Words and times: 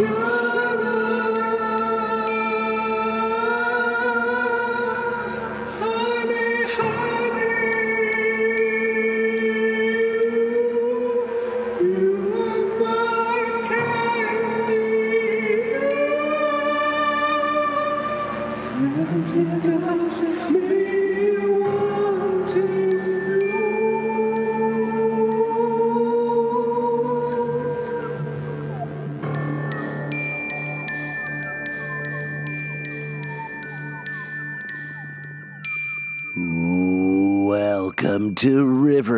Welcome 0.00 0.43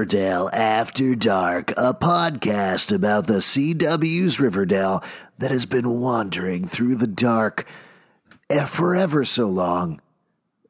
Riverdale 0.07 0.51
After 0.53 1.17
Dark, 1.17 1.73
a 1.73 1.93
podcast 1.93 2.95
about 2.95 3.27
the 3.27 3.39
CW's 3.39 4.39
Riverdale 4.39 5.03
that 5.39 5.51
has 5.51 5.67
been 5.67 5.99
wandering 5.99 6.65
through 6.65 6.95
the 6.95 7.09
dark 7.09 7.67
forever 8.69 9.25
so 9.25 9.47
long. 9.47 10.01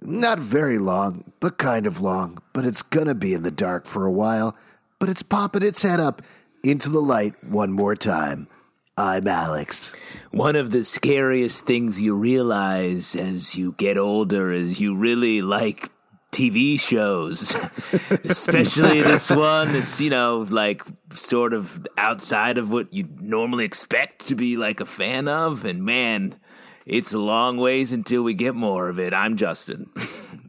Not 0.00 0.38
very 0.38 0.78
long, 0.78 1.32
but 1.38 1.58
kind 1.58 1.86
of 1.86 2.00
long. 2.00 2.38
But 2.54 2.64
it's 2.64 2.80
gonna 2.80 3.14
be 3.14 3.34
in 3.34 3.42
the 3.42 3.50
dark 3.50 3.84
for 3.84 4.06
a 4.06 4.10
while. 4.10 4.56
But 4.98 5.10
it's 5.10 5.22
popping 5.22 5.62
its 5.62 5.82
head 5.82 6.00
up 6.00 6.22
into 6.64 6.88
the 6.88 7.02
light 7.02 7.34
one 7.44 7.72
more 7.72 7.94
time. 7.94 8.48
I'm 8.96 9.28
Alex. 9.28 9.92
One 10.30 10.56
of 10.56 10.70
the 10.70 10.82
scariest 10.82 11.66
things 11.66 12.00
you 12.00 12.14
realize 12.14 13.14
as 13.14 13.54
you 13.54 13.74
get 13.76 13.98
older 13.98 14.50
is 14.50 14.80
you 14.80 14.96
really 14.96 15.42
like 15.42 15.90
TV 16.36 16.78
shows, 16.78 17.56
especially 18.24 19.00
this 19.00 19.30
one. 19.30 19.74
It's, 19.74 19.98
you 20.02 20.10
know, 20.10 20.46
like 20.50 20.82
sort 21.14 21.54
of 21.54 21.86
outside 21.96 22.58
of 22.58 22.70
what 22.70 22.92
you 22.92 23.08
normally 23.18 23.64
expect 23.64 24.28
to 24.28 24.34
be 24.34 24.58
like 24.58 24.80
a 24.80 24.84
fan 24.84 25.28
of. 25.28 25.64
And 25.64 25.82
man, 25.82 26.38
it's 26.84 27.14
a 27.14 27.18
long 27.18 27.56
ways 27.56 27.90
until 27.90 28.22
we 28.22 28.34
get 28.34 28.54
more 28.54 28.90
of 28.90 28.98
it. 28.98 29.14
I'm 29.14 29.36
Justin. 29.36 29.90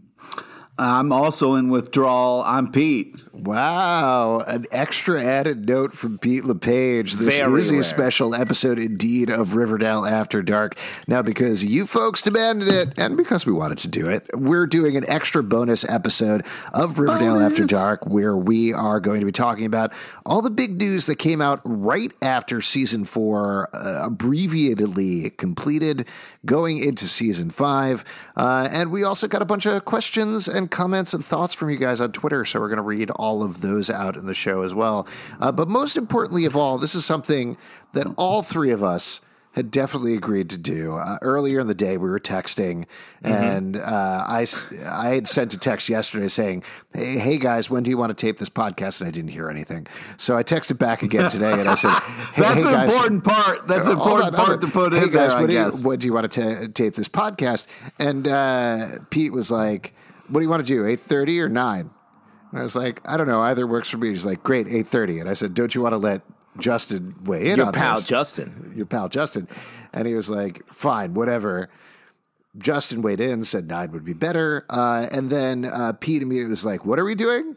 I'm 0.77 1.13
also 1.13 1.55
in 1.55 1.69
withdrawal. 1.69 2.43
I'm 2.45 2.69
Pete. 2.69 3.15
Wow, 3.39 4.39
an 4.47 4.65
extra 4.71 5.23
added 5.23 5.67
note 5.67 5.93
from 5.93 6.17
Pete 6.17 6.43
LePage. 6.43 7.13
This 7.13 7.37
Very 7.37 7.61
is 7.61 7.69
a 7.69 7.75
rare. 7.75 7.83
special 7.83 8.33
episode 8.33 8.79
indeed 8.79 9.29
of 9.29 9.55
Riverdale 9.55 10.07
After 10.07 10.41
Dark. 10.41 10.75
Now, 11.07 11.21
because 11.21 11.63
you 11.63 11.85
folks 11.85 12.23
demanded 12.23 12.67
it, 12.67 12.97
and 12.97 13.15
because 13.15 13.45
we 13.45 13.53
wanted 13.53 13.77
to 13.79 13.87
do 13.89 14.07
it, 14.07 14.27
we're 14.33 14.65
doing 14.65 14.97
an 14.97 15.07
extra 15.07 15.43
bonus 15.43 15.87
episode 15.87 16.47
of 16.73 16.97
Riverdale 16.97 17.39
After 17.39 17.63
Dark 17.65 18.07
where 18.07 18.35
we 18.35 18.73
are 18.73 18.99
going 18.99 19.19
to 19.19 19.25
be 19.25 19.31
talking 19.31 19.67
about 19.67 19.93
all 20.25 20.41
the 20.41 20.49
big 20.49 20.77
news 20.77 21.05
that 21.05 21.17
came 21.17 21.39
out 21.39 21.61
right 21.63 22.11
after 22.23 22.59
season 22.59 23.05
four, 23.05 23.69
uh, 23.71 24.07
abbreviatedly 24.07 25.29
completed, 25.31 26.07
going 26.43 26.79
into 26.79 27.07
season 27.07 27.51
five. 27.51 28.03
Uh, 28.35 28.67
and 28.71 28.89
we 28.89 29.03
also 29.03 29.27
got 29.27 29.43
a 29.43 29.45
bunch 29.45 29.67
of 29.67 29.85
questions 29.85 30.47
and 30.47 30.71
comments 30.71 31.13
and 31.13 31.23
thoughts 31.23 31.53
from 31.53 31.69
you 31.69 31.77
guys 31.77 32.01
on 32.01 32.11
Twitter. 32.11 32.43
So 32.43 32.59
we're 32.59 32.69
going 32.69 32.77
to 32.77 32.81
read 32.83 33.11
all 33.11 33.26
of 33.43 33.61
those 33.61 33.89
out 33.89 34.15
in 34.15 34.25
the 34.25 34.33
show 34.33 34.61
as 34.63 34.73
well. 34.73 35.07
Uh, 35.39 35.51
but 35.51 35.67
most 35.67 35.97
importantly 35.97 36.45
of 36.45 36.55
all, 36.55 36.77
this 36.77 36.95
is 36.95 37.05
something 37.05 37.57
that 37.93 38.07
all 38.17 38.41
three 38.41 38.71
of 38.71 38.83
us 38.83 39.21
had 39.53 39.71
definitely 39.71 40.13
agreed 40.13 40.51
to 40.51 40.57
do. 40.57 40.95
Uh, 40.97 41.17
earlier 41.23 41.59
in 41.59 41.65
the 41.65 41.73
day, 41.73 41.97
we 41.97 42.07
were 42.07 42.19
texting, 42.19 42.85
and 43.23 43.75
uh, 43.75 44.23
I, 44.27 44.45
I 44.85 45.07
had 45.15 45.27
sent 45.27 45.51
a 45.51 45.57
text 45.57 45.89
yesterday 45.89 46.27
saying, 46.27 46.61
hey, 46.93 47.17
hey, 47.17 47.37
guys, 47.37 47.67
when 47.67 47.81
do 47.81 47.89
you 47.89 47.97
want 47.97 48.15
to 48.15 48.25
tape 48.25 48.37
this 48.37 48.49
podcast? 48.49 49.01
And 49.01 49.07
I 49.07 49.11
didn't 49.11 49.31
hear 49.31 49.49
anything. 49.49 49.87
So 50.17 50.37
I 50.37 50.43
texted 50.43 50.77
back 50.77 51.01
again 51.01 51.31
today, 51.31 51.53
and 51.53 51.67
I 51.67 51.73
said, 51.73 51.89
hey, 51.89 52.41
That's 52.43 52.63
hey, 52.63 52.69
an 52.69 52.75
guys, 52.75 52.93
important 52.93 53.23
part. 53.23 53.67
That's 53.67 53.87
an 53.87 53.93
important 53.93 54.35
on, 54.37 54.45
part 54.45 54.61
to 54.61 54.67
put 54.67 54.93
in 54.93 55.09
guys, 55.09 55.11
there, 55.11 55.31
I 55.31 55.39
when 55.39 55.49
do 55.49 55.53
you- 55.55 55.71
when 55.87 55.97
do 55.97 56.05
you 56.05 56.13
want 56.13 56.31
to 56.31 56.55
ta 56.59 56.67
tape 56.75 56.93
this 56.93 57.09
podcast? 57.09 57.65
And 57.97 58.27
uh, 58.27 58.99
Pete 59.09 59.31
was 59.33 59.49
like, 59.49 59.95
"What 60.27 60.39
do 60.39 60.43
you 60.43 60.49
want 60.51 60.67
to 60.67 60.71
do? 60.71 60.85
Eight 60.85 60.99
thirty 60.99 61.41
or 61.41 61.49
9? 61.49 61.89
And 62.51 62.59
I 62.59 62.63
was 62.63 62.75
like, 62.75 63.01
"I 63.05 63.17
don't 63.17 63.27
know. 63.27 63.41
Either 63.41 63.65
works 63.67 63.89
for 63.89 63.97
me." 63.97 64.09
He's 64.09 64.25
like, 64.25 64.43
"Great, 64.43 64.67
8.30. 64.67 65.19
And 65.21 65.29
I 65.29 65.33
said, 65.33 65.53
"Don't 65.53 65.73
you 65.75 65.81
want 65.81 65.93
to 65.93 65.97
let 65.97 66.21
Justin 66.57 67.15
weigh 67.23 67.49
in 67.49 67.57
Your 67.57 67.67
on 67.67 67.73
pal 67.73 67.95
this?" 67.95 68.05
Justin. 68.05 68.73
Your 68.75 68.85
pal 68.85 69.09
Justin, 69.09 69.47
and 69.93 70.07
he 70.07 70.13
was 70.15 70.29
like, 70.29 70.67
"Fine, 70.67 71.13
whatever." 71.13 71.69
Justin 72.57 73.01
weighed 73.03 73.19
in, 73.21 73.43
said 73.43 73.67
nine 73.67 73.91
would 73.91 74.03
be 74.05 74.13
better, 74.13 74.65
uh, 74.69 75.07
and 75.11 75.29
then 75.29 75.65
uh, 75.65 75.93
Pete 75.93 76.21
immediately 76.23 76.49
was 76.51 76.65
like, 76.65 76.85
"What 76.85 76.97
are 76.99 77.05
we 77.05 77.13
doing?" 77.15 77.55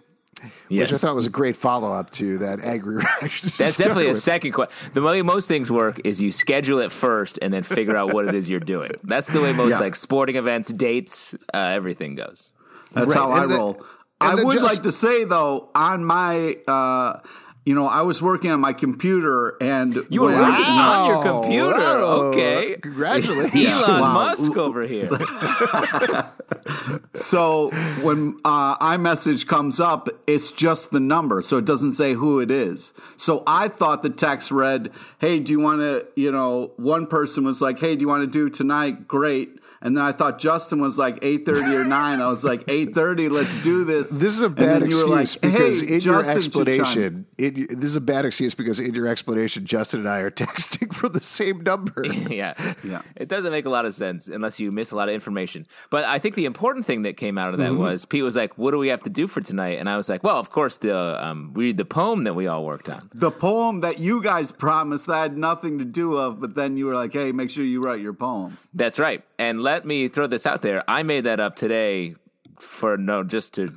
Yes. 0.70 0.88
Which 0.90 0.94
I 0.94 0.98
thought 0.98 1.14
was 1.14 1.26
a 1.26 1.30
great 1.30 1.54
follow 1.54 1.92
up 1.92 2.10
to 2.12 2.38
that 2.38 2.60
angry 2.60 2.96
reaction. 3.20 3.50
That's 3.58 3.74
start 3.74 3.88
definitely 3.88 4.08
a 4.08 4.14
second 4.14 4.52
question. 4.52 4.90
The 4.94 5.02
way 5.02 5.20
most 5.20 5.48
things 5.48 5.70
work 5.70 6.00
is 6.04 6.18
you 6.20 6.32
schedule 6.32 6.78
it 6.78 6.92
first 6.92 7.38
and 7.42 7.52
then 7.52 7.62
figure 7.62 7.94
out 7.94 8.14
what 8.14 8.26
it 8.26 8.34
is 8.34 8.48
you're 8.48 8.58
doing. 8.58 8.90
That's 9.04 9.28
the 9.28 9.40
way 9.42 9.52
most 9.52 9.72
Yeah. 9.72 9.78
like 9.80 9.94
sporting 9.96 10.36
events, 10.36 10.72
dates, 10.72 11.34
uh, 11.52 11.58
everything 11.58 12.14
goes. 12.14 12.52
That's 12.92 13.08
Right, 13.08 13.16
how 13.16 13.30
I 13.32 13.42
and 13.42 13.50
then- 13.50 13.58
roll. 13.58 13.86
And 14.20 14.40
I 14.40 14.42
would 14.44 14.54
just- 14.58 14.64
like 14.64 14.82
to 14.84 14.92
say 14.92 15.24
though, 15.24 15.68
on 15.74 16.04
my, 16.04 16.56
uh, 16.68 17.20
you 17.66 17.74
know, 17.74 17.86
I 17.86 18.02
was 18.02 18.22
working 18.22 18.50
on 18.50 18.58
my 18.60 18.72
computer 18.72 19.56
and 19.60 20.04
You 20.08 20.22
were 20.22 20.28
when- 20.28 20.40
working 20.40 20.64
on 20.64 21.08
your 21.10 21.22
computer. 21.22 21.78
Wow. 21.78 22.04
Okay. 22.32 22.76
Congratulations. 22.80 23.74
Elon 23.82 24.00
Wow. 24.00 24.14
Musk 24.14 24.56
over 24.56 24.86
here. 24.86 25.08
So 27.14 27.70
when 28.02 28.38
uh, 28.44 28.76
iMessage 28.78 29.46
comes 29.46 29.78
up, 29.80 30.08
it's 30.26 30.50
just 30.52 30.90
the 30.90 31.00
number, 31.00 31.42
so 31.42 31.58
it 31.58 31.64
doesn't 31.64 31.94
say 31.94 32.14
who 32.14 32.40
it 32.40 32.50
is. 32.50 32.92
So 33.16 33.42
I 33.46 33.68
thought 33.68 34.02
the 34.02 34.10
text 34.10 34.50
read, 34.50 34.90
"Hey, 35.18 35.38
do 35.40 35.52
you 35.52 35.60
want 35.60 35.80
to?" 35.80 36.06
You 36.16 36.32
know, 36.32 36.72
one 36.76 37.06
person 37.06 37.44
was 37.44 37.60
like, 37.60 37.78
"Hey, 37.78 37.94
do 37.96 38.02
you 38.02 38.08
want 38.08 38.22
to 38.22 38.26
do 38.26 38.48
tonight?" 38.48 39.06
Great. 39.08 39.58
And 39.82 39.96
then 39.96 40.04
I 40.04 40.12
thought 40.12 40.38
Justin 40.38 40.80
was 40.80 40.98
like 40.98 41.18
eight 41.22 41.46
thirty 41.46 41.74
or 41.74 41.84
nine. 41.84 42.20
I 42.20 42.28
was 42.28 42.44
like 42.44 42.64
eight 42.68 42.94
thirty. 42.94 43.28
Let's 43.28 43.56
do 43.62 43.84
this. 43.84 44.10
This 44.20 44.34
is 44.34 44.42
a 44.42 44.46
And 44.46 44.56
bad 44.56 44.82
then 44.82 44.90
you 44.90 45.06
were 45.06 45.20
excuse 45.20 45.34
like, 45.36 45.40
because 45.40 45.80
"Hey, 45.80 45.94
in 45.94 46.00
your 46.02 46.22
Justin 46.22 46.40
should 46.42 46.52
chime." 46.52 46.68
explanation, 46.68 47.26
in, 47.38 47.66
this 47.80 47.90
is 47.90 47.96
a 47.96 48.00
bad 48.00 48.24
excuse 48.26 48.54
because 48.54 48.78
in 48.78 48.94
your 48.94 49.06
explanation, 49.06 49.64
Justin 49.64 50.00
and 50.00 50.08
I 50.08 50.18
are 50.18 50.30
texting 50.30 50.92
from 50.92 51.12
the 51.12 51.22
same 51.22 51.62
number. 51.62 52.04
yeah. 52.28 52.52
Yeah. 52.84 53.00
It 53.16 53.28
doesn't 53.28 53.50
make 53.50 53.64
a 53.64 53.70
lot 53.70 53.86
of 53.86 53.94
sense 53.94 54.28
unless 54.28 54.60
you 54.60 54.70
miss 54.70 54.90
a 54.90 54.96
lot 54.96 55.08
of 55.08 55.14
information. 55.14 55.66
But 55.88 56.04
I 56.04 56.18
think 56.18 56.34
the 56.34 56.44
important 56.44 56.84
thing 56.84 57.02
that 57.02 57.16
came 57.16 57.38
out 57.38 57.54
of 57.54 57.58
that 57.60 57.74
was 57.74 58.04
Pete 58.04 58.22
was 58.22 58.36
like, 58.36 58.58
"What 58.58 58.72
do 58.72 58.78
we 58.78 58.88
have 58.88 59.02
to 59.04 59.10
do 59.10 59.26
for 59.26 59.40
tonight?" 59.40 59.78
And 59.78 59.88
I 59.88 59.96
was 59.96 60.08
like, 60.10 60.22
"Well, 60.22 60.36
of 60.36 60.50
course, 60.50 60.76
the 60.76 60.94
um, 61.26 61.52
read 61.54 61.78
the 61.78 61.86
poem 61.86 62.24
that 62.24 62.34
we 62.34 62.46
all 62.46 62.64
worked 62.64 62.90
on." 62.90 63.08
The 63.14 63.30
poem 63.30 63.80
that 63.80 63.98
you 63.98 64.22
guys 64.22 64.52
promised 64.52 65.06
that 65.06 65.14
I 65.14 65.22
had 65.22 65.38
nothing 65.38 65.78
to 65.78 65.84
do 65.86 66.16
of, 66.16 66.40
but 66.40 66.54
then 66.54 66.76
you 66.76 66.84
were 66.86 66.94
like, 66.94 67.14
"Hey, 67.14 67.32
make 67.32 67.50
sure 67.50 67.64
you 67.64 67.80
write 67.80 68.00
your 68.00 68.12
poem." 68.12 68.58
That's 68.74 68.98
right. 68.98 69.24
And 69.38 69.62
let 69.70 69.84
me 69.86 70.08
throw 70.08 70.26
this 70.26 70.46
out 70.46 70.62
there. 70.62 70.82
I 70.88 71.02
made 71.02 71.24
that 71.24 71.38
up 71.40 71.54
today 71.56 72.14
for 72.58 72.96
no 72.96 73.22
just 73.24 73.54
to 73.54 73.72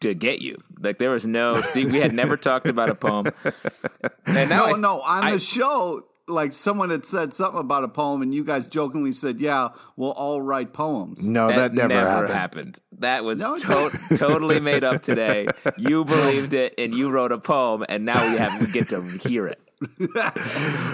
to 0.00 0.14
get 0.14 0.40
you. 0.40 0.56
Like 0.80 0.98
there 0.98 1.10
was 1.10 1.26
no 1.26 1.60
see 1.62 1.84
we 1.84 1.98
had 1.98 2.12
never 2.14 2.36
talked 2.36 2.68
about 2.68 2.88
a 2.90 2.94
poem. 2.94 3.26
And 4.26 4.50
now 4.50 4.66
No, 4.66 4.74
I- 4.74 4.78
no. 4.78 5.00
On 5.00 5.24
I- 5.24 5.30
the 5.32 5.38
show, 5.40 6.02
like 6.28 6.52
someone 6.52 6.90
had 6.90 7.04
said 7.06 7.32
something 7.32 7.60
about 7.60 7.82
a 7.84 7.88
poem, 7.88 8.20
and 8.22 8.34
you 8.34 8.44
guys 8.44 8.66
jokingly 8.66 9.12
said, 9.12 9.40
"Yeah, 9.40 9.70
we'll 9.96 10.12
all 10.12 10.40
write 10.42 10.72
poems." 10.74 11.22
No, 11.24 11.48
that, 11.48 11.72
never, 11.72 12.26
happened. 12.26 12.78
That 12.98 13.24
was 13.24 13.38
No, 13.38 13.56
to- 13.56 13.98
totally 14.16 14.60
made 14.60 14.84
up 14.84 15.02
today. 15.02 15.48
You 15.78 16.04
believed 16.04 16.52
it, 16.54 16.74
and 16.76 16.92
you 16.94 17.08
wrote 17.10 17.32
a 17.32 17.38
poem, 17.38 17.84
and 17.88 18.04
now 18.04 18.20
we 18.30 18.36
have 18.38 18.60
we 18.60 18.66
get 18.70 18.90
to 18.90 19.00
hear 19.02 19.46
it. 19.46 19.60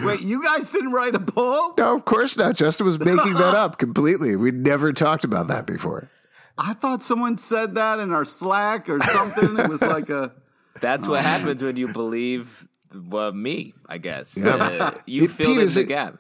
Wait, 0.05 0.21
you 0.21 0.43
guys 0.45 0.71
didn't 0.71 0.93
write 0.93 1.15
a 1.15 1.21
poem? 1.21 1.73
No, 1.79 1.97
of 1.97 2.05
course 2.05 2.37
not. 2.37 2.55
Justin 2.57 2.87
was 2.87 2.99
making 2.99 3.35
that 3.35 3.55
up 3.57 3.79
completely. 3.79 4.37
We 4.37 4.51
never 4.51 4.93
talked 4.93 5.25
about 5.25 5.49
that 5.49 5.67
before. 5.67 6.11
I 6.59 6.75
thought 6.75 7.03
someone 7.03 7.39
said 7.39 7.75
that 7.77 7.99
in 7.99 8.13
our 8.13 8.25
Slack 8.25 8.89
or 8.89 9.01
something. 9.03 9.59
it 9.59 9.69
was 9.69 9.83
like 9.83 10.09
a. 10.11 10.33
That's 10.81 11.07
what 11.07 11.21
happens 11.23 11.63
when 11.63 11.77
you 11.77 11.89
believe 11.89 12.67
well, 12.93 13.33
me. 13.33 13.75
I 13.89 13.99
guess 13.99 14.37
Yeah. 14.37 14.55
Uh, 14.57 14.91
you 15.07 15.25
It- 15.25 15.31
filled 15.31 15.49
Pete, 15.49 15.57
in 15.59 15.63
is 15.65 15.75
the 15.77 15.83
it- 15.83 15.89
gap. 15.89 16.19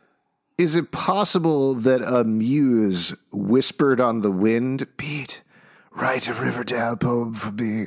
Is 0.56 0.76
it 0.76 0.92
possible 0.92 1.74
that 1.74 2.00
a 2.00 2.22
muse 2.22 3.12
whispered 3.32 4.00
on 4.00 4.20
the 4.20 4.30
wind, 4.30 4.86
Pete, 4.96 5.42
write 5.90 6.28
a 6.28 6.32
Riverdale 6.32 6.96
poem 6.96 7.34
for 7.34 7.50
me? 7.50 7.86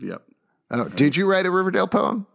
Yep. 0.00 0.22
Oh, 0.70 0.88
did 0.88 1.16
you 1.18 1.26
write 1.30 1.44
a 1.44 1.50
Riverdale 1.50 1.86
poem? 1.86 2.26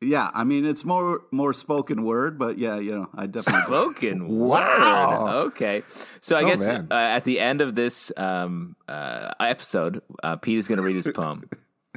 Yeah, 0.00 0.30
I 0.32 0.44
mean 0.44 0.64
it's 0.64 0.84
more 0.84 1.22
more 1.32 1.52
spoken 1.52 2.04
word, 2.04 2.38
but 2.38 2.56
yeah, 2.56 2.78
you 2.78 2.92
know, 2.92 3.08
I 3.16 3.26
definitely. 3.26 3.62
Spoken 3.62 4.28
Wow. 4.38 5.24
word. 5.26 5.32
Okay. 5.46 5.82
So 6.20 6.36
I 6.36 6.42
Oh, 6.42 6.46
guess 6.46 6.68
uh, 6.68 6.84
at 6.90 7.24
the 7.24 7.40
end 7.40 7.60
of 7.60 7.74
this 7.74 8.12
um, 8.16 8.76
uh, 8.86 9.32
episode, 9.40 10.00
uh, 10.22 10.36
Pete 10.36 10.58
is 10.58 10.68
going 10.68 10.76
to 10.78 10.82
read 10.84 10.96
his 10.96 11.08
poem 11.12 11.48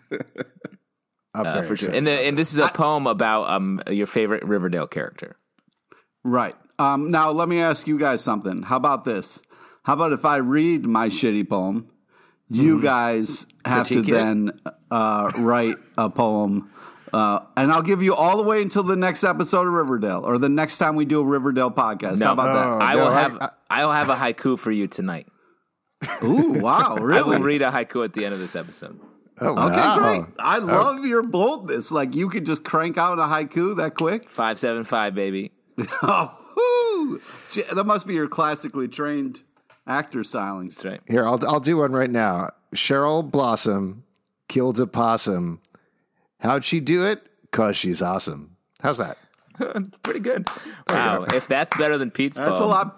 I'm 1.33 1.45
uh, 1.45 1.62
for 1.62 1.77
sure. 1.77 1.92
And, 1.92 2.06
the, 2.07 2.12
and 2.12 2.38
this 2.38 2.51
is 2.51 2.59
a 2.59 2.68
poem 2.69 3.07
about 3.07 3.50
um, 3.50 3.81
your 3.89 4.07
favorite 4.07 4.44
Riverdale 4.44 4.88
character. 4.88 5.38
Right. 6.24 6.56
Um, 6.77 7.12
now, 7.12 7.31
let 7.31 7.47
me 7.47 7.62
ask 7.62 7.88
you 7.88 7.97
guys 7.97 8.21
something. 8.24 8.63
How 8.63 8.75
about 8.77 9.06
this? 9.06 9.42
How 9.83 9.94
about 9.94 10.12
if 10.12 10.25
I 10.25 10.38
read 10.38 10.86
my 10.86 11.07
shitty 11.09 11.47
poem, 11.47 11.88
you 12.50 12.81
guys 12.81 13.45
have 13.65 13.88
Critique 13.88 14.07
to 14.07 14.12
it? 14.12 14.13
then 14.18 14.59
uh, 14.92 15.31
write 15.38 15.77
a 15.97 16.09
poem, 16.09 16.69
uh, 17.13 17.40
and 17.58 17.72
I'll 17.72 17.81
give 17.81 18.02
you 18.02 18.16
all 18.16 18.38
the 18.38 18.44
way 18.44 18.62
until 18.62 18.84
the 18.84 18.96
next 18.96 19.24
episode 19.24 19.68
of 19.68 19.74
Riverdale 19.74 20.22
or 20.25 20.38
the 20.38 20.50
next 20.50 20.78
time 20.78 20.96
we 20.96 21.06
do 21.06 21.19
a 21.22 21.25
Riverdale 21.25 21.72
podcast. 21.72 22.19
No. 22.19 22.28
How 22.28 22.34
about 22.34 22.81
Oh, 22.81 22.84
I 22.86 22.94
no, 22.94 23.00
will 23.02 23.08
I- 23.10 23.22
have 23.22 23.52
I, 23.69 23.86
will 23.86 23.92
have 23.94 24.10
a 24.10 24.16
haiku 24.16 24.58
for 24.60 24.72
you 24.72 24.88
tonight. 24.88 25.28
that? 26.02 26.24
Ooh, 26.24 26.54
wow, 26.60 26.98
really? 26.98 27.19
I 27.36 27.38
will 27.38 27.40
read 27.46 27.62
a 27.62 27.68
haiku 27.72 28.04
at 28.06 28.13
the 28.13 28.25
end 28.25 28.34
of 28.34 28.40
this 28.40 28.56
episode. 28.56 29.00
Oh, 29.40 29.48
Okay, 29.52 29.75
wow. 29.75 29.98
great. 29.98 30.25
I 30.40 30.60
love 30.60 31.06
your 31.06 31.24
boldness. 31.24 31.92
Like 31.92 32.13
you 32.16 32.30
could 32.30 32.46
just 32.46 32.63
crank 32.63 32.98
out 32.98 33.18
a 33.19 33.24
haiku 33.24 33.75
that 33.78 33.96
quick. 33.96 34.30
Five 34.30 34.60
seven 34.60 34.84
five, 34.84 35.16
baby. 35.16 35.52
Oh, 36.04 36.38
whoo. 36.56 37.22
That 37.74 37.86
must 37.86 38.06
be 38.06 38.14
your 38.14 38.28
classically 38.28 38.88
trained 38.88 39.42
actor 39.88 40.19
stylings. 40.19 40.75
That's 40.75 40.86
right. 40.86 41.02
Here, 41.07 41.25
I'll 41.25 41.40
I'll 41.48 41.60
do 41.60 41.78
one 41.78 41.92
right 41.92 42.10
now. 42.10 42.50
Cheryl 42.75 43.30
Blossom 43.30 44.04
killed 44.48 44.80
a 44.80 44.86
possum. 44.88 45.60
How'd 46.42 46.66
she 46.66 46.80
do 46.80 47.06
it? 47.06 47.24
Cause 47.52 47.76
she's 47.76 48.02
awesome. 48.02 48.58
How's 48.82 48.98
that? 48.98 49.18
Pretty 50.04 50.20
good. 50.20 50.48
Wow. 50.90 51.24
If 51.24 51.48
that's 51.48 51.76
better 51.78 51.98
than 51.98 52.12
Pete's 52.12 52.38
That's 52.38 52.60
a 52.60 52.66
lot. 52.66 52.98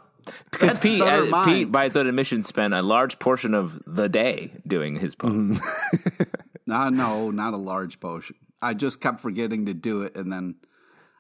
Because 0.52 0.78
Pete, 0.78 1.02
better 1.02 1.34
uh. 1.34 1.46
Pete, 1.46 1.72
by 1.72 1.84
his 1.84 1.98
own 1.98 2.08
admission, 2.08 2.44
spent 2.44 2.74
a 2.74 2.82
large 2.82 3.20
portion 3.20 3.54
of 3.54 3.82
the 3.86 4.08
day 4.08 4.52
doing 4.66 4.96
his 4.96 5.16
poem. 5.16 5.60
Nah, 6.66 6.90
no, 6.90 7.30
not 7.30 7.54
a 7.54 7.58
large 7.58 8.00
potion. 8.00 8.36
I 8.62 8.74
just 8.74 9.02
kept 9.02 9.20
forgetting 9.20 9.66
to 9.66 9.74
do 9.74 10.04
it, 10.04 10.16
and 10.16 10.32
then 10.32 10.56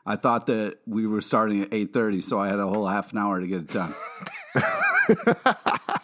I 0.06 0.16
thought 0.16 0.48
that 0.48 0.78
we 0.86 1.06
were 1.06 1.22
starting 1.22 1.64
at 1.64 1.74
eight 1.74 1.92
thirty, 1.92 2.22
so 2.22 2.40
I 2.40 2.48
had 2.48 2.60
a 2.60 2.68
whole 2.68 2.88
half 2.88 3.12
an 3.12 3.18
hour 3.18 3.40
to 3.40 3.48
get 3.48 3.62
it 3.62 3.68
done. 3.68 3.94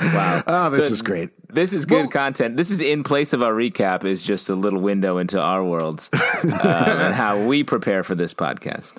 Wow. 0.00 0.42
Oh, 0.46 0.70
this 0.70 0.88
So- 0.88 0.92
is 0.94 1.02
great. 1.02 1.30
This 1.52 1.72
is 1.72 1.84
good 1.84 2.10
content. 2.10 2.56
This 2.56 2.70
is 2.70 2.80
in 2.80 3.04
place 3.04 3.32
of 3.32 3.42
our 3.42 3.52
recap. 3.52 4.04
Is 4.04 4.22
just 4.24 4.48
a 4.48 4.54
little 4.54 4.80
window 4.80 5.18
into 5.18 5.40
our 5.40 5.62
worlds 5.64 6.10
um, 6.42 6.50
and 6.52 7.14
how 7.14 7.44
we 7.46 7.62
prepare 7.62 8.02
for 8.02 8.14
this 8.16 8.34
podcast. 8.34 8.92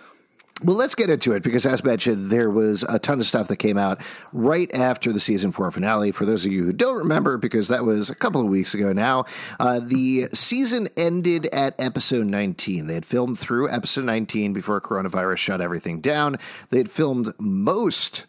Well, 0.63 0.77
let's 0.77 0.95
get 0.95 1.09
into 1.09 1.33
it 1.33 1.43
because, 1.43 1.65
as 1.65 1.83
mentioned, 1.83 2.29
there 2.31 2.49
was 2.49 2.83
a 2.87 2.97
ton 2.97 3.19
of 3.19 3.25
stuff 3.25 3.49
that 3.49 3.57
came 3.57 3.77
out 3.77 3.99
right 4.31 4.73
after 4.73 5.11
the 5.11 5.19
season 5.19 5.51
four 5.51 5.69
finale. 5.69 6.13
For 6.13 6.25
those 6.25 6.45
of 6.45 6.51
you 6.53 6.63
who 6.63 6.71
don't 6.71 6.95
remember, 6.95 7.37
because 7.37 7.67
that 7.67 7.83
was 7.83 8.09
a 8.09 8.15
couple 8.15 8.39
of 8.39 8.47
weeks 8.47 8.73
ago 8.73 8.93
now, 8.93 9.25
uh, 9.59 9.81
the 9.83 10.29
season 10.33 10.87
ended 10.95 11.47
at 11.47 11.75
episode 11.77 12.27
19. 12.27 12.87
They 12.87 12.93
had 12.93 13.05
filmed 13.05 13.37
through 13.37 13.69
episode 13.69 14.05
19 14.05 14.53
before 14.53 14.79
coronavirus 14.79 15.37
shut 15.37 15.59
everything 15.59 15.99
down. 15.99 16.37
They 16.69 16.77
had 16.77 16.89
filmed 16.89 17.33
most 17.37 18.25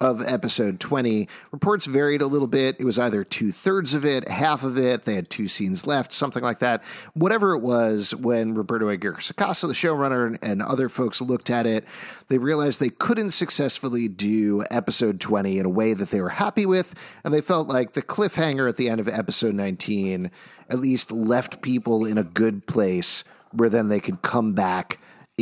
of 0.00 0.22
episode 0.22 0.80
20. 0.80 1.28
Reports 1.50 1.84
varied 1.84 2.22
a 2.22 2.26
little 2.26 2.46
bit. 2.46 2.76
It 2.78 2.84
was 2.84 2.98
either 2.98 3.22
two 3.22 3.52
thirds 3.52 3.92
of 3.92 4.04
it, 4.04 4.26
half 4.28 4.62
of 4.62 4.78
it. 4.78 5.04
They 5.04 5.14
had 5.14 5.28
two 5.28 5.46
scenes 5.46 5.86
left, 5.86 6.12
something 6.12 6.42
like 6.42 6.60
that. 6.60 6.82
Whatever 7.12 7.54
it 7.54 7.60
was, 7.60 8.14
when 8.14 8.54
Roberto 8.54 8.88
Aguirre 8.88 9.16
Sacasa, 9.16 9.66
the 9.66 9.74
showrunner, 9.74 10.38
and 10.40 10.62
other 10.62 10.88
folks 10.88 11.20
looked 11.20 11.50
at 11.50 11.66
it, 11.66 11.84
they 12.28 12.38
realized 12.38 12.80
they 12.80 12.88
couldn't 12.88 13.32
successfully 13.32 14.08
do 14.08 14.64
episode 14.70 15.20
20 15.20 15.58
in 15.58 15.66
a 15.66 15.70
way 15.70 15.92
that 15.92 16.10
they 16.10 16.20
were 16.22 16.30
happy 16.30 16.64
with. 16.64 16.94
And 17.22 17.34
they 17.34 17.42
felt 17.42 17.68
like 17.68 17.92
the 17.92 18.02
cliffhanger 18.02 18.68
at 18.68 18.78
the 18.78 18.88
end 18.88 19.00
of 19.00 19.08
episode 19.08 19.54
19 19.54 20.30
at 20.70 20.78
least 20.78 21.12
left 21.12 21.60
people 21.60 22.06
in 22.06 22.16
a 22.16 22.24
good 22.24 22.66
place 22.66 23.24
where 23.52 23.68
then 23.68 23.88
they 23.88 24.00
could 24.00 24.22
come 24.22 24.52
back 24.52 24.98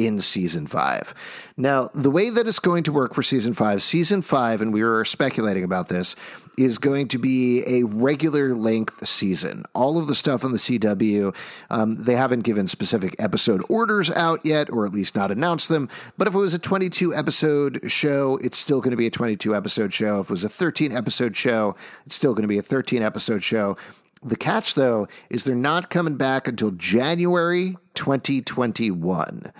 in 0.06 0.20
season 0.20 0.66
five. 0.66 1.14
Now, 1.56 1.90
the 1.94 2.10
way 2.10 2.30
that 2.30 2.46
it's 2.46 2.58
going 2.58 2.84
to 2.84 2.92
work 2.92 3.14
for 3.14 3.22
season 3.22 3.54
five, 3.54 3.82
season 3.82 4.22
five, 4.22 4.62
and 4.62 4.72
we 4.72 4.82
were 4.82 5.04
speculating 5.04 5.64
about 5.64 5.88
this, 5.88 6.14
is 6.58 6.78
going 6.78 7.06
to 7.06 7.18
be 7.18 7.62
a 7.66 7.84
regular 7.84 8.54
length 8.54 9.06
season. 9.06 9.64
All 9.74 9.96
of 9.96 10.08
the 10.08 10.14
stuff 10.14 10.44
on 10.44 10.50
the 10.52 10.58
CW, 10.58 11.34
um, 11.70 11.94
they 11.94 12.16
haven't 12.16 12.40
given 12.40 12.66
specific 12.66 13.14
episode 13.18 13.64
orders 13.68 14.10
out 14.10 14.44
yet, 14.44 14.68
or 14.70 14.84
at 14.84 14.92
least 14.92 15.14
not 15.14 15.30
announced 15.30 15.68
them. 15.68 15.88
But 16.16 16.26
if 16.26 16.34
it 16.34 16.38
was 16.38 16.54
a 16.54 16.58
22 16.58 17.14
episode 17.14 17.80
show, 17.86 18.38
it's 18.42 18.58
still 18.58 18.80
going 18.80 18.90
to 18.90 18.96
be 18.96 19.06
a 19.06 19.10
22 19.10 19.54
episode 19.54 19.92
show. 19.92 20.20
If 20.20 20.26
it 20.26 20.30
was 20.30 20.44
a 20.44 20.48
13 20.48 20.92
episode 20.92 21.36
show, 21.36 21.76
it's 22.04 22.16
still 22.16 22.32
going 22.32 22.42
to 22.42 22.48
be 22.48 22.58
a 22.58 22.62
13 22.62 23.02
episode 23.02 23.42
show. 23.42 23.76
The 24.22 24.36
catch, 24.36 24.74
though, 24.74 25.06
is 25.30 25.44
they're 25.44 25.54
not 25.54 25.90
coming 25.90 26.16
back 26.16 26.48
until 26.48 26.70
January 26.72 27.76
2021. 27.94 29.52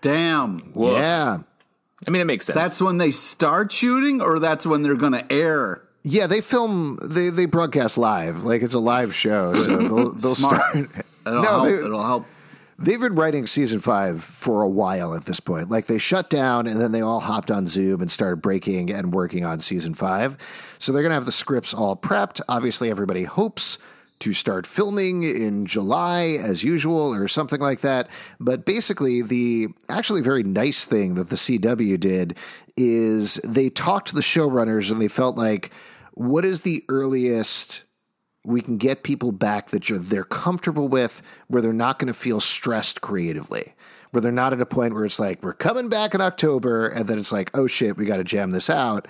Damn, 0.00 0.72
Woof. 0.74 0.92
Yeah. 0.98 1.38
I 2.06 2.10
mean, 2.10 2.20
it 2.22 2.26
makes 2.26 2.46
sense. 2.46 2.54
that's 2.56 2.80
when 2.80 2.98
they 2.98 3.10
start 3.10 3.72
shooting, 3.72 4.20
or 4.20 4.38
that's 4.38 4.66
when 4.66 4.82
they're 4.82 4.94
going 4.94 5.12
to 5.12 5.32
air. 5.32 5.82
Yeah, 6.02 6.26
they 6.26 6.42
film, 6.42 6.98
they, 7.02 7.30
they 7.30 7.46
broadcast 7.46 7.96
live. 7.96 8.44
Like 8.44 8.60
it's 8.62 8.74
a 8.74 8.78
live 8.78 9.14
show. 9.14 9.54
So 9.54 9.76
they'll, 9.88 10.12
they'll 10.12 10.34
start. 10.34 10.76
It'll 10.76 10.92
No, 11.24 11.42
help. 11.42 11.64
they- 11.64 11.74
It'll 11.84 12.02
help. 12.02 12.26
They've 12.76 13.00
been 13.00 13.14
writing 13.14 13.46
season 13.46 13.78
five 13.78 14.22
for 14.24 14.62
a 14.62 14.68
while 14.68 15.14
at 15.14 15.26
this 15.26 15.38
point. 15.38 15.70
Like 15.70 15.86
they 15.86 15.96
shut 15.96 16.28
down 16.28 16.66
and 16.66 16.80
then 16.80 16.90
they 16.90 17.00
all 17.02 17.20
hopped 17.20 17.52
on 17.52 17.68
Zoom 17.68 18.02
and 18.02 18.10
started 18.10 18.42
breaking 18.42 18.90
and 18.90 19.14
working 19.14 19.44
on 19.44 19.60
season 19.60 19.94
five. 19.94 20.36
So 20.80 20.90
they're 20.92 21.02
going 21.02 21.10
to 21.10 21.14
have 21.14 21.24
the 21.24 21.30
scripts 21.32 21.72
all 21.72 21.94
prepped. 21.94 22.40
Obviously, 22.48 22.90
everybody 22.90 23.22
hopes 23.22 23.78
to 24.24 24.32
start 24.32 24.66
filming 24.66 25.22
in 25.22 25.66
July 25.66 26.38
as 26.42 26.64
usual 26.64 27.14
or 27.14 27.28
something 27.28 27.60
like 27.60 27.82
that. 27.82 28.08
But 28.40 28.64
basically, 28.64 29.20
the 29.20 29.68
actually 29.90 30.22
very 30.22 30.42
nice 30.42 30.86
thing 30.86 31.14
that 31.16 31.28
the 31.28 31.36
CW 31.36 32.00
did 32.00 32.38
is 32.74 33.34
they 33.44 33.68
talked 33.68 34.08
to 34.08 34.14
the 34.14 34.22
showrunners 34.22 34.90
and 34.90 35.00
they 35.00 35.08
felt 35.08 35.36
like, 35.36 35.70
what 36.14 36.46
is 36.46 36.62
the 36.62 36.82
earliest 36.88 37.84
we 38.46 38.62
can 38.62 38.78
get 38.78 39.02
people 39.02 39.30
back 39.30 39.70
that 39.70 39.90
you're, 39.90 39.98
they're 39.98 40.24
comfortable 40.24 40.88
with, 40.88 41.22
where 41.48 41.60
they're 41.60 41.74
not 41.74 41.98
going 41.98 42.08
to 42.08 42.18
feel 42.18 42.40
stressed 42.40 43.02
creatively, 43.02 43.74
where 44.12 44.22
they're 44.22 44.32
not 44.32 44.54
at 44.54 44.60
a 44.60 44.66
point 44.66 44.94
where 44.94 45.04
it's 45.04 45.18
like, 45.18 45.42
we're 45.42 45.52
coming 45.52 45.90
back 45.90 46.14
in 46.14 46.22
October, 46.22 46.88
and 46.88 47.06
then 47.08 47.18
it's 47.18 47.32
like, 47.32 47.50
oh 47.56 47.66
shit, 47.66 47.98
we 47.98 48.06
got 48.06 48.16
to 48.16 48.24
jam 48.24 48.52
this 48.52 48.70
out. 48.70 49.06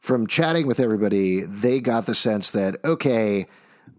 From 0.00 0.26
chatting 0.26 0.66
with 0.66 0.80
everybody, 0.80 1.42
they 1.42 1.78
got 1.80 2.06
the 2.06 2.14
sense 2.16 2.50
that, 2.50 2.78
okay, 2.84 3.46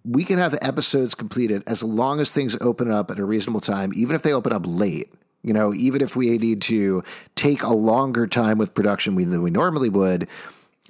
we 0.04 0.24
can 0.24 0.40
have 0.40 0.58
episodes 0.62 1.16
completed 1.16 1.64
as 1.68 1.84
long 1.84 2.20
as 2.20 2.32
things 2.32 2.58
open 2.62 2.92
up 2.92 3.12
at 3.12 3.20
a 3.20 3.26
reasonable 3.26 3.62
time, 3.62 3.92
even 3.96 4.16
if 4.16 4.22
they 4.22 4.34
open 4.34 4.52
up 4.52 4.64
late. 4.66 5.12
You 5.44 5.54
know, 5.54 5.74
even 5.74 6.02
if 6.02 6.16
we 6.16 6.38
need 6.38 6.62
to 6.64 7.04
take 7.36 7.64
a 7.64 7.74
longer 7.74 8.28
time 8.28 8.60
with 8.60 8.76
production 8.76 9.16
than 9.16 9.42
we 9.42 9.50
normally 9.50 9.90
would, 9.90 10.28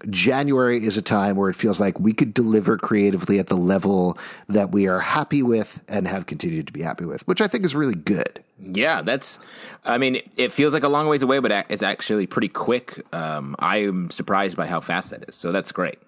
January 0.09 0.83
is 0.83 0.97
a 0.97 1.01
time 1.01 1.35
where 1.35 1.49
it 1.49 1.55
feels 1.55 1.79
like 1.79 1.99
we 1.99 2.11
could 2.13 2.33
deliver 2.33 2.77
creatively 2.77 3.39
at 3.39 3.47
the 3.47 3.55
level 3.55 4.17
that 4.49 4.71
we 4.71 4.87
are 4.87 4.99
happy 4.99 5.43
with 5.43 5.79
and 5.87 6.07
have 6.07 6.25
continued 6.25 6.67
to 6.67 6.73
be 6.73 6.81
happy 6.81 7.05
with, 7.05 7.25
which 7.27 7.41
I 7.41 7.47
think 7.47 7.65
is 7.65 7.75
really 7.75 7.95
good. 7.95 8.43
Yeah, 8.59 9.01
that's. 9.01 9.39
I 9.85 9.97
mean, 9.97 10.21
it 10.37 10.51
feels 10.51 10.73
like 10.73 10.83
a 10.83 10.89
long 10.89 11.07
ways 11.07 11.23
away, 11.23 11.39
but 11.39 11.65
it's 11.69 11.83
actually 11.83 12.27
pretty 12.27 12.49
quick. 12.49 13.05
Um, 13.13 13.55
I 13.59 13.77
am 13.77 14.09
surprised 14.09 14.57
by 14.57 14.67
how 14.67 14.81
fast 14.81 15.11
that 15.11 15.29
is. 15.29 15.35
So 15.35 15.51
that's 15.51 15.71
great. 15.71 15.99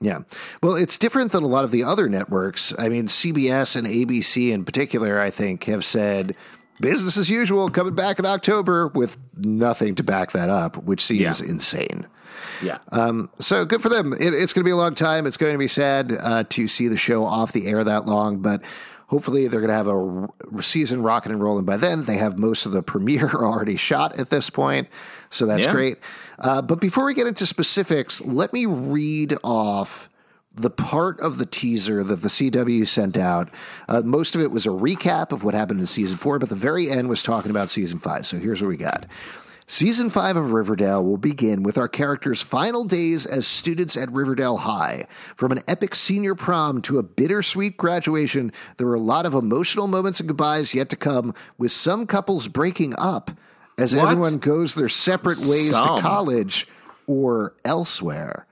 Yeah. 0.00 0.20
Well, 0.62 0.74
it's 0.74 0.98
different 0.98 1.32
than 1.32 1.42
a 1.42 1.46
lot 1.46 1.64
of 1.64 1.70
the 1.70 1.82
other 1.84 2.08
networks. 2.08 2.74
I 2.78 2.88
mean, 2.88 3.06
CBS 3.06 3.76
and 3.76 3.86
ABC 3.86 4.50
in 4.52 4.64
particular, 4.64 5.20
I 5.20 5.30
think, 5.30 5.64
have 5.64 5.84
said 5.84 6.36
business 6.80 7.16
as 7.16 7.30
usual 7.30 7.70
coming 7.70 7.94
back 7.94 8.18
in 8.18 8.26
October 8.26 8.88
with 8.88 9.16
nothing 9.36 9.94
to 9.94 10.02
back 10.02 10.32
that 10.32 10.50
up, 10.50 10.76
which 10.84 11.02
seems 11.02 11.40
Yeah. 11.40 11.48
insane. 11.48 12.06
Yeah. 12.62 12.78
Um, 12.92 13.30
so 13.38 13.64
good 13.64 13.80
for 13.80 13.88
them. 13.88 14.12
It, 14.12 14.34
it's 14.34 14.52
going 14.52 14.60
to 14.62 14.68
be 14.68 14.70
a 14.70 14.76
long 14.76 14.94
time. 14.94 15.26
It's 15.26 15.38
going 15.38 15.52
to 15.52 15.58
be 15.58 15.68
sad 15.68 16.14
uh, 16.20 16.44
to 16.50 16.68
see 16.68 16.88
the 16.88 16.96
show 16.98 17.24
off 17.24 17.52
the 17.52 17.66
air 17.66 17.82
that 17.82 18.04
long, 18.04 18.40
but 18.42 18.60
hopefully 19.06 19.48
they're 19.48 19.60
going 19.60 19.68
to 19.70 19.74
have 19.74 19.86
a 19.86 19.92
r- 19.92 20.30
season 20.62 21.02
rocking 21.02 21.32
and 21.32 21.42
rolling 21.42 21.64
by 21.64 21.78
then. 21.78 22.04
They 22.04 22.16
have 22.18 22.36
most 22.38 22.66
of 22.66 22.72
the 22.72 22.82
premiere 22.92 23.30
already 23.30 23.76
shot 23.76 24.18
at 24.18 24.28
this 24.28 24.50
point, 24.50 24.88
so 25.30 25.46
that's 25.46 25.64
Yeah. 25.64 25.72
great. 25.72 25.98
Uh, 26.38 26.62
but 26.62 26.80
before 26.80 27.04
we 27.04 27.14
get 27.14 27.26
into 27.26 27.46
specifics, 27.46 28.20
let 28.20 28.52
me 28.52 28.66
read 28.66 29.36
off 29.42 30.08
the 30.54 30.70
part 30.70 31.20
of 31.20 31.38
the 31.38 31.46
teaser 31.46 32.02
that 32.02 32.22
the 32.22 32.28
CW 32.28 32.86
sent 32.88 33.16
out. 33.16 33.50
Uh, 33.88 34.00
most 34.00 34.34
of 34.34 34.40
it 34.40 34.50
was 34.50 34.66
a 34.66 34.70
recap 34.70 35.30
of 35.30 35.44
what 35.44 35.54
happened 35.54 35.78
in 35.80 35.86
season 35.86 36.16
four, 36.16 36.38
but 36.38 36.48
the 36.48 36.54
very 36.54 36.90
end 36.90 37.08
was 37.08 37.22
talking 37.22 37.50
about 37.50 37.70
season 37.70 37.98
five. 37.98 38.26
So 38.26 38.38
here's 38.38 38.62
what 38.62 38.68
we 38.68 38.76
got. 38.76 39.06
Season 39.68 40.10
5 40.10 40.36
of 40.36 40.52
Riverdale 40.52 41.04
will 41.04 41.16
begin 41.16 41.64
with 41.64 41.76
our 41.76 41.88
characters' 41.88 42.40
final 42.40 42.84
days 42.84 43.26
as 43.26 43.48
students 43.48 43.96
at 43.96 44.12
Riverdale 44.12 44.58
High. 44.58 45.06
From 45.34 45.50
an 45.50 45.60
epic 45.66 45.96
senior 45.96 46.36
prom 46.36 46.80
to 46.82 47.00
a 47.00 47.02
bittersweet 47.02 47.76
graduation, 47.76 48.52
there 48.76 48.86
are 48.86 48.94
a 48.94 49.00
lot 49.00 49.26
of 49.26 49.34
emotional 49.34 49.88
moments 49.88 50.20
and 50.20 50.28
goodbyes 50.28 50.72
yet 50.72 50.88
to 50.90 50.96
come, 50.96 51.34
with 51.58 51.72
some 51.72 52.06
couples 52.06 52.46
breaking 52.46 52.94
up 52.96 53.32
as 53.78 53.94
What? 53.94 54.04
everyone 54.10 54.38
goes 54.38 54.74
their 54.74 54.88
separate 54.88 55.38
ways 55.38 55.70
Some. 55.70 55.96
to 55.96 56.02
college 56.02 56.66
or 57.06 57.54
elsewhere. 57.64 58.46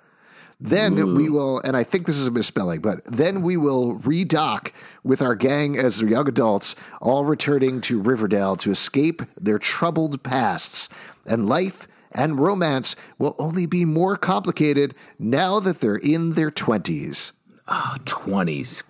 Then 0.60 1.14
we 1.14 1.28
will, 1.28 1.60
and 1.60 1.76
I 1.76 1.82
think 1.82 2.06
this 2.06 2.16
is 2.16 2.26
a 2.26 2.30
misspelling, 2.30 2.80
but 2.80 3.04
then 3.04 3.42
we 3.42 3.56
will 3.56 3.98
redock 3.98 4.70
with 5.02 5.20
our 5.20 5.34
gang 5.34 5.76
as 5.76 6.00
young 6.00 6.28
adults, 6.28 6.74
all 7.02 7.24
returning 7.24 7.80
to 7.82 8.00
Riverdale 8.00 8.56
to 8.56 8.70
escape 8.70 9.22
their 9.38 9.58
troubled 9.58 10.22
pasts 10.22 10.88
and 11.26 11.48
life 11.48 11.88
and 12.12 12.38
romance 12.38 12.94
will 13.18 13.34
only 13.38 13.66
be 13.66 13.84
more 13.84 14.16
complicated 14.16 14.94
now 15.18 15.58
that 15.60 15.80
they're 15.80 15.96
in 15.96 16.34
their 16.34 16.50
20s. 16.50 17.32
Oh, 17.66 17.96
20s. 18.04 18.84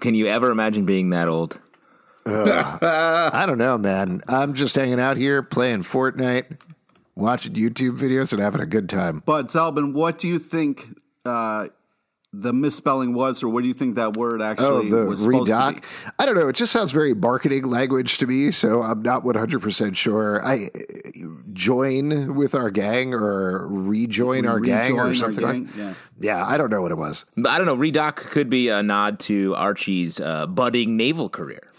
Can 0.00 0.14
you 0.14 0.26
ever 0.28 0.50
imagine 0.50 0.86
being 0.86 1.10
that 1.10 1.26
old? 1.28 1.58
I 2.26 3.44
don't 3.46 3.58
know, 3.58 3.78
man. 3.78 4.22
I'm 4.28 4.54
just 4.54 4.74
hanging 4.76 5.00
out 5.00 5.16
here 5.16 5.42
playing 5.42 5.82
Fortnite, 5.84 6.58
watching 7.14 7.54
YouTube 7.54 7.98
videos, 7.98 8.32
and 8.32 8.40
having 8.40 8.60
a 8.60 8.66
good 8.66 8.88
time. 8.88 9.22
But 9.24 9.46
Zalbin, 9.48 9.92
what 9.92 10.18
do 10.18 10.28
you 10.28 10.38
think 10.38 10.86
uh, 11.24 11.68
the 12.32 12.52
misspelling 12.52 13.12
was, 13.12 13.42
or 13.42 13.48
what 13.48 13.62
do 13.62 13.68
you 13.68 13.74
think 13.74 13.96
that 13.96 14.16
word 14.16 14.40
Oh, 14.40 14.44
actually 14.44 14.90
the 14.90 15.04
was 15.04 15.22
supposed 15.22 15.50
to 15.50 15.74
be? 15.74 16.12
I 16.18 16.26
don't 16.26 16.36
know. 16.36 16.48
It 16.48 16.54
just 16.56 16.72
sounds 16.72 16.92
very 16.92 17.12
marketing 17.14 17.64
language 17.64 18.18
to 18.18 18.26
me, 18.26 18.50
so 18.52 18.82
I'm 18.82 19.02
not 19.02 19.24
100 19.24 19.60
percent 19.60 19.96
sure. 19.96 20.44
I 20.46 20.70
join 21.52 22.34
with 22.36 22.54
our 22.54 22.70
gang 22.70 23.14
or 23.14 23.66
rejoin 23.66 24.46
our 24.46 24.60
gang 24.60 24.98
or 24.98 25.14
something. 25.14 25.44
gang? 25.44 25.66
like 25.66 25.76
Yeah. 25.76 25.94
yeah, 26.20 26.46
I 26.46 26.56
don't 26.56 26.70
know 26.70 26.82
what 26.82 26.92
it 26.92 26.98
was. 26.98 27.24
I 27.46 27.58
don't 27.58 27.66
know. 27.66 27.76
Redoc 27.76 28.16
could 28.16 28.48
be 28.48 28.68
a 28.68 28.82
nod 28.82 29.18
to 29.20 29.54
Archie's 29.56 30.20
uh, 30.20 30.46
budding 30.46 30.96
naval 30.96 31.28
career. 31.28 31.69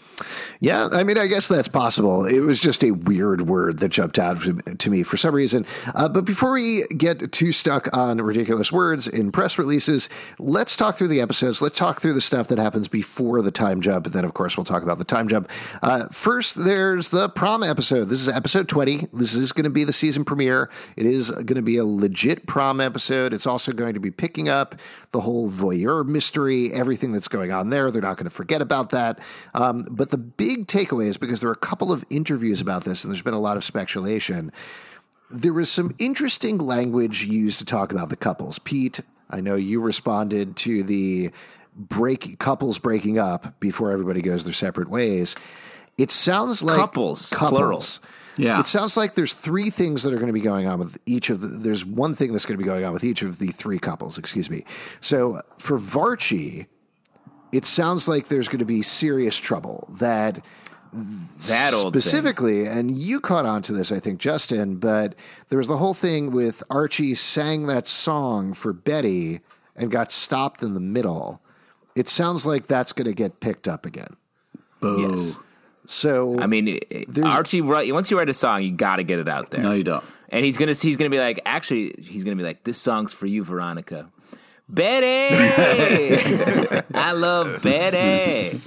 Yeah, 0.60 0.88
I 0.92 1.02
mean, 1.02 1.18
I 1.18 1.26
guess 1.26 1.48
that's 1.48 1.68
possible. 1.68 2.24
It 2.24 2.40
was 2.40 2.60
just 2.60 2.84
a 2.84 2.92
weird 2.92 3.48
word 3.48 3.78
that 3.78 3.88
jumped 3.88 4.18
out 4.18 4.42
to, 4.78 4.90
me 4.90 5.02
for 5.02 5.16
some 5.16 5.34
reason. 5.34 5.66
Uh, 5.94 6.08
but 6.08 6.24
before 6.24 6.52
we 6.52 6.84
get 6.96 7.32
too 7.32 7.50
stuck 7.50 7.94
on 7.96 8.18
ridiculous 8.18 8.70
words 8.70 9.08
in 9.08 9.32
press 9.32 9.58
releases, 9.58 10.08
let's 10.38 10.76
talk 10.76 10.96
through 10.96 11.08
the 11.08 11.20
episodes. 11.20 11.62
Let's 11.62 11.78
talk 11.78 12.00
through 12.00 12.14
the 12.14 12.20
stuff 12.20 12.48
that 12.48 12.58
happens 12.58 12.88
before 12.88 13.42
the 13.42 13.50
time 13.50 13.80
jump. 13.80 14.06
And 14.06 14.14
then, 14.14 14.24
of 14.24 14.34
course, 14.34 14.56
we'll 14.56 14.64
talk 14.64 14.82
about 14.82 14.98
the 14.98 15.04
time 15.04 15.28
jump. 15.28 15.50
Uh, 15.82 16.06
first, 16.08 16.62
there's 16.62 17.08
the 17.08 17.28
prom 17.30 17.62
episode. 17.62 18.08
This 18.08 18.20
is 18.20 18.28
episode 18.28 18.68
20. 18.68 19.08
This 19.12 19.34
is 19.34 19.52
going 19.52 19.64
to 19.64 19.70
be 19.70 19.84
the 19.84 19.92
season 19.92 20.24
premiere. 20.24 20.70
It 20.96 21.06
is 21.06 21.30
going 21.30 21.56
to 21.56 21.62
be 21.62 21.78
a 21.78 21.84
legit 21.84 22.46
prom 22.46 22.80
episode. 22.80 23.32
It's 23.32 23.46
also 23.46 23.72
going 23.72 23.94
to 23.94 24.00
be 24.00 24.10
picking 24.10 24.48
up 24.48 24.76
the 25.12 25.20
whole 25.20 25.50
voyeur 25.50 26.04
mystery, 26.04 26.72
everything 26.72 27.12
that's 27.12 27.28
going 27.28 27.52
on 27.52 27.70
there. 27.70 27.90
They're 27.90 28.02
not 28.02 28.16
going 28.16 28.24
to 28.24 28.30
forget 28.30 28.60
about 28.62 28.90
that. 28.90 29.20
Um, 29.54 29.86
but 29.90 30.10
the 30.10 30.18
big 30.18 30.66
takeaway 30.66 31.06
is 31.06 31.16
because 31.16 31.40
there 31.40 31.50
are 31.50 31.54
a 31.54 31.56
couple 31.56 31.92
of 31.92 32.04
interviews 32.10 32.60
about 32.60 32.84
this, 32.84 33.04
and 33.04 33.12
there's 33.12 33.22
been 33.22 33.34
a 33.34 33.40
lot 33.40 33.56
of 33.56 33.64
speculation. 33.64 34.52
There 35.30 35.52
was 35.52 35.70
some 35.70 35.94
interesting 35.98 36.58
language 36.58 37.24
used 37.24 37.58
to 37.58 37.64
talk 37.64 37.92
about 37.92 38.08
the 38.08 38.16
couples. 38.16 38.58
Pete, 38.58 39.00
I 39.30 39.40
know 39.40 39.54
you 39.54 39.80
responded 39.80 40.56
to 40.58 40.82
the 40.82 41.30
break 41.74 42.38
couples 42.38 42.78
breaking 42.78 43.18
up 43.18 43.58
before 43.60 43.90
everybody 43.90 44.20
goes 44.20 44.44
their 44.44 44.52
separate 44.52 44.88
ways. 44.88 45.36
It 45.98 46.10
sounds 46.10 46.62
like 46.62 46.76
Couples, 46.76 47.30
plural. 47.30 47.82
Yeah. 48.36 48.60
It 48.60 48.66
sounds 48.66 48.96
like 48.96 49.14
there's 49.14 49.34
three 49.34 49.70
things 49.70 50.02
that 50.02 50.12
are 50.12 50.16
going 50.16 50.28
to 50.28 50.32
be 50.32 50.40
going 50.40 50.66
on 50.66 50.78
with 50.78 50.98
each 51.06 51.30
of 51.30 51.40
the. 51.40 51.48
There's 51.48 51.84
one 51.84 52.14
thing 52.14 52.32
that's 52.32 52.46
going 52.46 52.56
to 52.58 52.62
be 52.62 52.68
going 52.68 52.84
on 52.84 52.92
with 52.92 53.04
each 53.04 53.22
of 53.22 53.38
the 53.38 53.48
three 53.48 53.78
couples. 53.78 54.18
Excuse 54.18 54.48
me. 54.48 54.64
So 55.00 55.42
for 55.58 55.78
Varchie, 55.78 56.66
it 57.52 57.66
sounds 57.66 58.08
like 58.08 58.28
there's 58.28 58.48
going 58.48 58.60
to 58.60 58.64
be 58.64 58.80
serious 58.82 59.36
trouble. 59.36 59.88
That 59.98 60.42
That 61.48 61.74
old 61.74 61.92
thing. 61.92 62.00
specifically, 62.00 62.66
and 62.66 62.96
you 62.96 63.20
caught 63.20 63.44
on 63.44 63.62
to 63.62 63.72
this, 63.72 63.92
I 63.92 64.00
think, 64.00 64.18
Justin. 64.18 64.76
But 64.76 65.14
there 65.50 65.58
was 65.58 65.68
the 65.68 65.76
whole 65.78 65.94
thing 65.94 66.30
with 66.30 66.62
Archie 66.70 67.14
sang 67.14 67.66
that 67.66 67.86
song 67.86 68.54
for 68.54 68.72
Betty 68.72 69.40
and 69.76 69.90
got 69.90 70.10
stopped 70.12 70.62
in 70.62 70.74
the 70.74 70.80
middle. 70.80 71.40
It 71.94 72.08
sounds 72.08 72.46
like 72.46 72.66
that's 72.66 72.92
going 72.92 73.06
to 73.06 73.14
get 73.14 73.40
picked 73.40 73.68
up 73.68 73.84
again. 73.84 74.16
Boo. 74.80 75.10
Yes. 75.10 75.36
So 75.92 76.38
I 76.40 76.46
mean, 76.46 76.80
Archie. 77.22 77.60
Write, 77.60 77.92
once 77.92 78.10
you 78.10 78.18
write 78.18 78.30
a 78.30 78.34
song, 78.34 78.62
you 78.62 78.72
got 78.72 78.96
to 78.96 79.02
get 79.02 79.18
it 79.18 79.28
out 79.28 79.50
there. 79.50 79.62
No, 79.62 79.72
you 79.72 79.84
don't. 79.84 80.02
And 80.30 80.42
he's 80.42 80.56
gonna 80.56 80.72
he's 80.72 80.96
gonna 80.96 81.10
be 81.10 81.18
like, 81.18 81.42
actually, 81.44 81.94
he's 81.98 82.24
gonna 82.24 82.36
be 82.36 82.42
like, 82.42 82.64
this 82.64 82.78
song's 82.78 83.12
for 83.12 83.26
you, 83.26 83.44
Veronica. 83.44 84.10
Betty, 84.70 85.36
I 86.94 87.12
love 87.12 87.60
Betty. 87.60 88.62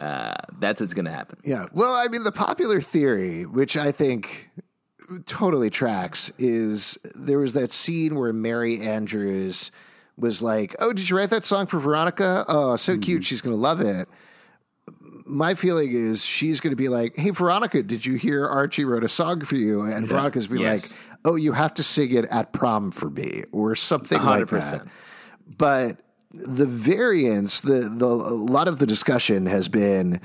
Uh, 0.00 0.34
that's 0.60 0.80
what's 0.80 0.94
gonna 0.94 1.10
happen. 1.10 1.38
Yeah. 1.44 1.66
Well, 1.72 1.94
I 1.94 2.06
mean, 2.06 2.22
the 2.22 2.30
popular 2.30 2.80
theory, 2.80 3.44
which 3.44 3.76
I 3.76 3.90
think 3.90 4.48
totally 5.26 5.68
tracks, 5.68 6.30
is 6.38 6.96
there 7.16 7.38
was 7.38 7.54
that 7.54 7.72
scene 7.72 8.14
where 8.14 8.32
Mary 8.32 8.80
Andrews 8.80 9.72
was 10.16 10.42
like, 10.42 10.76
Oh, 10.78 10.92
did 10.92 11.10
you 11.10 11.16
write 11.16 11.30
that 11.30 11.44
song 11.44 11.66
for 11.66 11.80
Veronica? 11.80 12.44
Oh, 12.46 12.76
so 12.76 12.96
cute. 12.98 13.24
She's 13.24 13.40
going 13.40 13.56
to 13.56 13.60
love 13.60 13.80
it. 13.80 14.08
My 15.32 15.54
feeling 15.54 15.92
is 15.92 16.24
she's 16.24 16.60
going 16.60 16.70
to 16.72 16.76
be 16.76 16.88
like, 16.88 17.16
Hey, 17.16 17.30
Veronica, 17.30 17.82
did 17.82 18.04
you 18.06 18.14
hear 18.14 18.46
Archie 18.46 18.84
wrote 18.84 19.02
a 19.04 19.08
song 19.08 19.40
for 19.40 19.56
you? 19.56 19.82
And 19.82 20.06
Veronica's 20.06 20.46
be 20.46 20.60
Yes. 20.60 20.90
like, 20.92 21.00
Oh, 21.24 21.36
you 21.36 21.52
have 21.52 21.74
to 21.74 21.82
sing 21.82 22.12
it 22.12 22.24
at 22.26 22.52
prom 22.52 22.90
for 22.90 23.08
me 23.10 23.44
or 23.52 23.74
something 23.74 24.18
like 24.40 24.48
that 24.60 24.86
but 25.58 25.98
the 26.30 26.64
variance 26.64 27.60
the 27.60 27.90
the 27.94 28.06
a 28.06 28.34
lot 28.56 28.66
of 28.68 28.78
the 28.78 28.86
discussion 28.86 29.44
has 29.46 29.68
been 29.68 30.18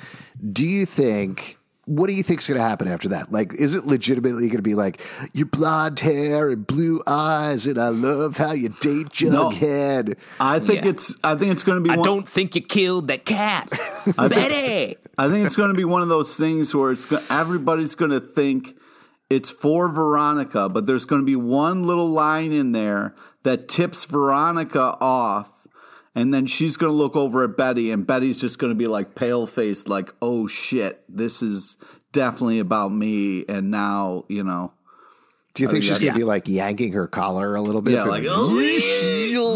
do 0.53 0.65
you 0.65 0.85
think 0.85 1.57
what 1.87 2.07
do 2.07 2.13
you 2.13 2.21
think's 2.21 2.47
going 2.47 2.57
to 2.59 2.63
happen 2.63 2.87
after 2.87 3.09
that 3.09 3.31
like 3.31 3.53
is 3.55 3.73
it 3.73 3.85
legitimately 3.85 4.43
going 4.47 4.57
to 4.57 4.61
be 4.61 4.75
like 4.75 5.01
your 5.33 5.45
blonde 5.47 5.99
hair 5.99 6.49
and 6.49 6.67
blue 6.67 7.01
eyes 7.07 7.65
and 7.65 7.79
i 7.81 7.87
love 7.89 8.37
how 8.37 8.51
you 8.51 8.69
date 8.69 9.07
jughead 9.09 10.15
I 10.39 10.59
think 10.59 10.83
Yeah. 10.83 10.89
it's. 10.91 11.15
I 11.23 11.35
think 11.35 11.51
it's 11.53 11.63
going 11.63 11.81
to 11.81 11.83
be. 11.83 11.89
I 11.89 11.95
one, 11.97 12.05
don't 12.05 12.27
think 12.27 12.55
you 12.55 12.61
killed 12.61 13.07
that 13.07 13.25
cat, 13.25 13.69
Betty. 14.17 14.95
I 15.17 15.29
think 15.29 15.45
it's 15.45 15.55
going 15.55 15.69
to 15.69 15.75
be 15.77 15.85
one 15.85 16.01
of 16.01 16.09
those 16.09 16.37
things 16.37 16.75
where 16.75 16.91
it's 16.91 17.05
go- 17.05 17.23
everybody's 17.29 17.95
going 17.95 18.11
to 18.11 18.19
think 18.19 18.75
it's 19.29 19.49
for 19.49 19.89
Veronica, 19.89 20.69
but 20.69 20.85
there's 20.85 21.05
going 21.05 21.21
to 21.21 21.25
be 21.25 21.35
one 21.35 21.85
little 21.87 22.07
line 22.09 22.51
in 22.51 22.71
there 22.71 23.15
that 23.43 23.67
tips 23.67 24.05
Veronica 24.05 24.97
off, 25.01 25.49
and 26.17 26.33
then 26.33 26.47
she's 26.47 26.77
going 26.77 26.91
to 26.91 26.95
look 26.95 27.15
over 27.15 27.43
at 27.43 27.55
Betty, 27.55 27.91
and 27.91 28.07
Betty's 28.07 28.41
just 28.41 28.57
going 28.57 28.71
to 28.71 28.75
be 28.75 28.87
like 28.87 29.13
pale 29.13 29.45
faced, 29.45 29.87
like, 29.87 30.11
"Oh 30.19 30.47
shit, 30.47 31.03
this 31.07 31.43
is 31.43 31.77
definitely 32.11 32.57
about 32.57 32.91
me." 32.91 33.45
And 33.47 33.69
now, 33.69 34.25
you 34.27 34.43
know, 34.43 34.73
do 35.53 35.61
you 35.61 35.69
think 35.69 35.83
she's 35.83 35.99
going 35.99 36.13
to 36.13 36.17
be 36.17 36.23
like 36.23 36.47
yanking 36.47 36.93
her 36.93 37.05
collar 37.07 37.53
a 37.53 37.61
little 37.61 37.83
bit 37.83 37.93
yeah, 37.93 38.05
like, 38.05 38.23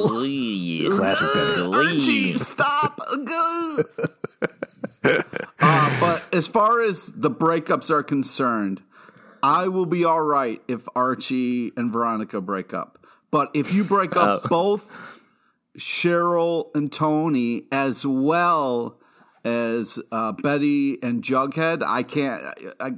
Please. 0.07 0.87
Classic 0.87 1.27
Archie, 1.73 2.33
stop. 2.35 2.99
uh, 5.03 5.99
but 5.99 6.23
as 6.31 6.45
far 6.47 6.83
as 6.83 7.07
the 7.07 7.31
breakups 7.31 7.89
are 7.89 8.03
concerned, 8.03 8.83
I 9.41 9.67
will 9.67 9.87
be 9.87 10.05
all 10.05 10.21
right 10.21 10.61
if 10.67 10.87
Archie 10.95 11.71
and 11.75 11.91
Veronica 11.91 12.39
break 12.39 12.71
up. 12.71 12.99
But 13.31 13.49
if 13.55 13.73
you 13.73 13.83
break 13.83 14.15
up 14.15 14.47
both 14.49 15.10
Cheryl 15.77 16.67
and 16.75 16.91
Toni 16.91 17.63
as 17.71 18.05
well 18.05 18.99
as 19.43 19.99
uh, 20.11 20.33
Betty 20.33 20.97
and 21.01 21.23
Jughead, 21.23 21.83
I 21.83 22.03
can't. 22.03 22.43
I, 22.79 22.87
I, 22.87 22.91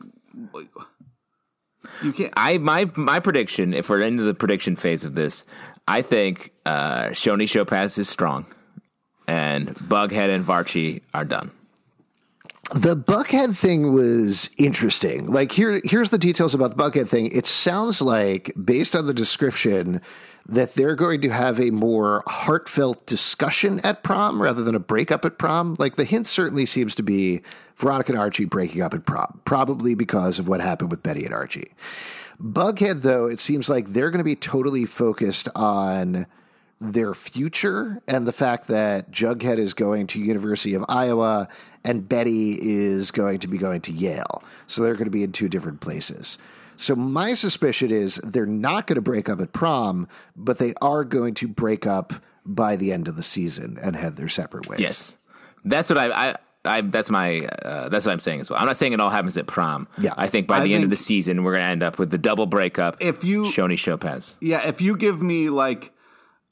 you 2.03 2.13
can't. 2.13 2.33
I 2.35 2.57
my 2.57 2.89
my 2.95 3.19
prediction, 3.19 3.73
if 3.73 3.89
we're 3.89 4.01
into 4.01 4.23
the 4.23 4.33
prediction 4.33 4.75
phase 4.75 5.03
of 5.03 5.15
this, 5.15 5.45
I 5.87 6.01
think 6.01 6.51
uh, 6.65 7.09
Choni 7.09 7.47
Chopaz 7.47 7.97
is 7.97 8.09
strong, 8.09 8.45
and 9.27 9.73
Bughead 9.75 10.33
and 10.33 10.45
Varchie 10.45 11.01
are 11.13 11.25
done. 11.25 11.51
The 12.73 12.95
Bughead 12.95 13.55
thing 13.55 13.93
was 13.93 14.49
interesting. 14.57 15.25
Like 15.25 15.51
here, 15.51 15.79
here's 15.83 16.09
the 16.09 16.17
details 16.17 16.53
about 16.53 16.75
the 16.75 16.83
Bughead 16.83 17.07
thing. 17.07 17.27
It 17.27 17.45
sounds 17.45 18.01
like, 18.01 18.51
based 18.63 18.95
on 18.95 19.05
the 19.05 19.13
description, 19.13 20.01
that 20.45 20.73
they're 20.73 20.95
going 20.95 21.21
to 21.21 21.29
have 21.29 21.59
a 21.59 21.71
more 21.71 22.23
heartfelt 22.27 23.05
discussion 23.05 23.79
at 23.79 24.03
prom 24.03 24.41
rather 24.41 24.63
than 24.63 24.75
a 24.75 24.79
breakup 24.79 25.23
at 25.23 25.37
prom. 25.37 25.75
Like 25.79 25.95
the 25.95 26.03
hint 26.03 26.27
certainly 26.27 26.65
seems 26.65 26.95
to 26.95 27.03
be 27.03 27.41
Veronica 27.77 28.11
and 28.11 28.19
Archie 28.19 28.45
breaking 28.45 28.81
up 28.81 28.93
at 28.93 29.05
prom, 29.05 29.39
probably 29.45 29.95
because 29.95 30.39
of 30.39 30.47
what 30.47 30.59
happened 30.59 30.91
with 30.91 31.01
Betty 31.01 31.25
and 31.25 31.33
Archie. 31.33 31.73
Bughead, 32.41 33.03
though, 33.03 33.27
it 33.27 33.39
seems 33.39 33.69
like 33.69 33.93
they're 33.93 34.09
going 34.09 34.17
to 34.19 34.23
be 34.23 34.35
totally 34.35 34.85
focused 34.85 35.47
on 35.55 36.25
their 36.81 37.13
future 37.13 38.01
and 38.07 38.27
the 38.27 38.33
fact 38.33 38.67
that 38.67 39.09
Jughead 39.09 39.57
is 39.57 39.73
going 39.73 40.07
to 40.07 40.19
University 40.19 40.73
of 40.73 40.83
Iowa 40.89 41.47
and 41.85 42.09
Betty 42.09 42.57
is 42.61 43.11
going 43.11 43.39
to 43.39 43.47
be 43.47 43.57
going 43.57 43.79
to 43.81 43.93
Yale. 43.93 44.43
So 44.67 44.81
they're 44.81 44.95
going 44.95 45.05
to 45.05 45.11
be 45.11 45.23
in 45.23 45.31
two 45.31 45.47
different 45.47 45.79
places. 45.79 46.37
So 46.75 46.95
my 46.95 47.33
suspicion 47.33 47.91
is 47.91 48.15
they're 48.23 48.45
not 48.45 48.87
going 48.87 48.95
to 48.95 49.01
break 49.01 49.29
up 49.29 49.39
at 49.41 49.53
prom, 49.53 50.07
but 50.35 50.57
they 50.59 50.73
are 50.81 51.03
going 51.03 51.33
to 51.35 51.47
break 51.47 51.85
up 51.87 52.13
by 52.45 52.75
the 52.75 52.91
end 52.91 53.07
of 53.07 53.15
the 53.15 53.23
season 53.23 53.77
and 53.81 53.95
head 53.95 54.15
their 54.15 54.29
separate 54.29 54.67
ways. 54.67 54.79
Yes, 54.79 55.15
that's 55.65 55.89
what 55.89 55.97
I. 55.97 56.29
I 56.31 56.35
I, 56.65 56.79
that's 56.79 57.09
my 57.09 57.41
uh, 57.45 57.89
that's 57.89 58.05
what 58.05 58.13
I'm 58.13 58.19
saying 58.19 58.39
as 58.39 58.49
well. 58.49 58.57
I'm 58.57 58.65
not 58.65 58.77
saying 58.77 58.93
it 58.93 59.01
all 59.01 59.09
happens 59.09 59.35
at 59.35 59.47
prom. 59.47 59.85
Yeah. 59.99 60.13
I 60.15 60.27
think 60.27 60.47
by 60.47 60.59
I 60.59 60.63
the 60.63 60.73
end 60.73 60.85
of 60.85 60.89
the 60.89 60.95
season 60.95 61.43
we're 61.43 61.51
going 61.51 61.61
to 61.63 61.67
end 61.67 61.83
up 61.83 61.99
with 61.99 62.09
the 62.09 62.17
double 62.17 62.45
breakup. 62.45 62.95
If 63.01 63.25
you- 63.25 63.43
Choni 63.43 63.77
Chopaz, 63.77 64.35
Yeah, 64.39 64.65
if 64.65 64.81
you 64.81 64.95
give 64.95 65.21
me 65.21 65.49
like, 65.49 65.91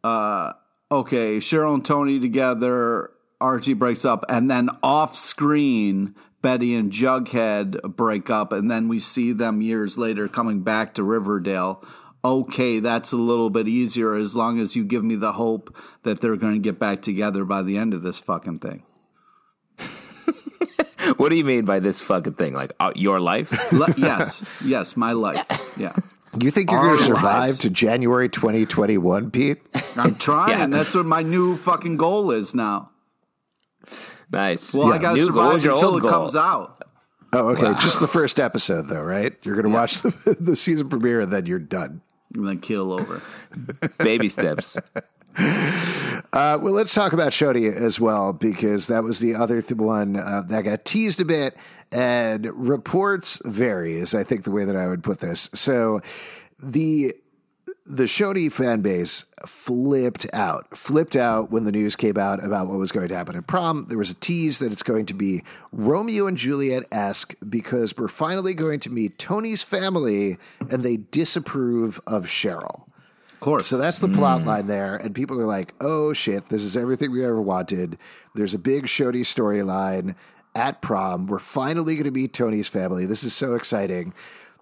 uh, 0.03 0.51
okay, 0.91 1.37
Cheryl 1.37 1.75
and 1.75 1.85
Toni 1.85 2.19
together, 2.19 3.11
Archie 3.39 3.73
breaks 3.73 4.03
up, 4.03 4.25
and 4.27 4.51
then 4.51 4.69
off 4.83 5.15
screen, 5.15 6.13
Betty 6.41 6.75
and 6.75 6.91
Jughead 6.91 7.81
break 7.95 8.29
up, 8.29 8.51
and 8.51 8.69
then 8.69 8.87
we 8.87 8.99
see 8.99 9.31
them 9.31 9.61
years 9.61 9.97
later 9.97 10.27
coming 10.27 10.61
back 10.61 10.95
to 10.95 11.03
Riverdale. 11.03 11.83
okay, 12.23 12.79
that's 12.79 13.11
a 13.11 13.17
little 13.17 13.49
bit 13.49 13.67
easier 13.67 14.13
as 14.13 14.35
long 14.35 14.59
as 14.59 14.75
you 14.75 14.83
give 14.83 15.03
me 15.03 15.15
the 15.15 15.31
hope 15.31 15.75
that 16.03 16.21
they're 16.21 16.37
going 16.37 16.53
to 16.53 16.59
get 16.59 16.77
back 16.77 17.01
together 17.01 17.45
by 17.45 17.63
the 17.63 17.77
end 17.77 17.93
of 17.95 18.03
this 18.03 18.19
fucking 18.19 18.59
thing. 18.59 18.83
What 21.17 21.29
do 21.29 21.35
you 21.35 21.43
mean 21.43 21.65
by 21.65 21.79
this 21.79 21.99
fucking 21.99 22.33
thing? 22.33 22.53
Like 22.53 22.73
uh, 22.79 22.91
your 22.95 23.19
life? 23.19 23.51
Le- 23.73 23.93
yes, 23.97 24.43
yes, 24.63 24.95
my 24.95 25.13
life. 25.13 25.43
Yeah. 25.77 25.93
You 26.39 26.51
think 26.51 26.69
you're 26.71 26.81
going 26.81 26.99
to 26.99 27.03
survive 27.03 27.23
lives. 27.23 27.57
to 27.59 27.69
January 27.71 28.29
2021, 28.29 29.31
Pete? 29.31 29.57
I'm 29.97 30.15
trying. 30.15 30.49
Yeah. 30.59 30.67
That's 30.67 30.93
what 30.93 31.05
my 31.07 31.23
new 31.23 31.57
fucking 31.57 31.97
goal 31.97 32.31
is 32.31 32.53
now. 32.53 32.90
Nice. 34.31 34.73
Well, 34.73 34.91
I 34.91 34.97
got 34.97 35.13
to 35.13 35.17
New 35.17 35.31
goal. 35.31 35.45
What 35.45 35.61
survive 35.61 35.75
until 35.75 35.97
it 35.97 36.01
goal? 36.01 36.09
comes 36.09 36.35
out. 36.35 36.83
Oh, 37.33 37.49
okay. 37.49 37.73
Just 37.81 37.99
the 37.99 38.07
first 38.07 38.39
episode, 38.39 38.89
though, 38.89 39.01
right? 39.01 39.33
You're 39.43 39.55
going 39.55 39.67
to 39.67 39.73
watch 39.73 40.01
the, 40.01 40.35
the 40.39 40.55
season 40.55 40.89
premiere 40.89 41.21
and 41.21 41.31
then 41.31 41.45
you're 41.45 41.59
done. 41.59 42.01
And 42.33 42.47
then 42.47 42.59
keel 42.59 42.91
over. 42.93 43.21
Baby 43.97 44.29
steps. 44.29 44.77
Uh, 45.37 46.57
well, 46.61 46.73
let's 46.73 46.93
talk 46.93 47.13
about 47.13 47.31
Choni 47.31 47.73
as 47.73 47.99
well, 47.99 48.31
because 48.31 48.87
that 48.87 49.03
was 49.03 49.19
the 49.19 49.35
other 49.35 49.61
th- 49.61 49.79
one 49.79 50.15
uh, 50.15 50.43
that 50.47 50.61
got 50.61 50.85
teased 50.85 51.19
a 51.19 51.25
bit, 51.25 51.57
and 51.91 52.45
reports 52.45 53.41
vary, 53.43 53.97
is 53.97 54.13
I 54.13 54.23
think 54.23 54.43
the 54.43 54.51
way 54.51 54.63
that 54.63 54.75
I 54.77 54.87
would 54.87 55.03
put 55.03 55.19
this. 55.19 55.49
So 55.53 56.01
the 56.61 57.13
the 57.85 58.03
Choni 58.03 58.51
fan 58.51 58.81
base 58.81 59.25
flipped 59.45 60.27
out, 60.33 60.77
flipped 60.77 61.15
out 61.15 61.51
when 61.51 61.63
the 61.63 61.71
news 61.71 61.95
came 61.95 62.17
out 62.17 62.43
about 62.43 62.67
what 62.67 62.77
was 62.77 62.91
going 62.91 63.07
to 63.07 63.15
happen 63.15 63.35
at 63.35 63.47
prom. 63.47 63.87
There 63.89 63.97
was 63.97 64.11
a 64.11 64.15
tease 64.15 64.59
that 64.59 64.71
it's 64.71 64.83
going 64.83 65.07
to 65.07 65.13
be 65.13 65.43
Romeo 65.71 66.27
and 66.27 66.37
Juliet 66.37 66.83
esque 66.91 67.35
because 67.47 67.97
we're 67.97 68.07
finally 68.07 68.53
going 68.53 68.79
to 68.81 68.89
meet 68.89 69.17
Toni's 69.17 69.63
family 69.63 70.37
and 70.69 70.83
they 70.83 70.97
disapprove 70.97 71.99
of 72.05 72.25
Cheryl. 72.25 72.83
Of 73.33 73.39
course. 73.39 73.67
So 73.67 73.77
that's 73.77 73.97
the 73.97 74.07
plot 74.07 74.41
mm. 74.41 74.45
line 74.45 74.67
there, 74.67 74.95
and 74.95 75.15
people 75.15 75.41
are 75.41 75.47
like, 75.47 75.73
"Oh 75.81 76.13
shit, 76.13 76.49
this 76.49 76.61
is 76.61 76.77
everything 76.77 77.11
we 77.11 77.25
ever 77.25 77.41
wanted." 77.41 77.97
There's 78.35 78.53
a 78.53 78.59
big 78.59 78.85
Choni 78.85 79.21
storyline 79.21 80.13
at 80.53 80.83
prom. 80.83 81.25
We're 81.25 81.39
finally 81.39 81.95
going 81.95 82.05
to 82.05 82.11
meet 82.11 82.33
Toni's 82.33 82.67
family. 82.67 83.07
This 83.07 83.23
is 83.23 83.33
so 83.33 83.55
exciting. 83.55 84.13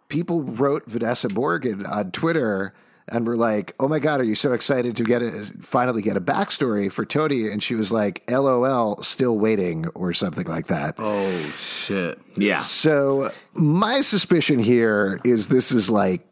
People 0.08 0.44
wrote 0.44 0.86
Vanessa 0.86 1.28
Morgan 1.28 1.86
on 1.86 2.12
Twitter 2.12 2.74
and 3.12 3.28
were 3.28 3.36
like, 3.36 3.74
"Oh 3.80 3.88
my 3.88 4.00
god, 4.00 4.20
are 4.22 4.24
you 4.24 4.36
so 4.36 4.54
excited 4.54 4.96
to 4.98 5.04
get 5.04 5.22
a, 5.22 5.46
finally 5.62 6.02
get 6.02 6.18
a 6.18 6.22
backstory 6.22 6.92
for 6.92 7.06
Toni?" 7.06 7.50
And 7.50 7.62
she 7.62 7.76
was 7.76 7.92
like, 7.92 8.24
"LOL, 8.30 9.02
still 9.02 9.38
waiting," 9.38 9.88
or 9.90 10.14
something 10.14 10.48
like 10.48 10.68
that. 10.68 10.96
oh, 10.98 11.40
shit. 11.60 12.20
Yeah. 12.36 12.60
So 12.60 13.32
my 13.54 14.02
suspicion 14.02 14.60
here 14.60 15.20
is 15.24 15.48
this 15.48 15.72
is 15.72 15.90
like 15.90 16.26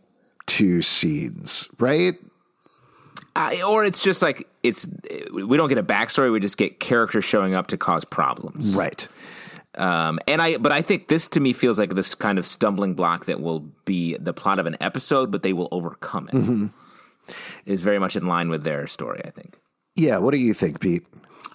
two 0.45 0.81
scenes, 0.81 1.67
right? 1.79 2.15
I, 3.35 3.61
or 3.61 3.85
it's 3.85 4.01
just 4.01 4.23
like 4.23 4.47
it's 4.63 4.87
we 5.31 5.57
don't 5.57 5.69
get 5.69 5.77
a 5.77 5.83
backstory. 5.83 6.31
We 6.31 6.39
just 6.39 6.57
get 6.57 6.79
characters 6.79 7.23
showing 7.23 7.53
up 7.53 7.67
to 7.67 7.77
cause 7.77 8.03
problems. 8.03 8.73
Right. 8.73 9.07
Um, 9.77 10.19
and 10.27 10.41
I, 10.41 10.57
but 10.57 10.71
I 10.71 10.81
think 10.81 11.07
this 11.07 11.27
to 11.29 11.39
me 11.39 11.53
feels 11.53 11.77
like 11.77 11.93
this 11.93 12.15
kind 12.15 12.37
of 12.39 12.45
stumbling 12.45 12.93
block 12.95 13.25
that 13.25 13.39
will 13.39 13.59
be 13.85 14.17
the 14.17 14.33
plot 14.33 14.59
of 14.59 14.65
an 14.65 14.75
episode, 14.81 15.31
but 15.31 15.43
they 15.43 15.53
will 15.53 15.69
overcome 15.71 16.29
it. 16.33 17.33
Is 17.65 17.81
very 17.81 17.99
much 17.99 18.15
in 18.15 18.25
line 18.25 18.49
with 18.49 18.63
their 18.63 18.87
story. 18.87 19.21
I 19.25 19.29
think. 19.31 19.55
Yeah. 19.95 20.17
What 20.17 20.31
do 20.31 20.37
you 20.37 20.53
think, 20.53 20.79
Pete? 20.79 21.05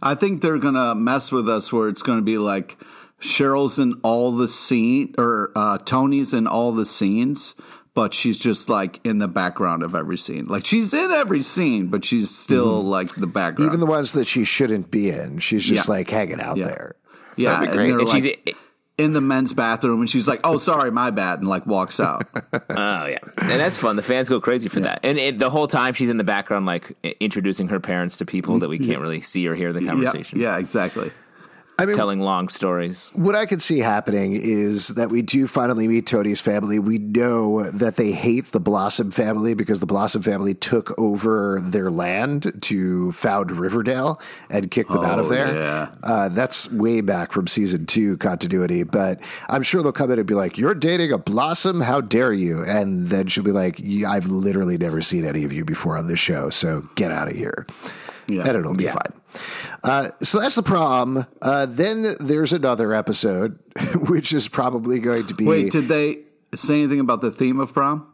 I 0.02 0.14
think 0.14 0.42
they're 0.42 0.58
going 0.58 0.74
to 0.74 0.94
mess 0.94 1.32
with 1.32 1.48
us 1.48 1.72
where 1.72 1.88
it's 1.88 2.02
going 2.02 2.18
to 2.18 2.24
be 2.24 2.37
like 2.38 2.76
Cheryl's 3.20 3.78
in 3.78 3.94
all 4.02 4.32
the 4.32 4.48
scene 4.48 5.14
or 5.16 5.50
uh, 5.56 5.78
Toni's 5.78 6.32
in 6.35 6.46
all 6.46 6.72
the 6.72 6.85
scenes, 6.85 7.54
but 7.94 8.12
she's 8.12 8.37
just 8.37 8.68
like 8.68 9.00
in 9.04 9.18
the 9.20 9.28
background 9.28 9.82
of 9.82 9.94
every 9.94 10.18
scene. 10.18 10.46
Like 10.46 10.66
she's 10.66 10.92
in 10.92 11.11
every 11.12 11.42
scene, 11.42 11.87
but 11.87 12.04
she's 12.04 12.37
still 12.37 12.82
like 12.82 13.14
the 13.14 13.26
background. 13.28 13.70
Even 13.70 13.80
the 13.80 13.87
ones 13.87 14.12
that 14.12 14.26
she 14.26 14.44
shouldn't 14.44 14.90
be 14.90 15.08
in, 15.11 15.38
she's 15.38 15.62
just 15.64 15.87
Yeah. 15.88 15.94
like 15.94 16.11
hanging 16.11 16.40
out 16.40 16.56
Yeah. 16.56 16.66
there. 16.66 16.96
Yeah, 17.36 17.62
and 17.62 17.72
they're 17.72 17.80
And 17.86 17.98
like 18.06 18.22
she's- 18.22 18.56
in 18.98 19.14
the 19.14 19.20
men's 19.22 19.54
bathroom, 19.54 20.00
and 20.00 20.08
she's 20.10 20.28
like, 20.28 20.40
"Oh, 20.44 20.58
sorry, 20.58 20.90
my 20.90 21.10
bad," 21.10 21.38
and 21.40 21.48
like 21.48 21.66
walks 21.66 21.98
out. 21.98 22.26
Oh 22.70 23.06
yeah, 23.06 23.18
and 23.38 23.58
that's 23.60 23.78
fun. 23.78 23.96
The 23.96 24.02
fans 24.02 24.28
go 24.28 24.40
crazy 24.40 24.68
for 24.68 24.80
that. 24.80 25.00
And 25.02 25.18
it, 25.18 25.38
the 25.38 25.48
whole 25.50 25.66
time 25.66 25.94
she's 25.94 26.10
in 26.10 26.18
the 26.18 26.24
background, 26.24 26.66
like 26.66 26.94
introducing 27.20 27.68
her 27.68 27.80
parents 27.80 28.16
to 28.18 28.26
people 28.26 28.58
that 28.60 28.68
we 28.68 28.78
can't 28.86 29.00
really 29.00 29.20
see 29.22 29.46
or 29.48 29.54
hear 29.54 29.72
the 29.72 29.82
yeah, 29.82 29.90
conversation. 29.90 30.38
yeah, 30.40 30.58
exactly. 30.58 31.10
I 31.82 31.86
mean, 31.86 31.96
telling 31.96 32.20
long 32.20 32.48
stories. 32.48 33.10
what 33.14 33.34
I 33.34 33.46
could 33.46 33.60
see 33.62 33.80
happening 33.80 34.32
is 34.34 34.88
that 34.88 35.10
we 35.10 35.22
do 35.22 35.46
finally 35.46 35.88
meet 35.88 36.06
Toni's 36.06 36.40
family. 36.40 36.78
We 36.78 36.98
know 36.98 37.64
that 37.70 37.96
they 37.96 38.12
hate 38.12 38.52
the 38.52 38.60
Blossom 38.60 39.10
family 39.10 39.54
because 39.54 39.80
the 39.80 39.86
Blossom 39.86 40.22
family 40.22 40.54
took 40.54 40.98
over 40.98 41.60
their 41.62 41.90
land 41.90 42.52
to 42.62 43.12
found 43.12 43.50
Riverdale 43.52 44.20
and 44.50 44.70
kick 44.70 44.88
them 44.88 45.04
out 45.04 45.18
of 45.18 45.26
Oh, 45.26 45.28
there. 45.28 45.54
yeah. 45.54 45.88
Uh, 46.02 46.28
that's 46.28 46.70
way 46.70 47.00
back 47.00 47.32
from 47.32 47.46
season 47.46 47.86
two 47.86 48.16
continuity, 48.18 48.82
but 48.82 49.20
I'm 49.48 49.62
sure 49.62 49.82
they'll 49.82 49.92
come 49.92 50.10
in 50.10 50.18
and 50.18 50.26
be 50.26 50.34
like, 50.34 50.58
You're 50.58 50.74
dating 50.74 51.12
a 51.12 51.18
Blossom? 51.18 51.80
How 51.80 52.00
dare 52.00 52.32
you? 52.32 52.62
And 52.64 53.08
then 53.08 53.26
she'll 53.26 53.44
be 53.44 53.52
like, 53.52 53.76
"Yeah, 53.78 54.10
I've 54.10 54.26
literally 54.28 54.78
never 54.78 55.00
seen 55.00 55.24
any 55.24 55.44
of 55.44 55.52
you 55.52 55.64
before 55.64 55.96
on 55.98 56.06
this 56.06 56.18
show, 56.18 56.50
so 56.50 56.88
get 56.94 57.10
out 57.12 57.28
of 57.28 57.34
here. 57.34 57.66
Yeah. 58.36 58.46
And 58.48 58.56
it'll 58.56 58.74
be 58.74 58.84
Yeah. 58.84 58.92
fine. 58.94 59.20
Uh, 59.84 60.10
so 60.22 60.40
that's 60.40 60.54
the 60.54 60.62
prom. 60.62 61.26
Uh, 61.40 61.66
then 61.66 62.14
there's 62.20 62.52
another 62.52 62.92
episode, 62.94 63.58
which 64.08 64.32
is 64.32 64.48
probably 64.48 64.98
going 65.00 65.26
to 65.28 65.34
be. 65.34 65.44
Wait, 65.44 65.72
did 65.72 65.88
they 65.88 66.18
say 66.54 66.80
anything 66.82 67.00
about 67.00 67.20
the 67.20 67.30
theme 67.30 67.60
of 67.60 67.72
prom? 67.72 68.06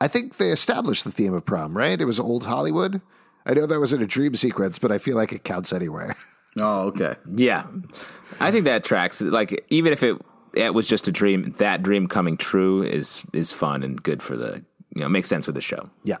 I 0.00 0.08
think 0.08 0.36
they 0.36 0.50
established 0.50 1.04
the 1.04 1.10
theme 1.10 1.32
of 1.32 1.44
prom, 1.44 1.76
right? 1.76 1.98
It 2.00 2.04
was 2.04 2.20
old 2.20 2.44
Hollywood. 2.46 3.00
I 3.46 3.54
know 3.54 3.64
that 3.66 3.80
was 3.80 3.92
in 3.92 4.02
a 4.02 4.06
dream 4.06 4.34
sequence, 4.34 4.78
but 4.78 4.92
I 4.92 4.98
feel 4.98 5.16
like 5.16 5.32
it 5.32 5.44
counts 5.44 5.72
anyway. 5.72 6.12
Oh, 6.58 6.84
okay. 6.88 7.16
Yeah, 7.34 7.66
I 8.40 8.50
think 8.50 8.64
that 8.64 8.82
tracks. 8.82 9.20
Like 9.20 9.66
even 9.68 9.92
if 9.92 10.02
it 10.02 10.16
it 10.54 10.72
was 10.72 10.88
just 10.88 11.06
a 11.06 11.12
dream, 11.12 11.54
that 11.58 11.82
dream 11.82 12.08
coming 12.08 12.38
true 12.38 12.82
is 12.82 13.22
is 13.34 13.52
fun 13.52 13.82
and 13.82 14.02
good 14.02 14.22
for 14.22 14.38
the 14.38 14.64
you 14.94 15.02
know 15.02 15.08
makes 15.10 15.28
sense 15.28 15.46
with 15.46 15.54
the 15.54 15.60
show. 15.60 15.90
Yeah. 16.02 16.16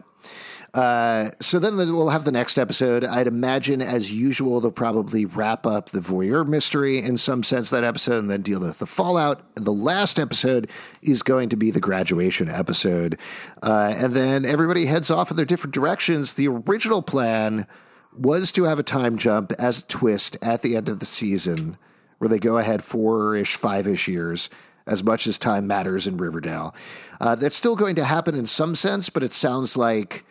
Uh, 0.76 1.30
so 1.40 1.58
then 1.58 1.78
we'll 1.78 2.10
have 2.10 2.26
the 2.26 2.30
next 2.30 2.58
episode. 2.58 3.02
I'd 3.02 3.26
imagine, 3.26 3.80
as 3.80 4.12
usual, 4.12 4.60
they'll 4.60 4.70
probably 4.70 5.24
wrap 5.24 5.64
up 5.64 5.88
the 5.88 6.00
voyeur 6.00 6.46
mystery 6.46 6.98
in 6.98 7.16
some 7.16 7.42
sense 7.42 7.70
that 7.70 7.82
episode, 7.82 8.18
and 8.18 8.30
then 8.30 8.42
deal 8.42 8.60
with 8.60 8.78
the 8.78 8.86
fallout. 8.86 9.42
The 9.54 9.72
last 9.72 10.20
episode 10.20 10.68
is 11.00 11.22
going 11.22 11.48
to 11.48 11.56
be 11.56 11.70
the 11.70 11.80
graduation 11.80 12.50
episode, 12.50 13.18
uh, 13.62 13.94
and 13.96 14.12
then 14.12 14.44
everybody 14.44 14.84
heads 14.84 15.10
off 15.10 15.30
in 15.30 15.38
their 15.38 15.46
different 15.46 15.72
directions. 15.72 16.34
The 16.34 16.48
original 16.48 17.00
plan 17.00 17.66
was 18.12 18.52
to 18.52 18.64
have 18.64 18.78
a 18.78 18.82
time 18.82 19.16
jump 19.16 19.52
as 19.52 19.78
a 19.78 19.84
twist 19.84 20.36
at 20.42 20.60
the 20.60 20.76
end 20.76 20.90
of 20.90 21.00
the 21.00 21.06
season, 21.06 21.78
where 22.18 22.28
they 22.28 22.38
go 22.38 22.58
ahead 22.58 22.84
four 22.84 23.34
ish, 23.34 23.56
five 23.56 23.88
ish 23.88 24.08
years 24.08 24.50
as 24.86 25.02
much 25.02 25.26
as 25.26 25.38
time 25.38 25.66
matters 25.66 26.06
in 26.06 26.18
Riverdale. 26.18 26.74
Uh, 27.18 27.34
that's 27.34 27.56
still 27.56 27.76
going 27.76 27.96
to 27.96 28.04
happen 28.04 28.34
in 28.34 28.44
some 28.44 28.76
sense, 28.76 29.08
but 29.08 29.22
it 29.22 29.32
sounds 29.32 29.78
like 29.78 30.26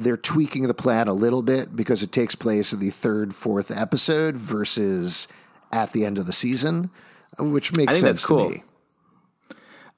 they're 0.00 0.16
tweaking 0.16 0.66
the 0.66 0.74
plan 0.74 1.08
a 1.08 1.12
little 1.12 1.42
bit 1.42 1.76
because 1.76 2.02
it 2.02 2.10
takes 2.10 2.34
place 2.34 2.72
in 2.72 2.80
the 2.80 2.90
third, 2.90 3.34
fourth 3.34 3.70
episode 3.70 4.36
versus 4.36 5.28
at 5.72 5.92
the 5.92 6.04
end 6.04 6.18
of 6.18 6.26
the 6.26 6.32
season, 6.32 6.90
which 7.38 7.72
makes 7.76 7.90
I 7.90 7.94
think 7.94 8.06
sense 8.06 8.18
that's 8.20 8.26
cool. 8.26 8.48
to 8.48 8.54
me. 8.56 8.62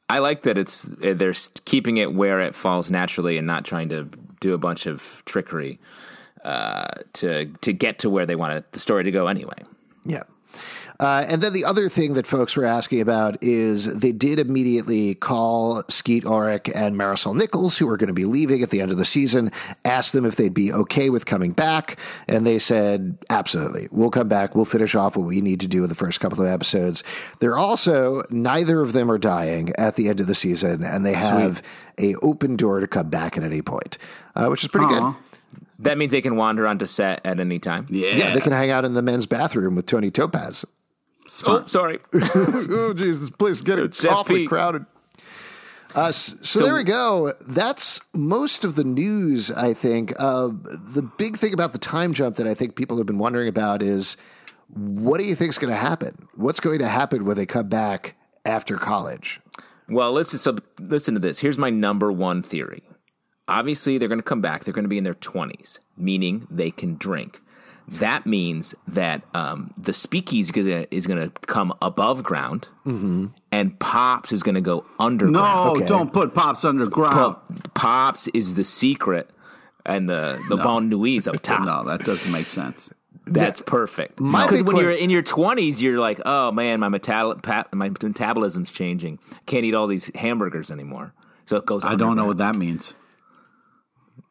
I 0.09 0.19
like 0.19 0.43
that 0.43 0.59
it's 0.59 0.89
uh, 0.89 1.15
they're 1.15 1.35
keeping 1.65 1.97
it 1.97 2.13
where 2.13 2.41
it 2.41 2.55
falls 2.55 2.91
naturally 2.91 3.39
and 3.39 3.47
not 3.47 3.65
trying 3.65 3.89
to 3.91 4.09
do 4.41 4.53
a 4.53 4.59
bunch 4.59 4.87
of 4.87 5.23
trickery 5.25 5.79
uh, 6.45 6.89
to 7.15 7.47
to 7.47 7.73
get 7.73 8.01
to 8.01 8.11
where 8.11 8.27
they 8.27 8.37
want 8.37 8.53
it, 8.55 8.73
the 8.73 8.79
story 8.79 9.05
to 9.05 9.11
go 9.11 9.29
anyway. 9.29 9.63
Yeah. 10.05 10.25
Uh, 11.03 11.27
and 11.27 11.43
then 11.43 11.53
the 11.53 11.65
other 11.65 11.89
thing 11.89 12.15
that 12.15 12.29
folks 12.29 12.55
were 12.55 12.65
asking 12.65 13.01
about 13.01 13.37
is 13.43 13.93
they 13.93 14.13
did 14.13 14.39
immediately 14.39 15.17
call 15.17 15.83
Skeet 15.89 16.25
Ulrich 16.25 16.71
and 16.73 16.95
Marisol 16.95 17.35
Nichols, 17.35 17.77
who 17.77 17.89
are 17.89 17.97
going 17.97 18.07
to 18.07 18.15
be 18.15 18.25
leaving 18.25 18.63
at 18.63 18.71
the 18.71 18.81
end 18.81 18.93
of 18.93 18.99
the 18.99 19.05
season, 19.05 19.51
ask 19.85 20.13
them 20.13 20.25
if 20.25 20.37
they'd 20.37 20.55
be 20.55 20.73
okay 20.73 21.11
with 21.11 21.27
coming 21.27 21.51
back. 21.51 21.99
And 22.29 22.47
they 22.47 22.61
said, 22.61 23.19
absolutely. 23.31 23.89
We'll 23.91 24.11
come 24.11 24.29
back. 24.29 24.55
We'll 24.55 24.65
finish 24.65 24.95
off 24.95 25.17
what 25.17 25.27
we 25.27 25.41
need 25.41 25.59
to 25.59 25.67
do 25.67 25.83
in 25.83 25.89
the 25.89 25.97
first 25.97 26.21
couple 26.21 26.41
of 26.41 26.47
episodes. 26.47 27.03
They're 27.41 27.59
also, 27.59 28.23
neither 28.31 28.81
of 28.81 28.93
them 28.93 29.11
are 29.11 29.19
dying 29.19 29.73
at 29.77 29.97
the 29.97 30.09
end 30.09 30.21
of 30.21 30.29
the 30.29 30.37
season, 30.37 30.85
and 30.85 31.05
they 31.05 31.15
have 31.15 31.63
a 31.99 32.15
open 32.23 32.55
door 32.55 32.79
to 32.79 32.87
come 32.87 33.11
back 33.11 33.37
at 33.37 33.43
any 33.43 33.61
point, 33.61 33.99
uh, 34.37 34.47
which 34.47 34.63
is 34.63 34.69
pretty 34.69 34.87
Aw. 34.87 35.11
good. 35.11 35.61
That 35.81 35.99
means 35.99 36.13
they 36.13 36.23
can 36.23 36.37
wander 36.37 36.65
onto 36.69 36.87
set 36.87 37.21
at 37.25 37.41
any 37.41 37.59
time. 37.59 37.87
Yeah. 37.91 38.15
Yeah, 38.15 38.35
they 38.35 38.41
can 38.41 38.53
hang 38.53 38.71
out 38.71 38.85
in 38.85 38.95
the 38.95 39.03
men's 39.03 39.27
bathroom 39.27 39.75
with 39.75 39.87
Toni 39.87 40.13
Topaz. 40.13 40.65
Oh, 41.47 41.65
sorry. 41.67 41.99
oh, 42.35 42.93
geez, 42.97 43.21
this 43.21 43.31
place 43.31 43.57
is 43.57 43.63
getting 43.63 43.85
It's 43.87 44.05
awfully 44.05 44.47
crowded. 44.47 44.85
Uh, 45.95 46.07
s- 46.09 46.35
so, 46.43 46.65
there 46.65 46.75
we 46.75 46.85
go. 46.85 47.33
That's 47.47 48.01
most 48.15 48.65
of 48.65 48.77
the 48.77 48.85
news, 48.85 49.51
I 49.51 49.75
think. 49.75 50.13
Uh, 50.19 50.49
the 50.53 51.03
big 51.03 51.37
thing 51.39 51.53
about 51.53 51.73
the 51.73 51.79
time 51.79 52.13
jump 52.15 52.37
that 52.37 52.47
I 52.47 52.55
think 52.55 52.77
people 52.77 52.97
have 52.97 53.07
been 53.07 53.19
wondering 53.19 53.49
about 53.49 53.83
is 53.83 54.17
what 54.69 55.19
do 55.19 55.25
you 55.25 55.35
think 55.35 55.51
is 55.51 55.59
going 55.59 55.73
to 55.73 55.79
happen? 55.79 56.29
What's 56.35 56.61
going 56.61 56.79
to 56.79 56.89
happen 56.89 57.25
when 57.27 57.37
they 57.37 57.45
come 57.47 57.69
back 57.69 58.15
after 58.47 58.77
college? 58.79 59.41
Well, 59.89 60.13
listen. 60.13 60.39
So 60.39 60.57
listen 60.81 61.13
to 61.15 61.21
this. 61.21 61.41
Here's 61.41 61.59
my 61.59 61.69
number 61.71 62.11
one 62.11 62.43
theory. 62.43 62.83
obviously 63.49 63.99
they're 63.99 64.09
going 64.09 64.19
to 64.21 64.23
come 64.23 64.41
back. 64.41 64.65
They're 64.65 64.73
going 64.73 64.85
to 64.85 64.89
be 64.89 64.97
in 64.99 65.05
their 65.05 65.13
20s, 65.15 65.79
meaning 65.97 66.47
they 66.51 66.71
can 66.71 66.97
drink. 66.97 67.41
That 67.89 68.27
means 68.27 68.75
that 68.89 69.23
um, 69.35 69.73
the 69.77 69.93
speakeasy 69.93 70.41
is 70.41 70.51
gonna, 70.51 70.87
is 70.91 71.07
going 71.07 71.21
to 71.21 71.31
come 71.47 71.75
above 71.83 72.23
ground, 72.23 72.69
and 72.85 73.79
Pops 73.79 74.33
is 74.33 74.43
going 74.43 74.55
to 74.55 74.61
go 74.61 74.85
underground. 74.99 75.33
No, 75.35 75.77
Okay. 75.77 75.87
don't 75.87 76.13
put 76.13 76.35
pops 76.35 76.65
underground. 76.65 77.37
But 77.51 77.75
Pops 77.75 78.29
is 78.29 78.55
the 78.55 78.65
secret, 78.65 79.31
and 79.85 80.09
the 80.09 80.43
the 80.49 80.57
Bonne 80.57 80.89
Nuit's 80.91 81.27
up 81.29 81.43
top. 81.43 81.65
No, 81.65 81.85
that 81.85 82.05
doesn't 82.05 82.31
make 82.33 82.47
sense. 82.47 82.93
That's 83.27 83.61
perfect. 83.61 84.17
Because 84.17 84.63
when 84.65 84.77
you're 84.77 84.91
in 84.91 85.09
your 85.11 85.23
20s, 85.23 85.81
you're 85.81 86.01
like, 86.01 86.21
oh 86.27 86.51
man, 86.51 86.81
my 86.81 86.89
metal- 86.89 87.37
pa- 87.37 87.67
my 87.73 87.89
metabolism's 87.89 88.73
changing. 88.73 89.19
Can't 89.47 89.65
eat 89.65 89.75
all 89.75 89.87
these 89.87 90.11
hamburgers 90.17 90.71
anymore. 90.73 91.13
So 91.47 91.57
it 91.57 91.67
goes. 91.67 91.85
I 91.85 91.95
don't 91.95 92.17
know 92.17 92.27
what 92.27 92.39
that 92.39 92.57
means. 92.57 92.95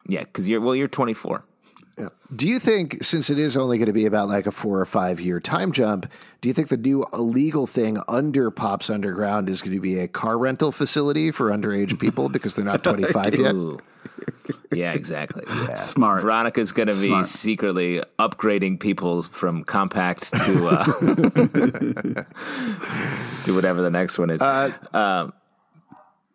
Yeah, 0.08 0.24
because 0.24 0.48
you're 0.48 0.60
well, 0.60 0.74
you're 0.74 0.88
24. 0.88 1.44
Do 2.34 2.48
you 2.48 2.58
think, 2.58 3.04
since 3.04 3.28
it 3.28 3.38
is 3.38 3.56
only 3.56 3.76
going 3.76 3.86
to 3.86 3.92
be 3.92 4.06
about 4.06 4.28
like 4.28 4.46
a 4.46 4.50
four 4.50 4.80
or 4.80 4.86
five 4.86 5.20
year 5.20 5.38
time 5.40 5.72
jump, 5.72 6.10
do 6.40 6.48
you 6.48 6.54
think 6.54 6.68
the 6.68 6.76
new 6.76 7.04
illegal 7.12 7.66
thing 7.66 7.98
under 8.08 8.50
Pops 8.50 8.88
Underground 8.88 9.48
is 9.48 9.60
going 9.60 9.74
to 9.74 9.80
be 9.80 9.98
a 9.98 10.08
car 10.08 10.38
rental 10.38 10.72
facility 10.72 11.30
for 11.30 11.50
underage 11.50 11.98
people 12.00 12.28
because 12.28 12.54
they're 12.54 12.64
not 12.64 12.82
25 12.84 13.34
yet? 13.34 13.54
Yeah, 14.72 14.92
exactly. 14.92 15.44
Smart. 15.76 16.22
Veronica's 16.22 16.72
going 16.72 16.88
to 16.88 16.94
be 16.94 17.08
Smart. 17.08 17.26
secretly 17.28 18.02
upgrading 18.18 18.80
people 18.80 19.22
from 19.22 19.62
compact 19.64 20.30
to 20.32 20.68
uh, 20.68 20.84
to 23.44 23.54
whatever 23.54 23.82
the 23.82 23.90
next 23.90 24.18
one 24.18 24.30
is. 24.30 24.40
All 24.40 25.32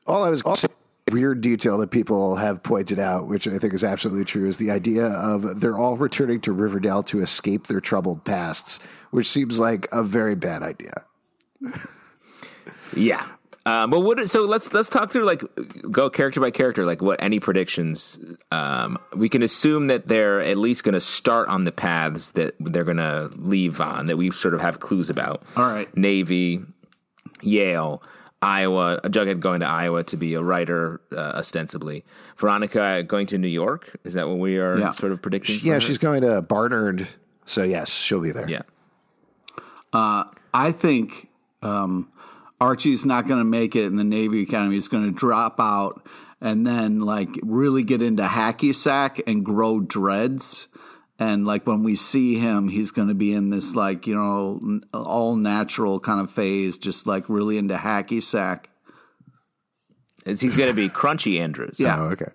I 0.07 0.29
was 0.29 0.41
also 0.43 0.67
weird 1.11 1.41
detail 1.41 1.77
that 1.79 1.91
people 1.91 2.35
have 2.35 2.63
pointed 2.63 2.99
out, 2.99 3.27
which 3.27 3.47
I 3.47 3.57
think 3.59 3.73
is 3.73 3.83
absolutely 3.83 4.25
true, 4.25 4.47
is 4.47 4.57
the 4.57 4.71
idea 4.71 5.05
of 5.07 5.59
they're 5.59 5.77
all 5.77 5.97
returning 5.97 6.41
to 6.41 6.51
Riverdale 6.51 7.03
to 7.03 7.21
escape 7.21 7.67
their 7.67 7.81
troubled 7.81 8.25
pasts, 8.25 8.79
which 9.11 9.27
seems 9.27 9.59
like 9.59 9.87
a 9.91 10.03
very 10.03 10.35
bad 10.35 10.63
idea. 10.63 11.03
Yeah. 12.95 13.27
Um, 13.65 13.89
but 13.89 13.99
what? 13.99 14.29
So 14.29 14.45
let's 14.45 14.73
let's 14.73 14.87
talk 14.87 15.11
through 15.11 15.25
like 15.25 15.43
go 15.91 16.09
character 16.09 16.39
by 16.39 16.51
character. 16.51 16.85
Like 16.85 17.01
what 17.01 17.21
any 17.21 17.41
predictions? 17.41 18.17
Um, 18.49 18.97
we 19.13 19.27
can 19.27 19.43
assume 19.43 19.87
that 19.87 20.07
they're 20.07 20.39
at 20.39 20.57
least 20.57 20.85
going 20.85 20.93
to 20.93 21.01
start 21.01 21.49
on 21.49 21.65
the 21.65 21.73
paths 21.73 22.31
that 22.31 22.55
they're 22.61 22.85
going 22.85 22.97
to 22.97 23.29
leave 23.35 23.81
on 23.81 24.05
that 24.05 24.15
we 24.15 24.31
sort 24.31 24.53
of 24.53 24.61
have 24.61 24.79
clues 24.79 25.09
about. 25.09 25.43
All 25.57 25.65
right. 25.65 25.95
Navy, 25.97 26.61
Yale, 27.41 28.01
Iowa. 28.41 28.99
Jughead 29.05 29.39
going 29.39 29.61
to 29.61 29.65
Iowa 29.67 30.03
to 30.05 30.17
be 30.17 30.33
a 30.35 30.41
writer, 30.41 31.01
uh, 31.11 31.17
ostensibly. 31.35 32.03
Veronica 32.37 33.03
going 33.03 33.25
to 33.27 33.37
New 33.37 33.47
York. 33.47 33.95
Is 34.03 34.13
that 34.13 34.27
what 34.27 34.37
we 34.37 34.57
are 34.59 34.77
Yeah. 34.77 34.91
sort 34.91 35.11
of 35.11 35.21
predicting? 35.21 35.59
for 35.59 35.65
Yeah, 35.65 35.73
her? 35.75 35.79
she's 35.79 35.97
going 35.97 36.21
to 36.21 36.41
Barnard. 36.41 37.07
So, 37.45 37.63
yes, 37.63 37.89
she'll 37.89 38.19
be 38.21 38.31
there. 38.31 38.47
yeah. 38.49 38.61
I 40.53 40.71
think 40.71 41.27
um, 41.61 42.09
Archie's 42.61 43.05
not 43.05 43.27
going 43.27 43.39
to 43.39 43.45
make 43.45 43.75
it 43.75 43.85
in 43.85 43.95
the 43.95 44.03
Navy 44.03 44.43
Academy. 44.43 44.75
He's 44.75 44.87
going 44.87 45.05
to 45.05 45.11
drop 45.11 45.59
out 45.59 46.05
and 46.41 46.65
then 46.67 46.99
like 46.99 47.29
really 47.43 47.83
get 47.83 48.01
into 48.01 48.23
hacky 48.23 48.75
sack 48.75 49.19
and 49.27 49.43
grow 49.43 49.79
dreads. 49.79 50.67
And 51.19 51.45
like 51.45 51.65
when 51.65 51.83
we 51.83 51.95
see 51.95 52.37
him, 52.37 52.67
he's 52.67 52.91
going 52.91 53.07
to 53.07 53.15
be 53.15 53.33
in 53.33 53.49
this 53.49 53.75
like 53.75 54.05
you 54.05 54.15
know 54.15 54.59
all 54.93 55.35
natural 55.35 55.99
kind 55.99 56.21
of 56.21 56.31
phase, 56.31 56.77
just 56.77 57.07
like 57.07 57.27
really 57.27 57.57
into 57.57 57.75
hacky 57.75 58.21
sack. 58.21 58.69
Is 60.25 60.41
He's 60.41 60.57
going 60.57 60.69
to 60.69 60.75
be 60.75 60.89
Crunchy 60.89 61.39
Andrews. 61.39 61.79
Yeah. 61.79 61.99
Oh, 61.99 62.05
okay. 62.09 62.31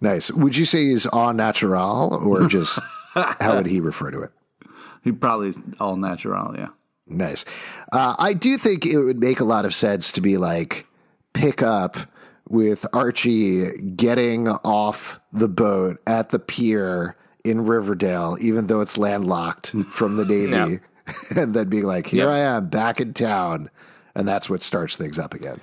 Nice. 0.00 0.30
Would 0.30 0.56
you 0.56 0.64
say 0.64 0.86
he's 0.86 1.06
au 1.12 1.32
natural 1.32 2.14
or 2.14 2.46
just 2.48 2.78
how 3.14 3.56
would 3.56 3.66
he 3.66 3.80
refer 3.80 4.10
to 4.10 4.22
it? 4.22 4.30
He 5.02 5.12
probably 5.12 5.48
is 5.48 5.58
all 5.78 5.96
natural. 5.96 6.54
Yeah. 6.56 6.68
Nice. 7.06 7.44
Uh, 7.92 8.14
I 8.18 8.32
do 8.32 8.56
think 8.56 8.86
it 8.86 8.98
would 8.98 9.18
make 9.18 9.40
a 9.40 9.44
lot 9.44 9.64
of 9.64 9.74
sense 9.74 10.12
to 10.12 10.20
be 10.20 10.36
like 10.36 10.86
pick 11.32 11.62
up 11.62 11.96
with 12.48 12.86
Archie 12.92 13.66
getting 13.96 14.48
off 14.48 15.20
the 15.32 15.48
boat 15.48 16.00
at 16.06 16.30
the 16.30 16.38
pier 16.38 17.16
in 17.44 17.64
Riverdale, 17.66 18.36
even 18.40 18.66
though 18.66 18.80
it's 18.80 18.96
landlocked 18.98 19.74
from 19.90 20.16
the 20.16 20.24
Navy, 20.26 20.80
and 21.36 21.54
then 21.54 21.68
being 21.68 21.84
like, 21.84 22.06
"Here 22.06 22.24
Yep. 22.26 22.34
I 22.34 22.38
am 22.38 22.68
back 22.68 23.00
in 23.00 23.14
town," 23.14 23.70
and 24.14 24.26
that's 24.26 24.48
what 24.50 24.62
starts 24.62 24.96
things 24.96 25.18
up 25.18 25.34
again. 25.34 25.60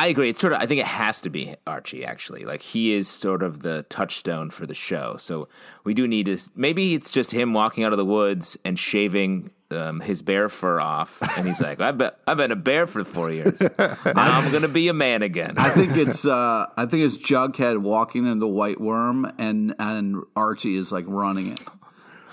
I 0.00 0.06
agree. 0.06 0.30
It's 0.30 0.40
sort 0.40 0.54
of. 0.54 0.60
I 0.62 0.66
think 0.66 0.80
it 0.80 0.86
has 0.86 1.20
to 1.20 1.28
be 1.28 1.56
Archie. 1.66 2.06
Actually, 2.06 2.46
like 2.46 2.62
he 2.62 2.94
is 2.94 3.06
sort 3.06 3.42
of 3.42 3.60
the 3.60 3.84
touchstone 3.90 4.48
for 4.48 4.64
the 4.64 4.74
show. 4.74 5.16
So 5.18 5.46
we 5.84 5.92
do 5.92 6.08
need 6.08 6.24
to. 6.24 6.38
Maybe 6.56 6.94
it's 6.94 7.10
just 7.10 7.32
him 7.32 7.52
walking 7.52 7.84
out 7.84 7.92
of 7.92 7.98
the 7.98 8.04
woods 8.06 8.56
and 8.64 8.78
shaving 8.78 9.50
um, 9.70 10.00
his 10.00 10.22
bear 10.22 10.48
fur 10.48 10.80
off, 10.80 11.20
and 11.36 11.46
he's 11.46 11.60
like, 11.60 11.82
"I've 11.82 11.98
been 11.98 12.12
I've 12.26 12.38
been 12.38 12.50
a 12.50 12.56
bear 12.56 12.86
for 12.86 13.04
four 13.04 13.30
years. 13.30 13.60
Now 13.78 14.38
I'm 14.38 14.50
going 14.50 14.62
to 14.62 14.68
be 14.68 14.88
a 14.88 14.94
man 14.94 15.22
again." 15.22 15.56
I 15.58 15.68
think 15.68 15.94
it's 15.98 16.24
uh, 16.24 16.66
I 16.78 16.86
think 16.86 17.04
it's 17.04 17.18
Jughead 17.18 17.78
walking 17.78 18.26
in 18.26 18.38
the 18.38 18.48
Whyte 18.48 18.78
Wyrm, 18.78 19.30
and 19.36 19.74
and 19.78 20.22
Archie 20.34 20.76
is 20.76 20.90
like 20.90 21.04
running 21.08 21.52
it. 21.52 21.60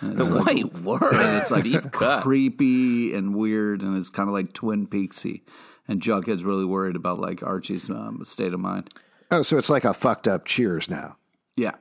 the 0.01 0.41
white 0.41 0.73
word. 0.83 1.13
It's 1.41 1.51
like 1.51 1.63
deep 1.63 1.91
cut. 1.91 2.23
creepy 2.23 3.13
and 3.13 3.35
weird, 3.35 3.81
and 3.81 3.97
it's 3.97 4.09
kind 4.09 4.29
of 4.29 4.33
like 4.33 4.53
Twin 4.53 4.87
Peaksy. 4.87 5.41
And 5.87 6.01
Jughead's 6.01 6.43
really 6.43 6.65
worried 6.65 6.95
about 6.95 7.19
like 7.19 7.41
Archie's 7.43 7.89
um, 7.89 8.21
state 8.25 8.53
of 8.53 8.59
mind. 8.59 8.89
Oh, 9.31 9.41
so 9.41 9.57
it's 9.57 9.69
like 9.69 9.85
a 9.85 9.93
fucked 9.93 10.27
up 10.27 10.45
Cheers 10.45 10.89
now. 10.89 11.17
Yeah, 11.55 11.75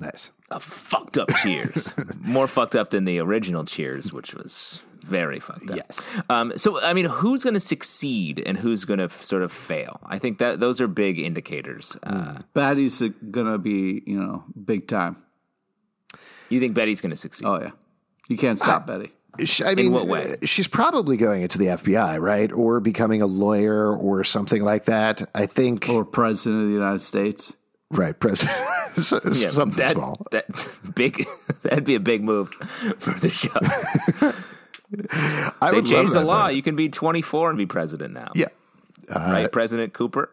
Nice. 0.00 0.30
a 0.50 0.58
fucked 0.60 1.16
up 1.18 1.30
Cheers, 1.42 1.94
more 2.20 2.48
fucked 2.48 2.74
up 2.74 2.90
than 2.90 3.04
the 3.04 3.18
original 3.20 3.64
Cheers, 3.64 4.12
which 4.12 4.34
was 4.34 4.82
very 5.04 5.38
fucked 5.38 5.70
up. 5.70 5.76
Yes. 5.76 6.06
Um, 6.28 6.52
so, 6.56 6.80
I 6.82 6.92
mean, 6.94 7.04
who's 7.04 7.44
going 7.44 7.54
to 7.54 7.60
succeed 7.60 8.42
and 8.44 8.58
who's 8.58 8.84
going 8.84 8.98
to 8.98 9.04
f- 9.04 9.22
sort 9.22 9.42
of 9.42 9.52
fail? 9.52 10.00
I 10.04 10.18
think 10.18 10.38
that 10.38 10.58
those 10.60 10.80
are 10.80 10.88
big 10.88 11.18
indicators. 11.20 11.96
Uh, 12.02 12.38
Batty's 12.54 13.02
gonna 13.30 13.58
be 13.58 14.02
you 14.06 14.18
know 14.18 14.44
big 14.64 14.88
time. 14.88 15.16
you 16.48 16.60
think 16.60 16.74
Betty's 16.74 17.00
going 17.00 17.10
to 17.10 17.16
succeed? 17.16 17.46
Oh 17.46 17.60
yeah, 17.60 17.70
you 18.28 18.36
can't 18.36 18.58
stop 18.58 18.86
Betty. 18.86 19.12
I 19.64 19.74
mean, 19.74 19.92
what 19.92 20.06
way? 20.06 20.32
uh, 20.42 20.46
she's 20.46 20.66
probably 20.68 21.16
going 21.16 21.42
into 21.42 21.58
the 21.58 21.66
FBI, 21.66 22.20
right? 22.20 22.50
Or 22.52 22.80
becoming 22.80 23.22
a 23.22 23.26
lawyer 23.26 23.94
or 23.96 24.24
something 24.24 24.62
like 24.62 24.84
that. 24.86 25.28
I 25.34 25.46
think. 25.46 25.88
Or 25.88 26.04
president 26.04 26.62
of 26.62 26.68
the 26.68 26.74
United 26.74 27.02
States. 27.02 27.56
Right, 27.90 28.18
president. 28.18 28.56
Yeah, 28.96 29.50
something 29.50 29.78
that- 29.78 29.92
small. 29.92 30.24
That's 30.30 30.66
big. 30.94 31.26
That'd 31.62 31.82
be 31.84 31.96
a 31.96 32.00
big 32.00 32.22
move 32.22 32.50
for 32.98 33.10
the 33.18 33.28
show. 33.30 33.50
I 35.60 35.70
They 35.70 35.76
would 35.76 35.84
love 35.84 35.86
changed 35.86 36.12
the 36.14 36.20
that, 36.20 36.24
law. 36.26 36.44
though. 36.46 36.52
You 36.52 36.62
can 36.62 36.76
be 36.76 36.88
24 36.88 37.50
and 37.50 37.58
be 37.58 37.66
president 37.66 38.14
now. 38.14 38.30
Yeah. 38.34 38.48
right, 39.10 39.50
President 39.50 39.92
Cooper. 39.94 40.30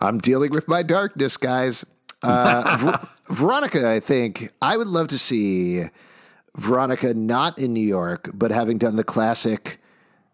I'm 0.00 0.18
dealing 0.18 0.50
with 0.50 0.66
my 0.68 0.82
darkness, 0.82 1.36
guys. 1.36 1.84
Uh, 2.22 2.76
Ver- 2.80 3.08
Veronica, 3.34 3.88
I 3.88 4.00
think 4.00 4.50
I 4.60 4.76
would 4.76 4.88
love 4.88 5.08
to 5.08 5.18
see 5.18 5.84
Veronica 6.56 7.12
not 7.14 7.58
in 7.58 7.72
New 7.72 7.80
York, 7.86 8.30
but 8.32 8.50
having 8.50 8.78
done 8.78 8.96
the 8.96 9.04
classic 9.04 9.80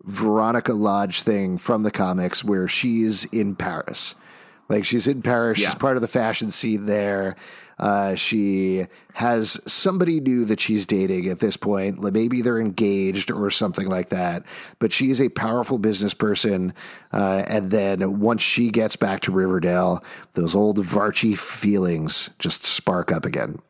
Veronica 0.05 0.73
Lodge 0.73 1.23
thing 1.23 1.59
from 1.59 1.83
the 1.83 1.91
comics 1.91 2.43
where 2.45 2.69
she's 2.69 3.25
in 3.27 3.55
Paris. 3.57 4.15
Like 4.69 4.85
she's 4.85 5.07
in 5.07 5.23
Paris, 5.23 5.59
Yeah. 5.59 5.69
she's 5.71 5.75
part 5.79 5.97
of 5.97 6.01
the 6.01 6.09
fashion 6.09 6.51
scene 6.51 6.87
there. 6.87 7.37
Uh, 7.79 8.15
she 8.15 8.87
has 9.15 9.59
somebody 9.67 10.21
new 10.21 10.45
that 10.45 10.61
she's 10.61 10.85
dating 10.85 11.27
at 11.29 11.41
this 11.41 11.57
point. 11.57 11.99
Like, 12.03 12.13
Maybe 12.13 12.43
they're 12.43 12.61
engaged 12.61 13.31
or 13.31 13.51
something 13.51 13.89
like 13.89 14.11
that. 14.11 14.45
But 14.79 14.93
she 14.93 15.11
is 15.11 15.19
a 15.21 15.31
powerful 15.31 15.79
business 15.79 16.13
person. 16.13 16.75
Uh, 17.13 17.43
and 17.49 17.71
then 17.71 18.21
once 18.21 18.43
she 18.43 18.71
gets 18.71 18.97
back 18.97 19.21
to 19.21 19.33
Riverdale, 19.33 20.05
those 20.35 20.55
old 20.55 20.77
Varchie 20.85 21.37
feelings 21.39 22.29
just 22.39 22.67
spark 22.67 23.11
up 23.11 23.25
again. 23.25 23.61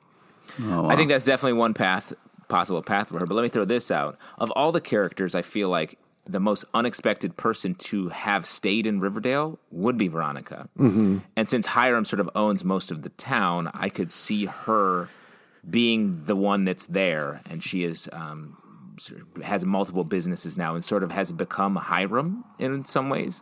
I 0.69 0.97
think 0.97 1.09
that's 1.09 1.25
definitely 1.25 1.59
one 1.59 1.73
path, 1.73 2.13
possible 2.51 2.83
path 2.83 3.09
for 3.09 3.19
her. 3.19 3.27
But 3.27 3.35
let 3.35 3.43
me 3.43 3.49
throw 3.49 3.65
this 3.65 3.91
out: 3.91 4.19
of 4.39 4.51
all 4.51 4.73
the 4.73 4.81
characters, 4.81 5.35
I 5.35 5.43
feel 5.43 5.71
like 5.71 5.99
the 6.27 6.41
most 6.41 6.65
unexpected 6.75 7.37
person 7.37 7.75
to 7.75 8.11
have 8.11 8.45
stayed 8.45 8.87
in 8.87 9.01
Riverdale 9.01 9.59
would 9.71 9.97
be 9.97 10.09
Veronica. 10.09 10.69
Mm-hmm. 10.79 11.19
And 11.35 11.49
since 11.49 11.67
Hiram 11.67 12.05
sort 12.05 12.21
of 12.21 12.29
owns 12.35 12.63
most 12.65 12.91
of 12.91 13.03
the 13.03 13.09
town, 13.09 13.71
I 13.73 13.89
could 13.89 14.13
see 14.13 14.45
her 14.45 15.09
being 15.69 16.25
the 16.27 16.37
one 16.37 16.65
that's 16.65 16.87
there, 16.87 17.41
and 17.49 17.63
she 17.63 17.85
is. 17.85 18.09
Um, 18.13 18.59
has 19.43 19.65
multiple 19.65 20.05
businesses 20.05 20.59
now 20.59 20.75
and 20.75 20.85
sort 20.85 21.03
of 21.03 21.11
has 21.11 21.33
become 21.33 21.75
Hiram 21.75 22.45
in 22.59 22.85
some 22.85 23.09
ways. 23.09 23.41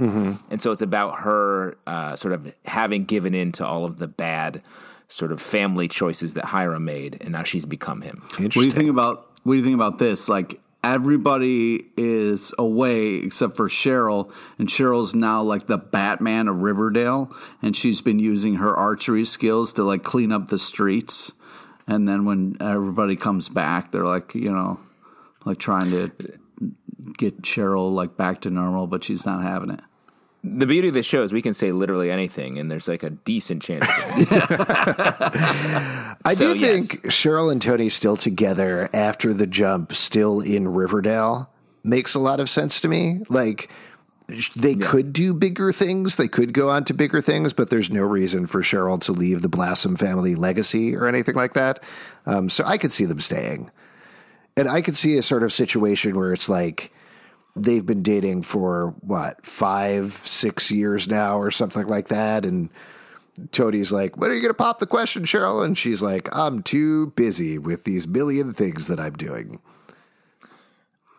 And 0.50 0.62
so 0.62 0.70
it's 0.70 0.82
about 0.82 1.18
her 1.18 1.76
uh, 1.84 2.14
sort 2.14 2.32
of 2.32 2.54
having 2.64 3.06
given 3.06 3.34
in 3.34 3.50
to 3.52 3.66
all 3.66 3.84
of 3.84 3.98
the 3.98 4.06
bad 4.06 4.62
sort 5.08 5.32
of 5.32 5.40
family 5.40 5.88
choices 5.88 6.34
that 6.34 6.44
Hiram 6.44 6.84
made, 6.84 7.18
and 7.20 7.32
now 7.32 7.42
she's 7.42 7.66
become 7.66 8.02
him. 8.02 8.22
What 8.38 8.52
do 8.52 8.64
you 8.64 8.70
think 8.70 8.90
about 8.90 9.28
what 9.42 9.54
do 9.54 9.58
you 9.58 9.64
think 9.64 9.74
about 9.74 9.98
this? 9.98 10.28
Like 10.28 10.60
everybody 10.84 11.86
is 11.96 12.52
away 12.58 13.14
except 13.16 13.56
for 13.56 13.68
Cheryl, 13.68 14.30
and 14.58 14.68
Cheryl's 14.68 15.14
now 15.14 15.42
like 15.42 15.66
the 15.66 15.78
Batman 15.78 16.48
of 16.48 16.62
Riverdale, 16.62 17.34
and 17.62 17.74
she's 17.74 18.00
been 18.00 18.18
using 18.18 18.56
her 18.56 18.76
archery 18.76 19.24
skills 19.24 19.72
to 19.74 19.82
like 19.82 20.02
clean 20.02 20.32
up 20.32 20.48
the 20.48 20.58
streets. 20.58 21.32
And 21.86 22.06
then 22.06 22.26
when 22.26 22.58
everybody 22.60 23.16
comes 23.16 23.48
back, 23.48 23.92
they're 23.92 24.04
like, 24.04 24.34
you 24.34 24.52
know, 24.52 24.78
like 25.46 25.58
trying 25.58 25.90
to 25.90 26.12
get 27.16 27.40
Cheryl 27.42 27.92
like 27.92 28.16
back 28.16 28.42
to 28.42 28.50
normal, 28.50 28.86
but 28.86 29.04
she's 29.04 29.24
not 29.24 29.42
having 29.42 29.70
it. 29.70 29.80
The 30.44 30.66
beauty 30.66 30.88
of 30.88 30.94
this 30.94 31.04
show 31.06 31.24
is 31.24 31.32
we 31.32 31.42
can 31.42 31.52
say 31.54 31.72
literally 31.72 32.10
anything, 32.10 32.58
and 32.58 32.70
there's 32.70 32.86
like 32.86 33.02
a 33.02 33.10
decent 33.10 33.60
chance. 33.62 33.84
I 36.24 36.34
So, 36.34 36.54
do 36.54 36.58
yes. 36.60 36.88
think 36.88 37.02
Cheryl 37.06 37.50
and 37.50 37.60
Toni 37.60 37.88
still 37.88 38.16
together 38.16 38.88
after 38.94 39.34
the 39.34 39.46
jump, 39.46 39.94
still 39.94 40.40
in 40.40 40.68
Riverdale, 40.68 41.50
makes 41.82 42.14
a 42.14 42.20
lot 42.20 42.38
of 42.40 42.48
sense 42.48 42.80
to 42.82 42.88
me. 42.88 43.20
Like 43.28 43.68
they 44.54 44.74
could 44.74 45.12
do 45.12 45.32
bigger 45.34 45.72
things, 45.72 46.16
they 46.16 46.28
could 46.28 46.52
go 46.52 46.68
on 46.70 46.84
to 46.84 46.94
bigger 46.94 47.20
things, 47.20 47.52
but 47.52 47.70
there's 47.70 47.90
no 47.90 48.02
reason 48.02 48.46
for 48.46 48.62
Cheryl 48.62 49.00
to 49.02 49.12
leave 49.12 49.42
the 49.42 49.48
Blossom 49.48 49.96
family 49.96 50.34
legacy 50.34 50.94
or 50.94 51.08
anything 51.08 51.34
like 51.34 51.54
that. 51.54 51.82
Um, 52.26 52.48
so 52.48 52.62
I 52.64 52.78
could 52.78 52.92
see 52.92 53.06
them 53.06 53.20
staying, 53.20 53.70
and 54.56 54.68
I 54.68 54.82
could 54.82 54.96
see 54.96 55.16
a 55.16 55.22
sort 55.22 55.42
of 55.42 55.52
situation 55.52 56.16
where 56.16 56.32
it's 56.32 56.48
like. 56.48 56.92
They've 57.56 57.84
been 57.84 58.02
dating 58.02 58.42
for 58.42 58.94
what 59.00 59.44
five, 59.44 60.20
six 60.24 60.70
years 60.70 61.08
now, 61.08 61.38
or 61.38 61.50
something 61.50 61.86
like 61.86 62.08
that, 62.08 62.44
and 62.44 62.70
Toni's 63.50 63.92
like, 63.92 64.16
"When 64.16 64.30
are 64.30 64.34
you 64.34 64.40
going 64.40 64.50
to 64.50 64.54
pop 64.54 64.78
the 64.78 64.86
question, 64.86 65.24
Cheryl?" 65.24 65.64
And 65.64 65.76
she's 65.76 66.02
like, 66.02 66.28
"I'm 66.32 66.62
too 66.62 67.08
busy 67.08 67.58
with 67.58 67.84
these 67.84 68.06
million 68.06 68.52
things 68.52 68.86
that 68.86 69.00
I'm 69.00 69.14
doing." 69.14 69.60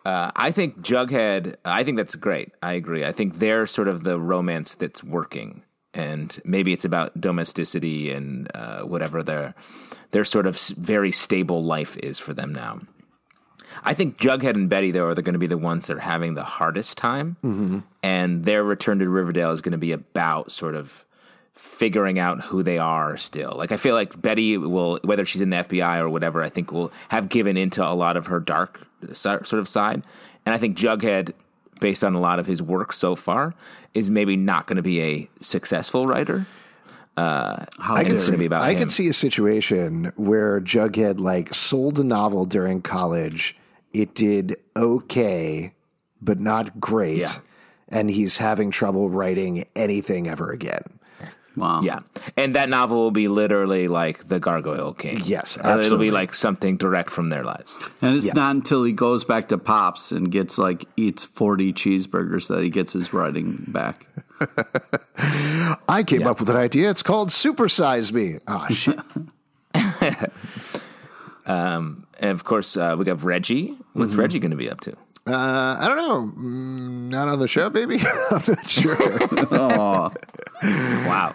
Uh, 0.04 0.30
I 0.34 0.50
think 0.50 0.80
Jughead. 0.80 1.56
I 1.64 1.84
think 1.84 1.96
that's 1.96 2.16
great. 2.16 2.52
I 2.62 2.72
agree. 2.72 3.04
I 3.04 3.12
think 3.12 3.38
they're 3.38 3.66
sort 3.66 3.88
of 3.88 4.02
the 4.02 4.18
romance 4.18 4.74
that's 4.74 5.04
working, 5.04 5.62
and 5.92 6.38
maybe 6.44 6.72
it's 6.72 6.84
about 6.86 7.20
domesticity 7.20 8.10
and 8.10 8.50
uh, 8.54 8.80
whatever 8.82 9.22
their 9.22 9.54
their 10.12 10.24
sort 10.24 10.46
of 10.46 10.58
very 10.58 11.12
stable 11.12 11.62
life 11.62 11.96
is 11.98 12.18
for 12.18 12.32
them 12.32 12.52
now. 12.52 12.80
I 13.84 13.94
think 13.94 14.18
Jughead 14.18 14.54
and 14.54 14.68
Betty 14.68 14.90
though 14.90 15.06
are 15.06 15.14
going 15.14 15.32
to 15.34 15.38
be 15.38 15.46
the 15.46 15.58
ones 15.58 15.86
that 15.86 15.96
are 15.96 16.00
having 16.00 16.34
the 16.34 16.44
hardest 16.44 16.98
time, 16.98 17.36
mm-hmm. 17.42 17.78
and 18.02 18.44
their 18.44 18.64
return 18.64 18.98
to 18.98 19.08
Riverdale 19.08 19.50
is 19.50 19.60
going 19.60 19.72
to 19.72 19.78
be 19.78 19.92
about 19.92 20.52
sort 20.52 20.74
of 20.74 21.04
figuring 21.54 22.18
out 22.18 22.40
who 22.40 22.62
they 22.62 22.78
are 22.78 23.16
still. 23.16 23.52
Like 23.54 23.70
I 23.70 23.76
feel 23.76 23.94
like 23.94 24.20
Betty 24.20 24.56
will, 24.56 24.98
whether 25.04 25.26
she's 25.26 25.42
in 25.42 25.50
the 25.50 25.58
FBI 25.58 25.98
or 25.98 26.08
whatever, 26.08 26.42
I 26.42 26.48
think 26.48 26.72
will 26.72 26.90
have 27.08 27.28
given 27.28 27.56
into 27.56 27.86
a 27.86 27.92
lot 27.92 28.16
of 28.16 28.26
her 28.26 28.40
dark 28.40 28.86
sort 29.12 29.52
of 29.52 29.68
side. 29.68 30.02
And 30.46 30.54
I 30.54 30.58
think 30.58 30.76
Jughead, 30.76 31.34
based 31.80 32.02
on 32.02 32.14
a 32.14 32.20
lot 32.20 32.38
of 32.38 32.46
his 32.46 32.62
work 32.62 32.92
so 32.92 33.14
far, 33.14 33.54
is 33.92 34.10
maybe 34.10 34.36
not 34.36 34.66
going 34.66 34.76
to 34.76 34.82
be 34.82 35.02
a 35.02 35.28
successful 35.40 36.06
writer. 36.06 36.46
Uh, 37.16 37.66
How 37.78 37.96
I 37.96 38.04
could 38.04 38.20
see, 38.20 38.46
about 38.46 38.62
I 38.62 38.72
him. 38.72 38.78
could 38.78 38.90
see 38.90 39.08
a 39.08 39.12
situation 39.12 40.12
where 40.16 40.60
Jughead 40.60 41.20
like 41.20 41.52
sold 41.52 41.98
a 41.98 42.04
novel 42.04 42.46
during 42.46 42.80
college. 42.80 43.56
It 43.92 44.14
did 44.14 44.56
okay, 44.76 45.74
but 46.22 46.38
not 46.40 46.78
great, 46.80 47.18
Yeah. 47.18 47.32
and 47.88 48.08
he's 48.10 48.36
having 48.38 48.70
trouble 48.70 49.10
writing 49.10 49.64
anything 49.74 50.28
ever 50.28 50.50
again. 50.50 50.82
Wow. 51.56 51.80
Yeah, 51.82 51.98
and 52.36 52.54
that 52.54 52.68
novel 52.68 52.98
will 52.98 53.10
be 53.10 53.26
literally 53.26 53.88
like 53.88 54.28
the 54.28 54.38
Gargoyle 54.38 54.94
King. 54.94 55.20
Yes, 55.24 55.58
Uh, 55.62 55.80
it'll 55.84 55.98
be 55.98 56.12
like 56.12 56.32
something 56.32 56.76
direct 56.76 57.10
from 57.10 57.28
their 57.28 57.42
lives. 57.42 57.76
And 58.00 58.16
it's 58.16 58.28
Yeah. 58.28 58.34
not 58.36 58.54
until 58.54 58.84
he 58.84 58.92
goes 58.92 59.24
back 59.24 59.48
to 59.48 59.58
Pops 59.58 60.12
and 60.12 60.30
gets 60.30 60.56
like 60.58 60.86
eats 60.96 61.24
forty 61.24 61.72
cheeseburgers 61.72 62.46
that 62.48 62.62
he 62.62 62.70
gets 62.70 62.92
his 62.92 63.12
writing 63.12 63.64
back. 63.66 64.06
I 65.88 66.04
came 66.04 66.26
up 66.28 66.38
with 66.38 66.48
an 66.50 66.56
idea. 66.56 66.88
It's 66.88 67.02
called 67.02 67.30
Supersize 67.30 68.12
Me. 68.12 68.38
Ah, 68.46 68.68
shit. 68.68 68.98
And 72.20 72.30
of 72.30 72.44
course, 72.44 72.76
uh, 72.76 72.94
we 72.98 73.04
got 73.04 73.22
Reggie. 73.24 73.76
What's 73.94 74.12
Mm-hmm. 74.12 74.20
Reggie 74.20 74.38
going 74.38 74.50
to 74.52 74.56
be 74.56 74.70
up 74.70 74.80
to? 74.82 74.92
Uh, 75.26 75.76
I 75.78 75.86
don't 75.86 75.96
know. 75.96 76.32
Mm, 76.42 77.08
Not 77.10 77.28
on 77.28 77.38
the 77.38 77.48
show, 77.48 77.68
maybe. 77.70 77.96
I'm 78.30 78.42
not 78.48 78.68
sure. 78.68 78.96
oh, 79.50 80.12
Wow. 80.62 81.34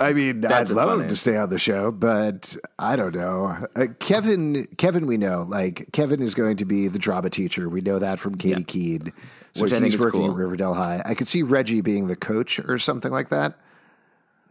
I 0.00 0.12
mean, 0.12 0.40
That's 0.40 0.70
I'd 0.70 0.74
love 0.74 0.88
fun 0.90 1.02
him 1.02 1.08
to 1.08 1.16
stay 1.16 1.36
on 1.36 1.48
the 1.50 1.58
show, 1.58 1.90
but 1.90 2.56
I 2.78 2.96
don't 2.96 3.14
know. 3.14 3.66
Uh, 3.76 3.86
Kevin, 3.98 4.66
Kevin, 4.78 5.06
we 5.06 5.16
know 5.16 5.46
like 5.48 5.88
Kevin 5.92 6.20
is 6.22 6.34
going 6.34 6.56
to 6.58 6.64
be 6.64 6.88
the 6.88 6.98
drama 6.98 7.30
teacher. 7.30 7.68
We 7.68 7.80
know 7.80 7.98
that 7.98 8.18
from 8.18 8.36
Katie 8.36 8.60
Yeah. 8.60 8.64
Keed. 8.66 9.12
So 9.54 9.62
Which 9.62 9.72
I 9.72 9.76
think 9.76 9.84
he's 9.86 9.94
is 9.94 10.00
working 10.00 10.20
cool. 10.20 10.30
at 10.30 10.36
Riverdale 10.36 10.74
High. 10.74 11.02
I 11.04 11.14
could 11.14 11.28
see 11.28 11.42
Reggie 11.42 11.80
being 11.80 12.06
the 12.08 12.16
coach 12.16 12.58
or 12.60 12.78
something 12.78 13.12
like 13.12 13.30
that. 13.30 13.58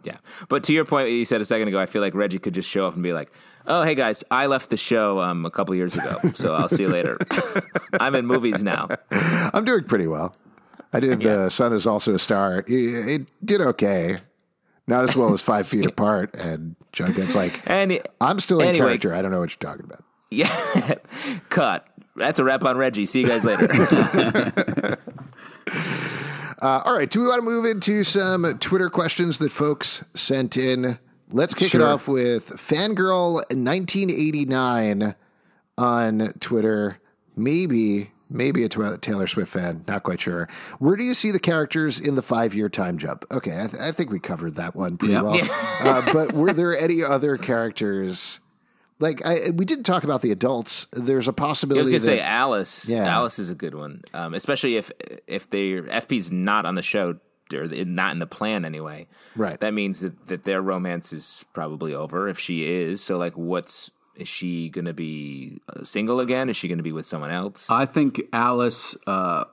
Yeah. 0.03 0.17
But 0.49 0.63
to 0.65 0.73
your 0.73 0.85
point, 0.85 1.09
you 1.09 1.25
said 1.25 1.41
a 1.41 1.45
second 1.45 1.67
ago, 1.67 1.79
I 1.79 1.85
feel 1.85 2.01
like 2.01 2.13
Reggie 2.13 2.39
could 2.39 2.53
just 2.53 2.69
show 2.69 2.85
up 2.87 2.93
and 2.93 3.03
be 3.03 3.13
like, 3.13 3.31
oh, 3.67 3.83
hey 3.83 3.95
guys, 3.95 4.23
I 4.29 4.47
left 4.47 4.69
the 4.69 4.77
show 4.77 5.21
um, 5.21 5.45
a 5.45 5.51
couple 5.51 5.73
years 5.75 5.95
ago, 5.95 6.19
so 6.33 6.53
I'll 6.53 6.69
see 6.69 6.83
you 6.83 6.89
later. 6.89 7.17
I'm 7.99 8.15
in 8.15 8.25
movies 8.25 8.63
now. 8.63 8.89
I'm 9.11 9.65
doing 9.65 9.85
pretty 9.85 10.07
well. 10.07 10.33
I 10.91 10.99
did. 10.99 11.21
Yeah. 11.23 11.43
The 11.43 11.49
Sun 11.49 11.73
is 11.73 11.87
also 11.87 12.13
a 12.13 12.19
star. 12.19 12.59
It, 12.67 12.69
it 12.69 13.27
did 13.43 13.61
okay. 13.61 14.17
Not 14.85 15.03
as 15.03 15.15
well 15.15 15.33
as 15.33 15.41
Five 15.41 15.67
Feet 15.67 15.85
Apart. 15.89 16.35
And 16.35 16.75
Jughead's 16.91 17.35
like, 17.35 17.61
And 17.69 17.99
I'm 18.21 18.39
still 18.39 18.59
in 18.59 18.67
anyway, 18.67 18.87
character. 18.87 19.13
I 19.13 19.21
don't 19.21 19.31
know 19.31 19.39
what 19.39 19.49
you're 19.49 19.71
talking 19.71 19.85
about. 19.85 20.03
Yeah. 20.29 20.95
Cut. 21.49 21.87
That's 22.15 22.37
a 22.37 22.43
wrap 22.43 22.63
on 22.63 22.77
Reggie. 22.77 23.05
See 23.05 23.21
you 23.21 23.27
guys 23.27 23.43
later. 23.43 23.67
Uh, 26.63 26.81
all 26.85 26.97
right. 26.97 27.09
Do 27.11 27.19
we 27.21 27.27
want 27.27 27.39
to 27.39 27.45
move 27.45 27.65
into 27.65 28.05
some 28.05 28.57
Twitter 28.59 28.89
questions 28.89 29.37
that 29.39 29.51
folks 29.51 30.01
sent 30.15 30.55
in? 30.55 30.97
Let's 31.29 31.53
kick 31.53 31.75
it 31.75 31.81
off 31.81 32.07
with 32.07 32.47
Fangirl1989 32.51 35.15
on 35.77 36.33
Twitter. 36.39 36.99
Maybe, 37.35 38.11
maybe 38.29 38.63
a 38.63 38.69
Taylor 38.69 39.27
Swift 39.27 39.51
fan. 39.51 39.83
Not 39.87 40.03
quite 40.03 40.21
sure. 40.21 40.47
Where 40.79 40.95
do 40.95 41.03
you 41.03 41.13
see 41.15 41.31
the 41.31 41.39
characters 41.39 41.99
in 41.99 42.15
the 42.15 42.21
five 42.21 42.53
year 42.53 42.69
time 42.69 42.97
jump? 42.97 43.25
Okay. 43.31 43.61
I, 43.63 43.67
th- 43.67 43.81
I 43.81 43.91
think 43.91 44.11
we 44.11 44.19
covered 44.19 44.55
that 44.55 44.73
one 44.75 44.95
pretty 44.97 45.13
Yeah. 45.15 45.21
well. 45.23 45.41
uh, 45.81 46.13
but 46.13 46.31
were 46.33 46.53
there 46.53 46.77
any 46.77 47.03
other 47.03 47.37
characters? 47.37 48.39
Like, 48.99 49.25
I, 49.25 49.49
we 49.49 49.65
didn't 49.65 49.85
talk 49.85 50.03
about 50.03 50.21
the 50.21 50.31
adults. 50.31 50.87
There's 50.91 51.27
a 51.27 51.33
possibility 51.33 51.79
I 51.79 51.83
was 51.83 51.89
going 51.89 52.01
to 52.01 52.05
that 52.05 52.11
say 52.17 52.21
Alice. 52.21 52.89
Yeah. 52.89 53.05
Alice 53.05 53.39
is 53.39 53.49
a 53.49 53.55
good 53.55 53.75
one, 53.75 54.01
um, 54.13 54.33
especially 54.33 54.77
if 54.77 54.91
if 55.27 55.49
they 55.49 55.73
FP's 55.73 56.31
not 56.31 56.65
on 56.65 56.75
the 56.75 56.81
show 56.81 57.19
or 57.53 57.67
not 57.67 58.11
in 58.11 58.19
the 58.19 58.27
plan 58.27 58.65
anyway. 58.65 59.07
Right. 59.35 59.59
That 59.59 59.73
means 59.73 59.99
that, 60.01 60.27
that 60.27 60.43
their 60.45 60.61
romance 60.61 61.13
is 61.13 61.45
probably 61.53 61.93
over 61.93 62.27
if 62.27 62.39
she 62.39 62.65
is. 62.65 63.03
So 63.03 63.17
like, 63.17 63.33
what's 63.33 63.91
is 64.15 64.27
she 64.27 64.69
going 64.69 64.85
to 64.85 64.93
be 64.93 65.59
uh, 65.67 65.83
single 65.83 66.19
again? 66.19 66.49
Is 66.49 66.57
she 66.57 66.67
going 66.67 66.77
to 66.77 66.83
be 66.83 66.91
with 66.91 67.05
someone 67.05 67.31
else? 67.31 67.69
I 67.69 67.85
think 67.85 68.21
Alice, 68.31 68.95
uh, 69.07 69.45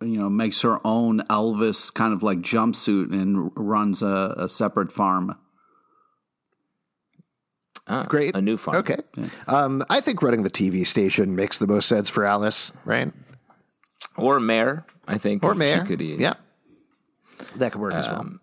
you 0.00 0.18
know, 0.18 0.30
makes 0.30 0.60
her 0.62 0.78
own 0.84 1.20
Elvis 1.22 1.92
kind 1.92 2.12
of 2.12 2.22
like 2.22 2.38
jumpsuit 2.38 3.12
and 3.12 3.50
runs 3.56 4.02
a, 4.02 4.34
a 4.36 4.48
separate 4.48 4.92
farm. 4.92 5.36
Ah, 7.90 8.04
great. 8.08 8.36
a 8.36 8.40
new 8.40 8.56
farm. 8.56 8.76
Okay. 8.78 8.98
Um, 9.48 9.84
I 9.90 10.00
think 10.00 10.22
running 10.22 10.42
the 10.44 10.50
TV 10.50 10.86
station 10.86 11.34
makes 11.34 11.58
the 11.58 11.66
most 11.66 11.88
sense 11.88 12.08
for 12.08 12.24
Alice, 12.24 12.72
right? 12.84 13.12
or 14.16 14.38
mayor. 14.40 14.84
I 15.08 15.18
think 15.18 15.42
Or 15.42 15.54
Mayor. 15.54 15.80
She 15.86 15.96
could, 15.96 16.00
Yeah. 16.00 16.34
That 17.56 17.72
could 17.72 17.80
work 17.80 17.94
as 17.94 18.06
well. 18.08 18.20
Um, 18.20 18.40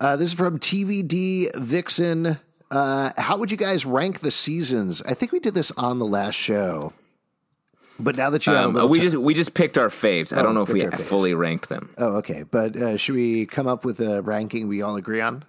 Uh, 0.00 0.16
this 0.16 0.28
is 0.30 0.34
from 0.34 0.58
TVD 0.58 1.48
Vixen. 1.56 2.38
Uh, 2.70 3.10
how 3.18 3.36
would 3.36 3.50
you 3.50 3.56
guys 3.58 3.84
rank 3.84 4.20
the 4.20 4.30
seasons? 4.30 5.02
I 5.04 5.12
think 5.14 5.32
we 5.32 5.38
did 5.40 5.54
this 5.54 5.70
on 5.76 5.98
the 5.98 6.06
last 6.06 6.34
show. 6.36 6.92
But 7.98 8.16
now 8.16 8.30
that 8.30 8.46
you 8.46 8.52
Um, 8.54 8.88
we 8.88 8.98
ti- 8.98 9.04
just 9.10 9.16
we 9.18 9.34
just 9.34 9.52
picked 9.52 9.76
our 9.76 9.88
faves. 9.88 10.34
I 10.34 10.40
Oh, 10.40 10.44
don't 10.44 10.54
know 10.54 10.62
if 10.62 10.72
we 10.72 10.80
picked 10.80 10.94
our 10.94 10.98
faves. 11.00 11.02
fully 11.04 11.34
ranked 11.34 11.68
them. 11.68 11.90
Oh, 11.98 12.16
okay. 12.18 12.44
But 12.50 12.74
uh, 12.76 12.96
should 12.96 13.14
we 13.14 13.44
come 13.44 13.66
up 13.66 13.84
with 13.84 14.00
a 14.00 14.22
ranking 14.22 14.68
we 14.68 14.80
all 14.80 14.96
agree 14.96 15.20
on? 15.20 15.42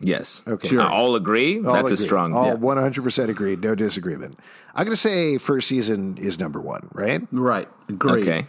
Yes. 0.00 0.42
Okay. 0.46 0.68
Sure. 0.68 0.80
Uh, 0.80 0.88
all 0.88 1.14
agree. 1.14 1.64
All 1.64 1.74
That's 1.74 1.90
a 1.90 1.96
strong. 1.96 2.32
All 2.32 2.46
yeah. 2.46 2.54
100% 2.54 3.28
agreed. 3.28 3.60
No 3.60 3.74
disagreement. 3.74 4.38
I'm 4.74 4.84
going 4.84 4.94
to 4.94 5.00
say 5.00 5.36
first 5.38 5.68
season 5.68 6.16
is 6.16 6.38
number 6.38 6.60
one, 6.60 6.88
right? 6.92 7.20
Right. 7.30 7.68
Great. 7.98 8.22
Okay. 8.26 8.46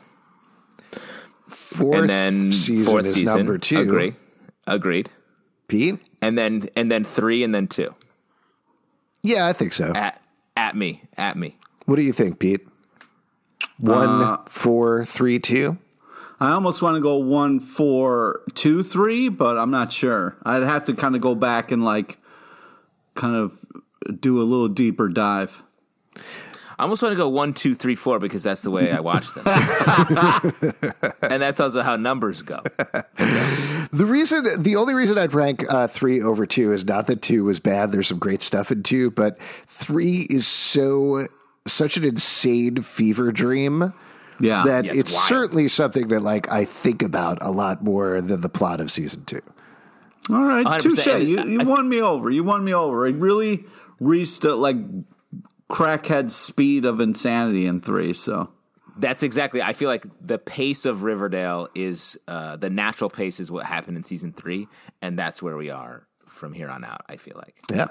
Fourth 1.50 2.00
and 2.00 2.10
then 2.10 2.54
season 2.54 2.86
fourth 2.86 3.06
is 3.06 3.14
season. 3.14 3.38
number 3.38 3.58
two. 3.58 3.80
Agree. 3.80 4.14
Agreed. 4.68 5.10
Pete? 5.68 6.00
And 6.22 6.38
then 6.38 6.68
and 6.76 6.92
then 6.92 7.04
three 7.04 7.44
and 7.44 7.54
then 7.54 7.68
two. 7.68 7.94
Yeah, 9.24 9.48
I 9.48 9.54
think 9.54 9.74
so. 9.74 9.92
At 9.94 10.22
at 10.56 10.76
me. 10.76 11.04
At 11.18 11.38
me. 11.38 11.58
What 11.86 11.96
do 11.96 12.02
you 12.04 12.14
think, 12.14 12.40
Pete? 12.40 12.68
One, 13.80 14.10
Uh, 14.10 14.38
four, 14.48 15.06
three, 15.06 15.40
two. 15.40 15.78
I 16.42 16.54
almost 16.54 16.82
want 16.82 16.96
to 16.96 17.02
go 17.02 17.18
one, 17.18 17.60
four, 17.60 18.42
two, 18.56 18.82
three, 18.82 19.30
but 19.30 19.60
I'm 19.60 19.70
not 19.70 19.94
sure. 19.94 20.36
I'd 20.44 20.64
have 20.64 20.86
to 20.86 20.96
kind 20.96 21.16
of 21.16 21.22
go 21.22 21.36
back 21.36 21.72
and 21.72 21.86
like 21.86 22.18
kind 23.14 23.36
of 23.36 23.64
do 24.20 24.42
a 24.42 24.44
little 24.44 24.68
deeper 24.68 25.08
dive. 25.08 25.62
I 26.80 26.84
almost 26.84 27.04
want 27.04 27.14
to 27.14 27.18
go 27.18 27.30
one, 27.30 27.54
two, 27.54 27.76
three, 27.76 27.96
four 27.96 28.18
because 28.18 28.42
that's 28.42 28.64
the 28.64 28.72
way 28.72 28.92
I 28.92 29.02
watch 29.02 29.32
them, 29.36 29.44
and 31.22 31.40
that's 31.40 31.60
also 31.60 31.84
how 31.84 31.96
numbers 31.96 32.42
go. 32.42 32.64
The 33.94 34.06
reason, 34.06 34.64
the 34.64 34.78
only 34.78 34.96
reason 34.96 35.20
I'd 35.20 35.36
rank 35.36 35.64
uh, 35.72 35.86
three 35.86 36.24
over 36.24 36.48
two 36.48 36.74
is 36.74 36.84
not 36.86 37.06
that 37.06 37.22
two 37.22 37.44
was 37.44 37.60
bad. 37.60 37.92
There's 37.92 38.08
some 38.08 38.18
great 38.18 38.42
stuff 38.42 38.72
in 38.72 38.82
two, 38.82 39.12
but 39.12 39.40
three 39.68 40.22
is 40.22 40.48
so 40.48 41.28
such 41.68 41.98
an 41.98 42.04
insane 42.04 42.82
fever 42.82 43.32
dream. 43.32 43.94
Yeah. 44.42 44.64
that 44.66 44.86
Yeah, 44.86 44.92
it's, 44.92 45.12
it's 45.12 45.28
certainly 45.28 45.68
something 45.68 46.08
that 46.10 46.22
like 46.22 46.52
I 46.52 46.66
think 46.66 47.02
about 47.02 47.38
a 47.42 47.52
lot 47.52 47.84
more 47.84 48.22
than 48.22 48.42
the 48.42 48.50
plot 48.50 48.80
of 48.82 48.92
season 48.92 49.26
two. 49.26 49.42
All 50.30 50.44
right, 50.44 50.80
touche. 50.80 51.06
You, 51.08 51.62
I- 51.62 51.64
won 51.64 51.90
me 51.90 52.02
over. 52.02 52.30
You 52.30 52.44
won 52.44 52.64
me 52.64 52.74
over. 52.74 53.08
It 53.08 53.16
really 53.16 53.66
reached 54.00 54.46
uh, 54.46 54.56
like 54.56 54.78
crackhead 55.70 56.30
speed 56.30 56.86
of 56.86 57.00
insanity 57.00 57.66
in 57.66 57.82
three. 57.82 58.14
So 58.14 58.50
That's 58.98 59.24
exactly. 59.24 59.62
I 59.62 59.74
feel 59.74 59.90
like 59.90 60.06
the 60.22 60.38
pace 60.38 60.86
of 60.86 61.04
Riverdale 61.04 61.70
is 61.74 62.18
uh, 62.28 62.58
the 62.58 62.70
natural 62.70 63.10
pace 63.10 63.40
is 63.40 63.50
what 63.50 63.66
happened 63.66 63.98
in 63.98 64.04
season 64.04 64.34
three, 64.34 64.68
and 65.02 65.18
that's 65.18 65.42
where 65.42 65.58
we 65.58 65.70
are 65.70 66.08
from 66.42 66.54
here 66.54 66.70
on 66.70 66.84
out. 66.84 67.06
I 67.08 67.18
feel 67.18 67.36
like. 67.38 67.56
Yeah. 67.72 67.86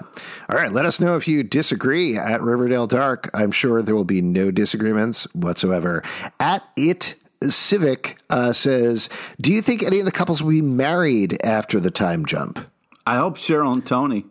All 0.49 0.57
right. 0.57 0.71
Let 0.71 0.85
us 0.85 0.99
know 0.99 1.15
if 1.15 1.25
you 1.25 1.41
disagree 1.41 2.17
at 2.17 2.41
Riverdale 2.41 2.85
Dark. 2.85 3.31
I'm 3.33 3.51
sure 3.51 3.81
there 3.81 3.95
will 3.95 4.03
be 4.03 4.21
no 4.21 4.51
disagreements 4.51 5.23
whatsoever. 5.33 6.03
At 6.39 6.63
it. 6.75 7.15
Civic 7.49 8.19
uh, 8.29 8.53
says, 8.53 9.09
"Do 9.39 9.51
you 9.51 9.63
think 9.63 9.81
any 9.81 9.97
of 9.97 10.05
the 10.05 10.11
couples 10.11 10.43
will 10.43 10.51
be 10.51 10.61
married 10.61 11.43
after 11.43 11.79
the 11.79 11.89
time 11.89 12.23
jump?" 12.23 12.59
I 13.07 13.15
hope 13.15 13.37
Cheryl 13.37 13.73
and 13.73 13.83
Toni. 13.83 14.25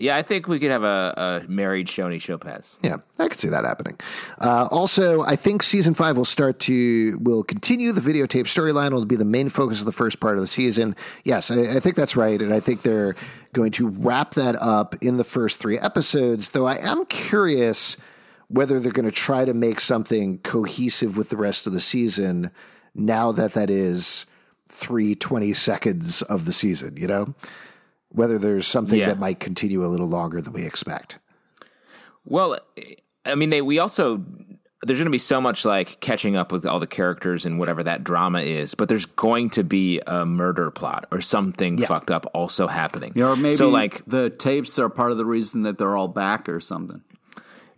Yeah, 0.00 0.16
I 0.16 0.22
think 0.22 0.48
we 0.48 0.58
could 0.58 0.70
have 0.70 0.82
a, 0.82 1.42
a 1.46 1.50
married 1.50 1.86
Choni 1.86 2.18
Chopez. 2.18 2.78
Yeah, 2.82 2.96
I 3.18 3.28
could 3.28 3.38
see 3.38 3.50
that 3.50 3.66
happening. 3.66 4.00
Uh, 4.40 4.66
also, 4.70 5.20
I 5.22 5.36
think 5.36 5.62
season 5.62 5.92
five 5.92 6.16
will 6.16 6.24
start 6.24 6.58
to 6.60 7.18
will 7.20 7.44
continue 7.44 7.92
the 7.92 8.00
videotape 8.00 8.46
storyline. 8.46 8.92
Will 8.92 9.04
be 9.04 9.16
the 9.16 9.26
main 9.26 9.50
focus 9.50 9.78
of 9.78 9.84
the 9.84 9.92
first 9.92 10.18
part 10.18 10.36
of 10.36 10.40
the 10.40 10.46
season. 10.46 10.96
Yes, 11.24 11.50
I, 11.50 11.76
I 11.76 11.80
think 11.80 11.96
that's 11.96 12.16
right, 12.16 12.40
and 12.40 12.54
I 12.54 12.60
think 12.60 12.80
they're 12.80 13.14
going 13.52 13.72
to 13.72 13.88
wrap 13.88 14.34
that 14.36 14.56
up 14.56 14.94
in 15.02 15.18
the 15.18 15.24
first 15.24 15.58
three 15.58 15.78
episodes. 15.78 16.50
Though 16.50 16.66
I 16.66 16.76
am 16.76 17.04
curious 17.04 17.98
whether 18.48 18.80
they're 18.80 18.92
going 18.92 19.04
to 19.04 19.12
try 19.12 19.44
to 19.44 19.52
make 19.52 19.80
something 19.80 20.38
cohesive 20.38 21.18
with 21.18 21.28
the 21.28 21.36
rest 21.36 21.66
of 21.66 21.74
the 21.74 21.80
season. 21.80 22.50
Now 22.94 23.32
that 23.32 23.52
that 23.52 23.68
is 23.68 24.24
three 24.70 25.14
twenty 25.14 25.52
seconds 25.52 26.22
of 26.22 26.46
the 26.46 26.54
season, 26.54 26.96
you 26.96 27.06
know, 27.06 27.34
whether 28.10 28.38
there's 28.38 28.66
something 28.66 28.98
Yeah. 28.98 29.06
that 29.08 29.18
might 29.18 29.40
continue 29.40 29.84
a 29.84 29.88
little 29.88 30.08
longer 30.08 30.40
than 30.40 30.52
we 30.52 30.62
expect. 30.64 31.18
Well, 32.24 32.58
I 33.24 33.34
mean, 33.34 33.50
they 33.50 33.62
we 33.62 33.78
also 33.78 34.24
there's 34.82 34.98
going 34.98 35.06
to 35.06 35.10
be 35.10 35.18
so 35.18 35.40
much 35.42 35.66
like 35.66 36.00
catching 36.00 36.36
up 36.36 36.52
with 36.52 36.64
all 36.64 36.80
the 36.80 36.86
characters 36.86 37.44
and 37.44 37.58
whatever 37.58 37.82
that 37.82 38.02
drama 38.02 38.40
is, 38.40 38.74
but 38.74 38.88
there's 38.88 39.04
going 39.04 39.50
to 39.50 39.62
be 39.62 40.00
a 40.06 40.24
murder 40.24 40.70
plot 40.70 41.06
or 41.10 41.20
something 41.20 41.76
fucked 41.76 42.10
up 42.10 42.24
also 42.32 42.66
happening. 42.66 43.12
Or 43.20 43.36
maybe 43.36 43.56
so 43.56 43.68
like 43.68 44.02
the 44.06 44.30
tapes 44.30 44.78
are 44.78 44.88
part 44.88 45.12
of 45.12 45.18
the 45.18 45.26
reason 45.26 45.62
that 45.64 45.76
they're 45.76 45.96
all 45.96 46.08
back 46.08 46.48
or 46.48 46.60
something. 46.60 47.02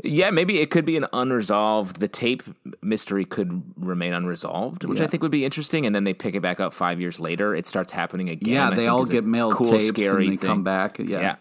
Yeah, 0.03 0.31
maybe 0.31 0.61
it 0.61 0.71
could 0.71 0.85
be 0.85 0.97
an 0.97 1.07
unresolved. 1.13 2.01
The 2.01 2.09
tape 2.09 2.43
mystery 2.83 3.25
could 3.25 3.63
remain 3.77 4.13
unresolved, 4.13 4.85
which 4.85 5.01
I 5.01 5.07
think 5.07 5.23
would 5.23 5.33
be 5.33 5.45
interesting. 5.45 5.87
And 5.87 5.95
then 5.95 6.05
they 6.05 6.15
pick 6.15 6.35
it 6.35 6.41
back 6.41 6.61
up 6.61 6.73
five 6.73 7.01
years 7.01 7.21
later. 7.21 7.55
It 7.55 7.67
starts 7.67 7.93
happening 7.93 8.29
again. 8.29 8.53
Yeah, 8.53 8.71
they 8.71 8.87
all 8.89 9.05
get 9.05 9.25
mailed 9.25 9.55
cool, 9.55 9.67
tapes 9.71 9.89
scary 9.89 10.25
and 10.25 10.33
they 10.33 10.37
thing. 10.39 10.49
come 10.49 10.65
back. 10.65 10.99
Yeah. 10.99 11.21
Yeah. 11.21 11.37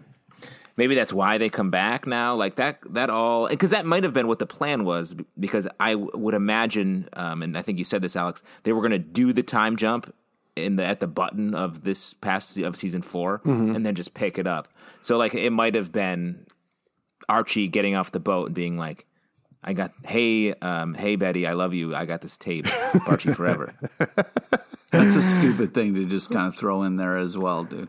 Maybe 0.78 0.96
that's 0.96 1.12
why 1.12 1.38
they 1.38 1.50
come 1.50 1.70
back 1.70 2.08
now. 2.08 2.34
Like 2.36 2.56
that, 2.56 2.80
that 2.94 3.10
all, 3.10 3.48
because 3.48 3.72
that 3.72 3.86
might 3.86 4.04
have 4.04 4.14
been 4.14 4.28
what 4.28 4.40
the 4.40 4.46
plan 4.46 4.86
was. 4.86 5.16
Because 5.40 5.68
I 5.80 5.92
w- 5.94 6.12
would 6.14 6.34
imagine, 6.34 7.10
um, 7.14 7.42
and 7.44 7.58
I 7.58 7.62
think 7.62 7.78
you 7.78 7.84
said 7.84 8.02
this, 8.02 8.16
Alex, 8.16 8.42
they 8.64 8.72
were 8.72 8.80
going 8.82 8.92
to 8.92 8.98
do 9.00 9.34
the 9.34 9.44
time 9.44 9.76
jump 9.76 10.14
in 10.56 10.76
the 10.78 10.86
at 10.86 11.00
the 11.00 11.08
button 11.08 11.54
of 11.56 11.84
this 11.84 12.14
past 12.16 12.58
of 12.58 12.76
season 12.76 13.02
4 13.02 13.40
Mm-hmm. 13.40 13.76
and 13.76 13.86
then 13.86 13.96
just 13.96 14.14
pick 14.14 14.38
it 14.38 14.48
up. 14.48 14.68
So 15.02 15.18
like 15.18 15.34
it 15.34 15.50
might 15.52 15.76
have 15.76 15.92
been 15.92 16.46
Archie 17.30 17.68
getting 17.68 17.96
off 17.96 18.12
the 18.12 18.20
boat 18.20 18.48
and 18.48 18.56
being 18.56 18.78
like, 18.78 19.06
"I 19.64 19.74
got 19.74 19.92
hey, 20.06 20.54
um, 20.56 20.94
hey 20.94 21.16
Betty, 21.16 21.46
I 21.48 21.54
love 21.54 21.74
you. 21.74 21.96
I 21.96 22.06
got 22.06 22.22
this 22.22 22.38
tape, 22.38 22.68
Archie 23.08 23.34
forever." 23.34 23.74
That's 24.92 25.16
a 25.16 25.22
stupid 25.22 25.74
thing 25.74 25.96
to 25.96 26.06
just 26.06 26.32
kind 26.32 26.48
of 26.48 26.56
throw 26.56 26.84
in 26.84 26.98
there 26.98 27.18
as 27.18 27.38
well, 27.38 27.64
dude. 27.64 27.88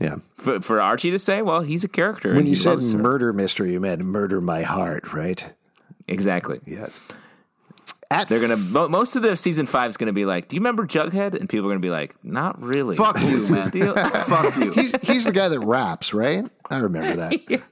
Yeah. 0.00 0.16
for, 0.34 0.60
for 0.60 0.80
Archie 0.80 1.10
to 1.10 1.18
say, 1.18 1.42
"Well, 1.42 1.60
he's 1.60 1.84
a 1.84 1.88
character." 1.88 2.34
When 2.34 2.46
you 2.46 2.56
said 2.56 2.70
loves 2.76 2.92
her. 2.92 2.98
murder 2.98 3.32
mystery, 3.32 3.72
you 3.72 3.80
meant 3.80 4.00
murder 4.02 4.40
my 4.40 4.62
heart, 4.62 5.12
right? 5.12 5.52
exactly. 6.08 6.60
Yes. 6.66 7.00
At 8.10 8.28
They're 8.28 8.40
gonna 8.40 8.56
mo- 8.58 8.88
most 8.88 9.16
of 9.16 9.22
the 9.22 9.36
season 9.36 9.64
five 9.64 9.88
is 9.88 9.96
gonna 9.96 10.12
be 10.12 10.24
like, 10.26 10.48
"Do 10.48 10.56
you 10.56 10.60
remember 10.60 10.86
Jughead?" 10.86 11.34
And 11.34 11.48
people 11.48 11.66
are 11.66 11.70
gonna 11.70 11.80
be 11.80 11.88
like, 11.90 12.14
"Not 12.24 12.60
really." 12.62 12.94
Fuck 12.96 13.20
you, 13.22 13.38
What's 13.38 13.48
man. 13.50 13.70
deal? 13.70 13.94
Fuck 14.24 14.56
you. 14.56 14.72
he's, 14.72 14.94
he's 15.02 15.24
the 15.24 15.32
guy 15.32 15.48
that 15.48 15.60
raps, 15.60 16.12
right? 16.12 16.46
I 16.68 16.78
remember 16.78 17.16
that. 17.16 17.62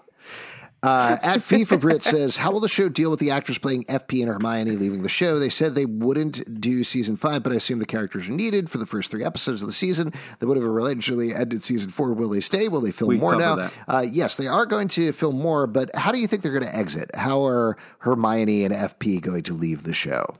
Uh, 0.82 1.18
at 1.22 1.38
FIFA 1.40 1.80
Brit 1.80 2.02
says, 2.02 2.36
How 2.36 2.50
will 2.50 2.60
the 2.60 2.68
show 2.68 2.88
deal 2.88 3.10
with 3.10 3.20
the 3.20 3.30
actors 3.30 3.58
playing 3.58 3.84
FP 3.84 4.20
and 4.20 4.28
Hermione 4.28 4.72
leaving 4.72 5.02
the 5.02 5.08
show? 5.08 5.38
They 5.38 5.48
said 5.48 5.74
they 5.74 5.86
wouldn't 5.86 6.60
do 6.60 6.82
season 6.82 7.16
five, 7.16 7.42
but 7.42 7.52
I 7.52 7.56
assume 7.56 7.78
the 7.78 7.86
characters 7.86 8.28
are 8.28 8.32
needed 8.32 8.70
for 8.70 8.78
the 8.78 8.86
first 8.86 9.10
three 9.10 9.24
episodes 9.24 9.62
of 9.62 9.68
the 9.68 9.74
season. 9.74 10.12
They 10.38 10.46
would 10.46 10.56
have 10.56 10.66
allegedly 10.66 11.34
ended 11.34 11.62
season 11.62 11.90
four. 11.90 12.12
Will 12.12 12.30
they 12.30 12.40
stay? 12.40 12.68
Will 12.68 12.80
they 12.80 12.92
film 12.92 13.08
We 13.08 13.18
more 13.18 13.36
now? 13.36 13.70
Uh, 13.86 14.06
yes, 14.10 14.36
they 14.36 14.46
are 14.46 14.66
going 14.66 14.88
to 14.88 15.12
film 15.12 15.36
more, 15.36 15.66
but 15.66 15.94
how 15.94 16.12
do 16.12 16.18
you 16.18 16.26
think 16.26 16.42
they're 16.42 16.52
going 16.52 16.64
to 16.64 16.76
exit? 16.76 17.10
How 17.14 17.44
are 17.44 17.76
Hermione 17.98 18.64
and 18.64 18.74
FP 18.74 19.20
going 19.20 19.42
to 19.44 19.54
leave 19.54 19.82
the 19.82 19.92
show? 19.92 20.36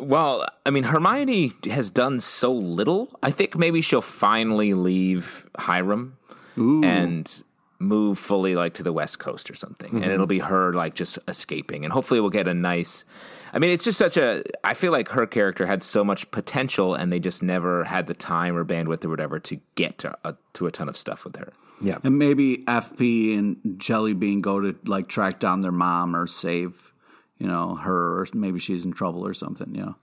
well, 0.00 0.46
I 0.64 0.70
mean, 0.70 0.84
Hermione 0.84 1.52
has 1.64 1.90
done 1.90 2.20
so 2.20 2.52
little. 2.52 3.18
I 3.22 3.30
think 3.30 3.56
maybe 3.56 3.82
she'll 3.82 4.00
finally 4.00 4.74
leave 4.74 5.46
Hiram 5.56 6.16
and 6.56 7.42
move 7.80 8.18
fully 8.18 8.54
like 8.54 8.74
to 8.74 8.82
the 8.82 8.92
West 8.92 9.18
Coast 9.18 9.50
or 9.50 9.54
something, 9.54 9.90
and 9.90 10.02
mm-hmm. 10.02 10.10
it'll 10.10 10.26
be 10.26 10.38
her 10.38 10.72
like 10.72 10.94
just 10.94 11.18
escaping, 11.26 11.84
and 11.84 11.92
hopefully 11.92 12.20
we'll 12.20 12.30
get 12.30 12.46
a 12.46 12.54
nice. 12.54 13.04
I 13.52 13.58
mean, 13.58 13.70
it's 13.70 13.82
just 13.82 13.98
such 13.98 14.16
a. 14.16 14.44
I 14.62 14.74
feel 14.74 14.92
like 14.92 15.08
her 15.08 15.26
character 15.26 15.66
had 15.66 15.82
so 15.82 16.04
much 16.04 16.30
potential, 16.30 16.94
and 16.94 17.12
they 17.12 17.18
just 17.18 17.42
never 17.42 17.84
had 17.84 18.06
the 18.06 18.14
time 18.14 18.56
or 18.56 18.64
bandwidth 18.64 19.04
or 19.04 19.08
whatever 19.08 19.40
to 19.40 19.58
get 19.74 19.98
to 19.98 20.16
a, 20.24 20.36
to 20.54 20.66
a 20.66 20.70
ton 20.70 20.88
of 20.88 20.96
stuff 20.96 21.24
with 21.24 21.36
her. 21.36 21.52
Yeah. 21.80 21.98
And 22.04 22.18
maybe 22.18 22.58
FP 22.58 23.38
and 23.38 23.56
Jellybean 23.78 24.42
go 24.42 24.60
to 24.60 24.76
like 24.84 25.08
track 25.08 25.40
down 25.40 25.62
their 25.62 25.72
mom 25.72 26.14
or 26.14 26.26
save, 26.26 26.92
you 27.38 27.46
know, 27.46 27.74
her, 27.76 28.20
or 28.20 28.26
maybe 28.34 28.58
she's 28.58 28.84
in 28.84 28.92
trouble 28.92 29.26
or 29.26 29.32
something, 29.34 29.74
you 29.74 29.82
know. 29.82 29.96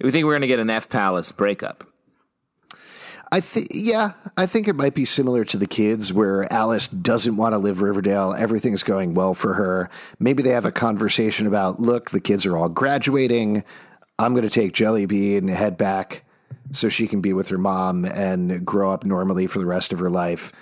We 0.00 0.10
think 0.10 0.24
we're 0.24 0.32
going 0.32 0.42
to 0.42 0.46
get 0.46 0.58
an 0.58 0.70
F 0.70 0.88
Palace 0.88 1.32
breakup. 1.32 1.84
I 3.32 3.40
think, 3.40 3.68
yeah, 3.72 4.12
I 4.36 4.46
think 4.46 4.68
it 4.68 4.76
might 4.76 4.94
be 4.94 5.04
similar 5.04 5.44
to 5.46 5.56
the 5.56 5.66
kids 5.66 6.12
where 6.12 6.50
Alice 6.52 6.86
doesn't 6.88 7.36
want 7.36 7.54
to 7.54 7.58
live 7.58 7.82
Riverdale. 7.82 8.34
Everything's 8.36 8.82
going 8.84 9.14
well 9.14 9.34
for 9.34 9.54
her. 9.54 9.90
Maybe 10.18 10.42
they 10.42 10.50
have 10.50 10.64
a 10.64 10.72
conversation 10.72 11.46
about, 11.46 11.80
look, 11.80 12.10
the 12.10 12.20
kids 12.20 12.46
are 12.46 12.56
all 12.56 12.68
graduating. 12.68 13.64
I'm 14.18 14.32
going 14.32 14.44
to 14.44 14.50
take 14.50 14.72
Jellybean 14.72 15.38
and 15.38 15.50
head 15.50 15.76
back 15.76 16.24
so 16.72 16.88
she 16.88 17.06
can 17.08 17.20
be 17.20 17.32
with 17.32 17.48
her 17.48 17.58
mom 17.58 18.04
and 18.04 18.64
grow 18.64 18.92
up 18.92 19.04
normally 19.04 19.46
for 19.46 19.58
the 19.58 19.66
rest 19.66 19.92
of 19.92 19.98
her 19.98 20.10
life. 20.10 20.52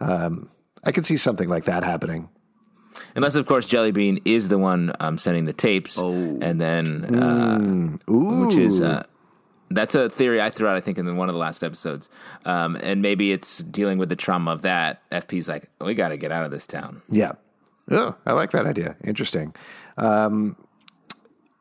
Um, 0.00 0.48
I 0.82 0.92
could 0.92 1.06
see 1.06 1.16
something 1.16 1.48
like 1.48 1.64
that 1.64 1.84
happening. 1.84 2.28
Unless, 3.16 3.36
of 3.36 3.46
course, 3.46 3.68
Jellybean 3.68 4.22
is 4.24 4.48
the 4.48 4.58
one 4.58 4.92
um, 5.00 5.18
sending 5.18 5.44
the 5.44 5.52
tapes, 5.52 5.98
and 5.98 6.60
then 6.60 7.14
uh, 7.14 8.12
Ooh, 8.12 8.46
which 8.46 8.56
is 8.56 8.80
uh, 8.80 9.04
that's 9.74 9.94
a 9.94 10.08
theory 10.08 10.40
I 10.40 10.50
threw 10.50 10.68
out, 10.68 10.76
I 10.76 10.80
think, 10.80 10.98
in 10.98 11.16
one 11.16 11.28
of 11.28 11.34
the 11.34 11.40
last 11.40 11.62
episodes, 11.64 12.08
um, 12.44 12.76
and 12.76 13.02
maybe 13.02 13.32
it's 13.32 13.58
dealing 13.58 13.98
with 13.98 14.08
the 14.08 14.16
trauma 14.16 14.52
of 14.52 14.62
that. 14.62 15.08
FP's 15.10 15.48
like, 15.48 15.68
we 15.80 15.94
got 15.94 16.08
to 16.08 16.16
get 16.16 16.32
out 16.32 16.44
of 16.44 16.50
this 16.50 16.66
town. 16.66 17.02
Yeah. 17.08 17.32
Oh, 17.90 18.14
I 18.24 18.32
like 18.32 18.52
that 18.52 18.66
idea. 18.66 18.96
Interesting. 19.04 19.54
Um, 19.98 20.56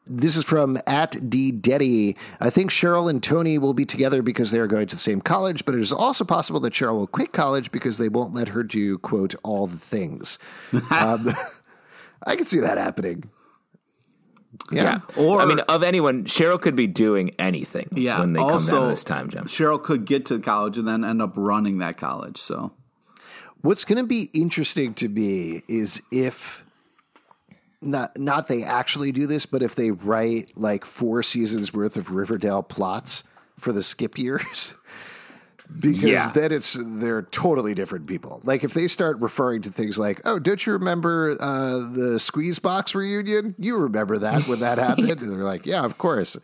this 0.05 0.35
is 0.35 0.43
from 0.43 0.77
at 0.85 1.29
D 1.29 1.51
Deddy. 1.51 2.17
I 2.39 2.49
think 2.49 2.71
Cheryl 2.71 3.09
and 3.09 3.23
Toni 3.23 3.57
will 3.57 3.73
be 3.73 3.85
together 3.85 4.21
because 4.21 4.51
they 4.51 4.59
are 4.59 4.67
going 4.67 4.87
to 4.87 4.95
the 4.95 5.01
same 5.01 5.21
college, 5.21 5.65
but 5.65 5.75
it 5.75 5.81
is 5.81 5.93
also 5.93 6.25
possible 6.25 6.59
that 6.61 6.73
Cheryl 6.73 6.95
will 6.95 7.07
quit 7.07 7.31
college 7.31 7.71
because 7.71 7.97
they 7.97 8.09
won't 8.09 8.33
let 8.33 8.49
her 8.49 8.63
do, 8.63 8.97
quote, 8.99 9.35
all 9.43 9.67
the 9.67 9.77
things. 9.77 10.39
um, 10.91 11.33
I 12.25 12.35
can 12.35 12.45
see 12.45 12.59
that 12.59 12.77
happening. 12.77 13.29
Yeah. 14.71 14.99
Or- 15.17 15.41
I 15.41 15.45
mean, 15.45 15.59
of 15.59 15.83
anyone, 15.83 16.25
Cheryl 16.25 16.59
could 16.61 16.75
be 16.75 16.87
doing 16.87 17.31
anything 17.39 17.87
Yeah. 17.93 18.19
when 18.19 18.33
they 18.33 18.39
come 18.39 18.51
also, 18.51 18.81
down 18.81 18.89
this 18.89 19.03
time 19.03 19.29
jump. 19.29 19.47
Cheryl 19.47 19.81
could 19.81 20.05
get 20.05 20.25
to 20.27 20.39
college 20.39 20.77
and 20.77 20.87
then 20.87 21.03
end 21.03 21.21
up 21.21 21.33
running 21.35 21.79
that 21.79 21.97
college. 21.97 22.37
So 22.37 22.71
What's 23.61 23.85
going 23.85 23.97
to 23.97 24.03
be 24.07 24.29
interesting 24.33 24.93
to 24.95 25.07
me 25.07 25.63
is 25.69 26.01
if 26.11 26.65
not 27.81 28.17
not 28.19 28.47
they 28.47 28.63
actually 28.63 29.11
do 29.13 29.25
this, 29.25 29.45
but 29.45 29.61
if 29.63 29.75
they 29.75 29.91
write 29.91 30.51
like 30.57 30.83
four 30.83 31.23
seasons 31.23 31.73
worth 31.73 31.95
of 31.95 32.11
Riverdale 32.11 32.61
plots 32.63 33.23
for 33.57 33.71
the 33.71 33.83
skip 33.83 34.17
years. 34.17 34.73
because 35.79 36.03
Yeah. 36.03 36.29
then 36.31 36.51
it's 36.51 36.77
they're 36.79 37.21
totally 37.23 37.73
different 37.73 38.07
people. 38.07 38.41
Like 38.43 38.63
if 38.63 38.73
they 38.73 38.87
start 38.87 39.17
referring 39.19 39.61
to 39.63 39.69
things 39.69 39.97
like, 39.97 40.21
"Oh, 40.25 40.39
don't 40.39 40.65
you 40.65 40.73
remember 40.73 41.35
uh, 41.39 41.77
the 41.91 42.19
Squeeze 42.19 42.59
Box 42.59 42.93
reunion? 42.95 43.55
You 43.57 43.77
remember 43.77 44.17
that 44.19 44.47
when 44.47 44.59
that 44.59 44.77
happened?" 44.87 45.09
And 45.21 45.31
they're 45.31 45.43
like, 45.43 45.65
"Yeah, 45.65 45.83
of 45.85 45.97
course," 45.97 46.37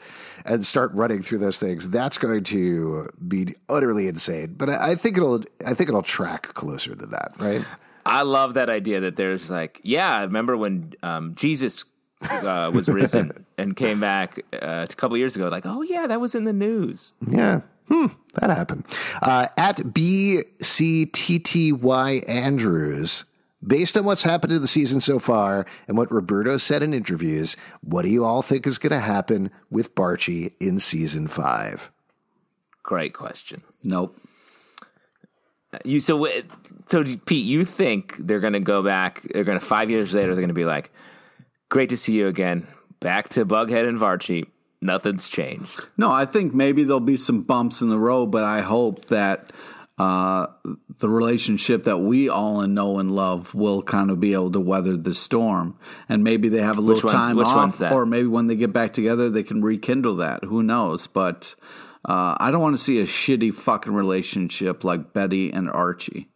and 0.46 0.66
start 0.66 0.94
running 0.94 1.22
through 1.22 1.40
those 1.40 1.60
things. 1.60 1.90
That's 1.90 2.18
going 2.18 2.44
to 2.46 3.10
be 3.28 3.56
utterly 3.68 4.08
insane. 4.08 4.56
But 4.58 4.70
I, 4.70 4.92
I 4.92 4.96
think 4.96 5.18
it'll 5.18 5.44
I 5.66 5.74
think 5.74 5.90
it'll 5.90 6.02
track 6.02 6.54
closer 6.54 6.96
than 6.96 7.12
that, 7.12 7.34
right? 7.38 7.64
I 8.06 8.22
love 8.24 8.54
that 8.56 8.70
idea 8.70 9.02
that 9.02 9.18
there's 9.18 9.50
like, 9.52 9.80
yeah, 9.84 10.16
I 10.16 10.22
remember 10.24 10.58
when 10.58 10.94
um, 11.04 11.36
Jesus 11.36 11.86
uh, 12.22 12.72
was 12.74 12.88
risen 12.90 13.46
and 13.58 13.76
came 13.76 14.00
back 14.00 14.40
uh, 14.54 14.88
a 14.90 14.96
couple 14.96 15.16
years 15.18 15.36
ago. 15.36 15.48
Like, 15.50 15.66
oh 15.66 15.82
yeah, 15.84 16.08
that 16.08 16.20
was 16.20 16.34
in 16.34 16.46
the 16.46 16.54
news. 16.54 17.14
Yeah. 17.30 17.62
Hmm, 17.90 18.08
that 18.36 18.50
happened. 18.50 18.86
Uh, 19.22 19.48
at 19.58 19.78
BCTTY 19.78 20.44
Andrews, 22.30 23.26
based 23.66 23.98
on 23.98 24.06
what's 24.06 24.24
happened 24.24 24.54
in 24.54 24.62
the 24.62 24.68
season 24.68 25.02
so 25.02 25.18
far 25.20 25.66
and 25.88 25.98
what 25.98 26.12
Roberto 26.12 26.58
said 26.58 26.84
in 26.84 26.94
interviews, 26.94 27.58
what 27.82 28.04
do 28.04 28.10
you 28.10 28.24
all 28.24 28.42
think 28.42 28.68
is 28.68 28.78
going 28.78 28.92
to 28.92 29.00
happen 29.00 29.50
with 29.70 29.96
Barchie 29.96 30.54
in 30.60 30.78
season 30.80 31.28
five? 31.28 31.92
Great 32.84 33.14
question. 33.14 33.64
Nope. 33.84 34.16
You 35.84 36.00
so 36.00 36.28
so 36.88 37.04
Pete, 37.04 37.46
you 37.46 37.64
think 37.66 38.16
they're 38.18 38.40
going 38.40 38.54
to 38.54 38.60
go 38.60 38.82
back? 38.82 39.22
They're 39.32 39.44
going 39.44 39.60
to 39.60 39.66
five 39.66 39.92
years 39.92 40.14
later. 40.14 40.34
They're 40.34 40.42
going 40.42 40.48
to 40.48 40.54
be 40.56 40.66
like, 40.66 40.92
"Great 41.70 41.90
to 41.90 41.98
see 41.98 42.14
you 42.14 42.28
again. 42.28 42.66
Back 43.00 43.30
to 43.30 43.46
Bughead 43.46 43.88
and 43.88 44.00
Varchie. 44.00 44.48
Nothing's 44.82 45.30
changed." 45.30 45.86
No, 45.98 46.12
I 46.12 46.26
think 46.26 46.54
maybe 46.54 46.84
there'll 46.84 47.00
be 47.00 47.18
some 47.18 47.44
bumps 47.44 47.82
in 47.82 47.90
the 47.90 48.00
road, 48.00 48.28
but 48.28 48.44
I 48.44 48.62
hope 48.62 49.06
that 49.06 49.52
uh, 50.00 50.48
the 51.00 51.10
relationship 51.10 51.84
that 51.84 51.98
we 51.98 52.30
all 52.30 52.66
know 52.66 53.00
and 53.00 53.12
love 53.12 53.54
will 53.54 53.84
kind 53.84 54.10
of 54.10 54.20
be 54.20 54.32
able 54.34 54.52
to 54.52 54.60
weather 54.60 54.96
the 54.96 55.14
storm. 55.14 55.78
And 56.08 56.24
maybe 56.24 56.48
they 56.48 56.62
have 56.62 56.78
a 56.78 56.82
little 56.82 57.04
Which 57.04 57.12
time 57.12 57.38
off, 57.38 57.82
or 57.82 58.06
maybe 58.06 58.28
when 58.28 58.48
they 58.48 58.56
get 58.56 58.72
back 58.72 58.94
together, 58.94 59.30
they 59.30 59.44
can 59.44 59.62
rekindle 59.62 60.16
that. 60.18 60.46
Who 60.46 60.64
knows? 60.64 61.08
But 61.08 61.54
uh, 62.06 62.38
I 62.40 62.50
don't 62.50 62.62
want 62.62 62.78
to 62.78 62.82
see 62.82 63.00
a 63.02 63.06
shitty 63.06 63.54
fucking 63.54 63.94
relationship 63.94 64.86
like 64.86 65.12
Betty 65.12 65.52
and 65.52 65.70
Archie. 65.70 66.30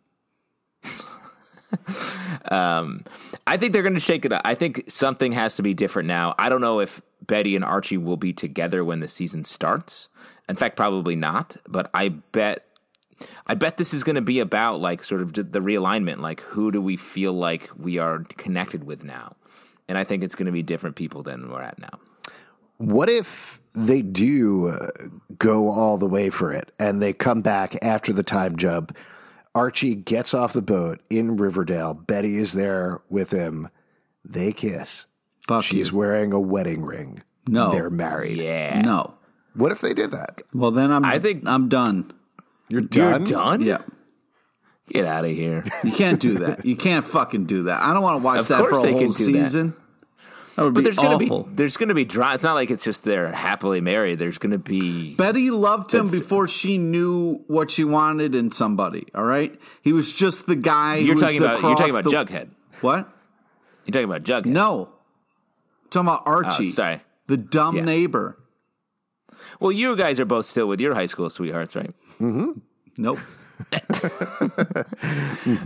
I 2.51 3.57
think 3.57 3.73
they're 3.73 3.83
going 3.83 3.93
to 3.93 3.99
shake 3.99 4.25
it 4.25 4.33
up. 4.33 4.41
I 4.45 4.55
think 4.55 4.83
something 4.89 5.31
has 5.31 5.55
to 5.55 5.63
be 5.63 5.73
different 5.73 6.07
now. 6.07 6.35
I 6.37 6.49
don't 6.49 6.61
know 6.61 6.79
if 6.79 7.01
Betty 7.25 7.55
and 7.55 7.63
Archie 7.63 7.97
will 7.97 8.17
be 8.17 8.33
together 8.33 8.83
when 8.83 8.99
the 8.99 9.07
season 9.07 9.43
starts. 9.43 10.09
In 10.49 10.55
fact, 10.55 10.75
probably 10.75 11.15
not. 11.15 11.57
But 11.67 11.89
I 11.93 12.09
bet, 12.09 12.65
I 13.47 13.55
bet 13.55 13.77
this 13.77 13.93
is 13.93 14.03
going 14.03 14.15
to 14.15 14.21
be 14.21 14.39
about 14.39 14.79
like 14.79 15.03
sort 15.03 15.21
of 15.21 15.33
the 15.33 15.43
realignment. 15.43 16.19
Like, 16.19 16.41
who 16.41 16.71
do 16.71 16.81
we 16.81 16.97
feel 16.97 17.33
like 17.33 17.69
we 17.77 17.97
are 17.97 18.19
connected 18.37 18.83
with 18.83 19.03
now? 19.03 19.35
And 19.87 19.97
I 19.97 20.03
think 20.03 20.23
it's 20.23 20.35
going 20.35 20.45
to 20.47 20.51
be 20.51 20.63
different 20.63 20.95
people 20.95 21.23
than 21.23 21.49
we're 21.49 21.61
at 21.61 21.79
now. 21.79 21.99
What 22.77 23.09
if 23.09 23.61
they 23.73 24.01
do 24.01 24.67
uh, 24.67 24.87
go 25.37 25.69
all 25.69 25.97
the 25.97 26.07
way 26.07 26.29
for 26.29 26.51
it 26.51 26.71
and 26.79 27.01
they 27.01 27.13
come 27.13 27.41
back 27.41 27.77
after 27.81 28.11
the 28.11 28.23
time 28.23 28.57
jump? 28.57 28.97
Archie 29.55 29.95
gets 29.95 30.33
off 30.33 30.53
the 30.53 30.61
boat 30.61 31.01
in 31.09 31.37
Riverdale. 31.37 31.93
Betty 31.93 32.37
is 32.37 32.53
there 32.53 33.01
with 33.09 33.31
him. 33.31 33.69
They 34.25 34.51
kiss. 34.51 35.05
Fuck 35.47 35.63
She's 35.63 35.91
you. 35.91 35.97
wearing 35.97 36.31
a 36.33 36.39
wedding 36.39 36.83
ring. 36.83 37.21
No. 37.47 37.71
They're 37.71 37.89
married. 37.89 38.41
Yeah. 38.41 38.81
No. 38.81 39.13
What 39.55 39.71
if 39.71 39.81
they 39.81 39.93
did 39.93 40.11
that? 40.11 40.41
Well, 40.53 40.71
then 40.71 40.91
I'm. 40.91 41.05
I 41.05 41.19
think- 41.19 41.47
I'm 41.47 41.69
done. 41.69 42.11
You're 42.69 42.81
done. 42.81 43.01
You're 43.01 43.19
done. 43.19 43.59
done. 43.59 43.61
Yeah. 43.61 43.81
Get 44.89 45.05
out 45.05 45.25
of 45.25 45.31
here. 45.31 45.63
You 45.83 45.91
can't 45.91 46.19
do 46.19 46.39
that. 46.39 46.65
You 46.65 46.75
can't 46.75 47.05
fucking 47.05 47.45
do 47.45 47.63
that. 47.63 47.81
I 47.81 47.93
don't 47.93 48.01
want 48.03 48.19
to 48.19 48.23
watch 48.23 48.39
Of 48.39 48.47
that 48.49 48.59
course 48.59 48.71
for 48.71 48.79
a 48.79 48.81
they 48.81 48.91
whole 48.91 48.99
can 49.01 49.11
do 49.11 49.13
that. 49.33 49.43
season. 49.45 49.75
That 50.55 50.65
would 50.65 50.73
But 50.75 50.81
be 50.81 50.83
there's 50.83 50.97
gonna 50.97 51.17
be 51.17 51.43
there's 51.55 51.77
gonna 51.77 51.93
be 51.95 52.05
drama. 52.05 52.35
It's 52.35 52.43
not 52.43 52.53
like 52.53 52.69
it's 52.69 52.83
just 52.83 53.03
they're 53.03 53.31
happily 53.31 53.81
married. 53.81 54.19
There's 54.19 54.37
gonna 54.37 54.59
be 54.59 55.15
Betty 55.15 55.49
loved 55.49 55.91
him 55.93 56.09
before 56.09 56.47
she 56.47 56.77
knew 56.77 57.43
what 57.47 57.71
she 57.71 57.83
wanted 57.83 58.35
in 58.35 58.51
somebody. 58.51 59.07
All 59.15 59.23
right, 59.23 59.59
he 59.81 59.93
was 59.93 60.13
just 60.13 60.45
the 60.45 60.55
guy. 60.55 60.97
you're 60.97 61.15
was 61.15 61.23
talking 61.23 61.39
the 61.41 61.45
about 61.55 61.61
you're 61.61 61.75
talking 61.75 61.95
about 61.95 62.03
the- 62.03 62.11
Jughead. 62.11 62.49
What? 62.81 63.09
You're 63.85 63.93
talking 63.93 64.05
about 64.09 64.23
Jughead. 64.23 64.45
No, 64.51 64.89
I'm 65.83 65.89
talking 65.89 66.07
about 66.07 66.23
Archie. 66.27 66.67
Oh, 66.67 66.71
sorry. 66.71 67.01
the 67.27 67.37
dumb 67.37 67.77
Yeah. 67.77 67.83
neighbor. 67.85 68.37
Well, 69.59 69.71
you 69.71 69.95
guys 69.95 70.19
are 70.19 70.25
both 70.25 70.45
still 70.45 70.67
with 70.67 70.79
your 70.79 70.93
high 70.93 71.07
school 71.07 71.29
sweethearts, 71.31 71.75
right? 71.75 71.91
Mm-hmm. 72.21 72.51
Nope. 72.97 73.19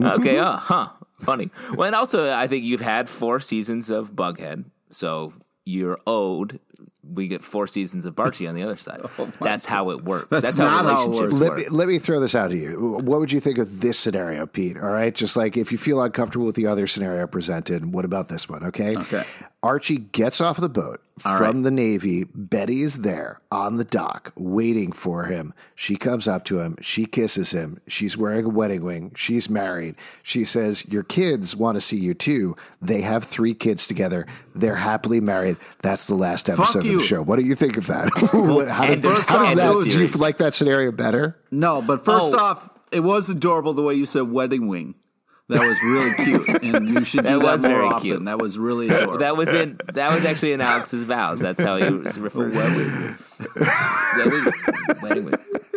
Okay, 0.02 0.38
uh, 0.40 0.58
huh. 0.58 0.90
Funny. 1.22 1.50
Well, 1.74 1.88
and 1.88 1.96
also, 1.96 2.32
I 2.32 2.48
think 2.48 2.64
you've 2.64 2.82
had 2.82 3.10
four 3.10 3.40
seasons 3.40 3.90
of 3.90 4.14
Bughead, 4.14 4.66
so 4.92 5.34
you're 5.66 6.00
owed. 6.08 6.60
We 7.14 7.28
get 7.28 7.44
four 7.44 7.68
seasons 7.68 8.06
of 8.06 8.16
Barchie 8.16 8.48
on 8.48 8.56
the 8.56 8.64
other 8.64 8.78
side. 8.78 9.02
Oh, 9.20 9.32
That's 9.42 9.66
how 9.66 9.90
it 9.92 10.04
works. 10.04 10.30
That's 10.30 10.44
That's, 10.44 10.58
not 10.58 10.86
how 10.86 10.94
how 10.94 11.12
it 11.12 11.16
works. 11.16 11.34
Let 11.34 11.56
me, 11.56 11.70
let 11.70 11.88
me 11.88 11.98
throw 11.98 12.20
this 12.20 12.36
out 12.36 12.50
to 12.50 12.58
you. 12.58 13.00
What 13.02 13.20
would 13.20 13.32
you 13.32 13.40
think 13.40 13.58
of 13.58 13.80
this 13.82 13.98
scenario, 13.98 14.46
Pete? 14.46 14.78
All 14.78 14.90
right. 14.90 15.14
Just 15.14 15.36
like 15.36 15.58
if 15.58 15.72
you 15.72 15.78
feel 15.78 16.02
uncomfortable 16.02 16.46
with 16.46 16.56
the 16.56 16.68
other 16.68 16.86
scenario 16.86 17.26
presented, 17.26 17.94
what 17.94 18.06
about 18.06 18.28
this 18.28 18.48
one? 18.48 18.64
Okay. 18.66 18.96
Okay. 18.96 19.24
Archie 19.64 19.98
gets 19.98 20.40
off 20.40 20.58
the 20.58 20.70
boat 20.70 21.02
All 21.26 21.38
from 21.38 21.56
right. 21.58 21.64
the 21.64 21.72
Navy. 21.72 22.26
Betty 22.26 22.84
is 22.84 23.00
there 23.00 23.42
on 23.52 23.78
the 23.78 23.84
dock 23.84 24.32
waiting 24.36 24.92
for 24.92 25.26
him. 25.26 25.54
She 25.74 25.96
comes 25.96 26.28
up 26.28 26.46
to 26.46 26.60
him. 26.60 26.78
She 26.80 27.06
kisses 27.06 27.52
him. 27.52 27.82
She's 27.88 28.16
wearing 28.16 28.46
a 28.46 28.50
wedding 28.50 28.84
ring. 28.84 29.12
She's 29.16 29.50
married. 29.50 29.96
She 30.22 30.46
says, 30.46 30.86
Your 30.86 31.04
kids 31.04 31.56
want 31.56 31.76
to 31.76 31.82
see 31.82 31.98
you 31.98 32.14
too. 32.14 32.56
They 32.82 33.02
have 33.02 33.24
three 33.24 33.56
kids 33.56 33.88
together. 33.88 34.28
They're 34.54 34.76
happily 34.76 35.20
married. 35.20 35.58
That's 35.82 36.06
the 36.06 36.16
last 36.16 36.50
episode 36.50 36.80
of 36.80 36.86
you. 36.86 36.97
The 37.00 37.04
show. 37.06 37.22
What 37.22 37.38
do 37.40 37.46
you 37.46 37.56
think 37.56 37.78
of 37.78 37.88
that? 37.88 38.10
How 38.70 38.84
and 38.86 39.02
does, 39.02 39.26
the- 39.26 39.32
how 39.32 39.40
does 39.40 39.50
and 39.52 39.60
the 39.60 39.64
that, 39.64 39.90
do 39.92 40.02
you 40.02 40.08
like 40.20 40.38
that 40.38 40.54
scenario 40.54 40.92
better? 40.92 41.38
No, 41.52 41.82
but 41.82 42.04
first 42.06 42.34
Oh. 42.34 42.38
off, 42.40 42.70
it 42.92 43.02
was 43.02 43.30
adorable 43.30 43.74
the 43.74 43.82
way 43.84 43.94
you 43.96 44.06
said 44.06 44.24
wedding 44.32 44.68
wing. 44.68 44.96
That 45.50 45.66
was 45.66 45.78
really 45.82 46.14
cute, 46.26 46.50
and 46.64 46.90
you 46.90 47.06
should 47.06 47.24
do 47.24 47.30
That 47.30 47.40
that, 47.40 47.52
was 47.54 47.62
more 47.62 47.72
very 47.72 47.86
often. 47.86 48.02
cute. 48.02 48.26
That 48.26 48.38
was 48.40 48.58
really 48.58 48.88
adorable. 48.90 49.20
That 49.20 49.38
was 49.38 49.48
in. 49.54 49.80
That 49.94 50.12
was 50.14 50.26
actually 50.26 50.52
in 50.52 50.60
Alex's 50.60 51.04
vows. 51.04 51.40
That's 51.40 51.62
how 51.62 51.78
he 51.78 51.90
was 51.90 52.20
referred. 52.20 52.52
to 52.52 53.16
Wedding- 54.18 54.54
wedding 55.02 55.26
ring. 55.26 55.36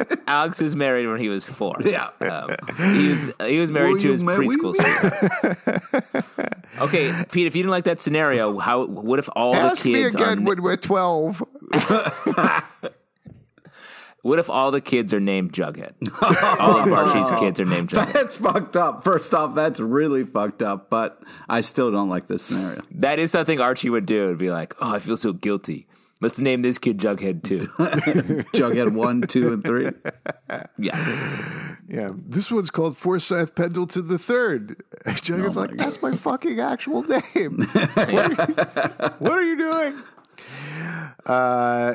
Alex 0.27 0.61
is 0.61 0.75
married 0.77 1.07
when 1.07 1.19
he 1.19 1.29
was 1.29 1.45
four. 1.45 1.77
yeah. 1.85 2.11
Um, 2.21 2.55
he 2.77 3.09
was 3.11 3.33
he 3.47 3.59
was 3.59 3.71
married 3.71 3.93
Were 3.95 3.99
to 4.01 4.13
his 4.13 4.23
married? 4.23 4.51
preschool 4.51 4.75
sweetheart. 4.75 6.65
okay, 6.81 7.25
Pete. 7.31 7.47
If 7.47 7.57
you 7.57 7.63
didn't 7.63 7.71
like 7.73 7.85
that 7.85 8.01
scenario, 8.01 8.59
how? 8.59 8.87
What 8.87 9.19
if 9.19 9.29
all 9.35 9.55
Ask 9.55 9.83
the 9.83 9.93
me 9.93 10.03
kids 10.03 10.15
again 10.15 10.39
are? 10.41 10.43
when 10.43 10.63
we're 10.63 10.77
12. 10.77 11.43
What 14.23 14.39
if 14.39 14.51
all 14.51 14.71
the 14.71 14.83
kids 14.83 15.15
are 15.15 15.21
named 15.21 15.55
Jughead? 15.55 15.95
all 16.61 16.77
of 16.77 16.91
Barchie's 16.91 17.31
kids 17.41 17.59
are 17.59 17.65
named 17.65 17.89
Jughead. 17.89 18.13
That's 18.13 18.37
fucked 18.37 18.77
up. 18.77 19.03
First 19.03 19.33
off, 19.33 19.55
that's 19.55 19.81
really 19.81 20.25
fucked 20.25 20.61
up, 20.61 20.91
but 20.91 21.23
I 21.49 21.63
still 21.63 21.91
don't 21.91 22.11
like 22.11 22.27
this 22.27 22.43
scenario. 22.43 22.83
That 22.97 23.19
is 23.19 23.31
something 23.31 23.61
Archie 23.63 23.89
would 23.89 24.05
do. 24.05 24.25
It'd 24.25 24.37
be 24.37 24.51
like, 24.51 24.75
oh, 24.83 24.93
I 24.95 24.99
feel 24.99 25.17
so 25.17 25.33
guilty. 25.33 25.87
Let's 26.21 26.39
name 26.39 26.63
this 26.63 26.79
kid 26.79 26.99
Jughead 26.99 27.43
too. 27.43 27.61
Jughead 28.55 28.93
one, 28.93 29.23
two, 29.23 29.53
and 29.53 29.65
three. 29.65 29.91
yeah. 30.79 31.77
Yeah, 31.89 32.11
this 32.15 32.53
one's 32.53 32.71
called 32.71 32.97
Forsyth 32.97 33.55
Pendleton 33.57 34.07
the 34.07 34.19
Third. 34.19 34.83
Jughead's 35.07 35.57
like, 35.57 35.73
that's 35.77 36.01
my 36.01 36.15
fucking 36.15 36.61
actual 36.61 37.03
name. 37.03 37.67
what, 37.95 37.99
are 37.99 38.29
you, 38.29 38.37
what 39.19 39.33
are 39.33 39.43
you 39.43 39.57
doing? 39.57 40.03
Uh, 41.27 41.95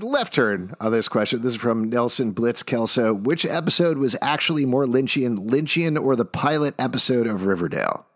left 0.00 0.34
turn 0.34 0.74
on 0.80 0.90
this 0.90 1.08
question. 1.08 1.42
This 1.42 1.54
is 1.54 1.60
from 1.60 1.88
Nelson 1.88 2.32
Blitz 2.32 2.62
Kelso. 2.62 3.14
Which 3.14 3.44
episode 3.46 3.98
was 3.98 4.16
actually 4.20 4.66
more 4.66 4.84
Lynchian, 4.84 5.48
Lynchian 5.48 6.02
or 6.02 6.16
the 6.16 6.24
pilot 6.24 6.74
episode 6.78 7.26
of 7.26 7.46
Riverdale? 7.46 8.06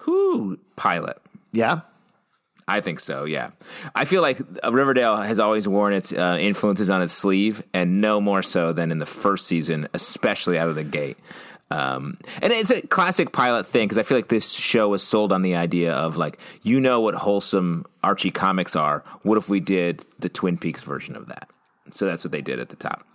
Who 0.00 0.58
pilot? 0.76 1.18
Yeah, 1.52 1.80
I 2.68 2.82
think 2.82 3.00
so. 3.00 3.24
Yeah, 3.24 3.50
I 3.94 4.04
feel 4.04 4.20
like 4.20 4.38
Riverdale 4.62 5.16
has 5.16 5.38
always 5.38 5.66
worn 5.66 5.94
its 5.94 6.12
uh, 6.12 6.36
influences 6.38 6.90
on 6.90 7.00
its 7.00 7.14
sleeve, 7.14 7.62
and 7.72 8.00
no 8.02 8.20
more 8.20 8.42
so 8.42 8.74
than 8.74 8.92
in 8.92 8.98
the 8.98 9.06
first 9.06 9.46
season, 9.46 9.88
especially 9.94 10.58
out 10.58 10.68
of 10.68 10.74
the 10.74 10.84
gate. 10.84 11.16
Um, 11.70 12.18
and 12.40 12.52
it's 12.52 12.70
a 12.70 12.82
classic 12.82 13.32
pilot 13.32 13.66
thing 13.66 13.86
because 13.86 13.98
I 13.98 14.02
feel 14.02 14.16
like 14.16 14.28
this 14.28 14.52
show 14.52 14.88
was 14.88 15.02
sold 15.02 15.32
on 15.32 15.42
the 15.42 15.54
idea 15.54 15.92
of 15.92 16.16
like, 16.16 16.38
you 16.62 16.80
know 16.80 17.00
what 17.00 17.14
wholesome 17.14 17.84
Archie 18.02 18.30
comics 18.30 18.74
are. 18.76 19.04
What 19.22 19.36
if 19.38 19.48
we 19.48 19.60
did 19.60 20.04
the 20.18 20.28
Twin 20.28 20.56
Peaks 20.56 20.84
version 20.84 21.16
of 21.16 21.26
that? 21.28 21.48
So 21.92 22.06
that's 22.06 22.24
what 22.24 22.32
they 22.32 22.42
did 22.42 22.58
at 22.58 22.68
the 22.68 22.76
top. 22.76 23.06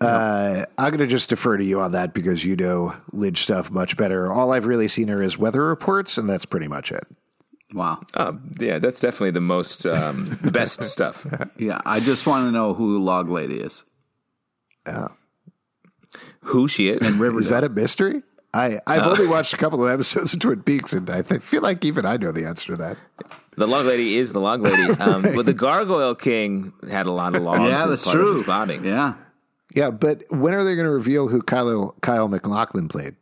uh, 0.00 0.64
I'm 0.76 0.90
going 0.90 0.98
to 1.00 1.06
just 1.06 1.28
defer 1.28 1.56
to 1.56 1.64
you 1.64 1.80
on 1.80 1.92
that 1.92 2.14
because 2.14 2.44
you 2.44 2.54
know 2.56 2.94
Lynch 3.12 3.42
stuff 3.42 3.70
much 3.70 3.96
better. 3.96 4.32
All 4.32 4.52
I've 4.52 4.66
really 4.66 4.88
seen 4.88 5.08
her 5.08 5.22
is 5.22 5.38
weather 5.38 5.64
reports, 5.64 6.18
and 6.18 6.28
that's 6.28 6.44
pretty 6.44 6.68
much 6.68 6.92
it. 6.92 7.06
Wow. 7.74 8.00
Oh, 8.14 8.38
yeah, 8.58 8.78
that's 8.78 8.98
definitely 9.00 9.32
the 9.32 9.40
most 9.42 9.84
um, 9.84 10.38
the 10.42 10.50
best 10.50 10.82
stuff. 10.94 11.26
Yeah, 11.58 11.80
I 11.84 12.00
just 12.00 12.26
want 12.26 12.46
to 12.46 12.50
know 12.52 12.72
who 12.74 12.98
Log 12.98 13.28
Lady 13.28 13.60
is. 13.60 13.84
Yeah. 14.86 15.08
who 16.40 16.66
she 16.66 16.88
is. 16.88 17.02
And 17.02 17.20
Riverdale. 17.20 17.40
Is 17.40 17.48
that 17.50 17.64
a 17.64 17.68
mystery? 17.68 18.22
I, 18.54 18.80
I've 18.86 19.02
only 19.02 19.26
watched 19.26 19.52
a 19.52 19.58
couple 19.58 19.84
of 19.84 19.90
episodes 19.90 20.32
of 20.32 20.40
Twin 20.40 20.62
Peaks, 20.62 20.94
and 20.94 21.10
I 21.10 21.20
th- 21.20 21.42
feel 21.42 21.60
like 21.60 21.84
even 21.84 22.06
I 22.06 22.16
know 22.16 22.32
the 22.32 22.46
answer 22.46 22.68
to 22.74 22.76
that. 22.76 22.96
The 23.58 23.66
log 23.66 23.84
lady 23.84 24.16
is 24.16 24.32
the 24.32 24.40
log 24.40 24.62
lady. 24.62 24.94
Um, 25.00 25.22
but 25.22 25.44
the 25.44 25.52
Gargoyle 25.52 26.14
King 26.14 26.72
had 26.90 27.04
a 27.04 27.12
lot 27.12 27.36
of 27.36 27.42
logs. 27.42 27.68
yeah, 27.68 27.84
that's 27.86 28.04
part 28.04 28.16
of 28.16 28.22
true. 28.22 28.36
his 28.38 28.46
body. 28.46 28.80
Yeah. 28.82 29.14
Yeah, 29.74 29.90
but 29.90 30.22
when 30.30 30.54
are 30.54 30.64
they 30.64 30.74
going 30.74 30.86
to 30.86 30.90
reveal 30.90 31.28
who 31.28 31.42
Kyle 31.42 31.94
Kyle 32.00 32.28
MacLachlan 32.28 32.88
played? 32.88 33.16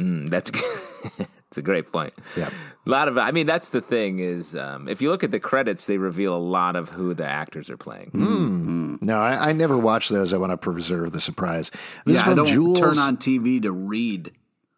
Mm, 0.00 0.28
that's 0.30 0.50
that's 1.18 1.30
a 1.58 1.62
great 1.62 1.92
point. 1.92 2.14
Yeah. 2.36 2.48
A 2.86 2.90
lot 2.90 3.06
of, 3.08 3.18
I 3.18 3.32
mean, 3.32 3.46
that's 3.46 3.68
the 3.68 3.82
thing 3.82 4.18
is, 4.20 4.54
um, 4.54 4.88
if 4.88 5.02
you 5.02 5.10
look 5.10 5.22
at 5.22 5.30
the 5.30 5.40
credits, 5.40 5.86
they 5.86 5.98
reveal 5.98 6.34
a 6.34 6.38
lot 6.38 6.74
of 6.74 6.88
who 6.88 7.12
the 7.12 7.26
actors 7.26 7.68
are 7.68 7.76
playing. 7.76 8.08
Hmm. 8.12 8.96
No, 9.02 9.18
I, 9.18 9.50
I 9.50 9.52
never 9.52 9.76
watch 9.76 10.08
those. 10.08 10.32
I 10.32 10.38
want 10.38 10.52
to 10.52 10.56
preserve 10.56 11.12
the 11.12 11.20
surprise. 11.20 11.70
This 12.06 12.14
Yeah, 12.14 12.22
is 12.22 12.28
I 12.28 12.34
don't 12.34 12.46
Jules. 12.46 12.78
turn 12.80 12.98
on 12.98 13.18
TV 13.18 13.60
to 13.62 13.72
read. 13.72 14.32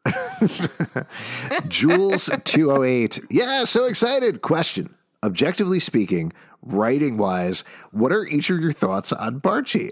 Jules 1.69 2.31
two 2.45 2.73
oh 2.73 2.83
eight. 2.83 3.21
Yeah, 3.31 3.65
so 3.65 3.85
excited. 3.85 4.41
Question: 4.43 4.95
Objectively 5.23 5.79
speaking, 5.81 6.33
writing 6.63 7.19
wise, 7.19 7.63
what 7.91 8.11
are 8.11 8.27
each 8.27 8.49
of 8.49 8.59
your 8.59 8.73
thoughts 8.73 9.13
on 9.13 9.39
Barchie? 9.39 9.91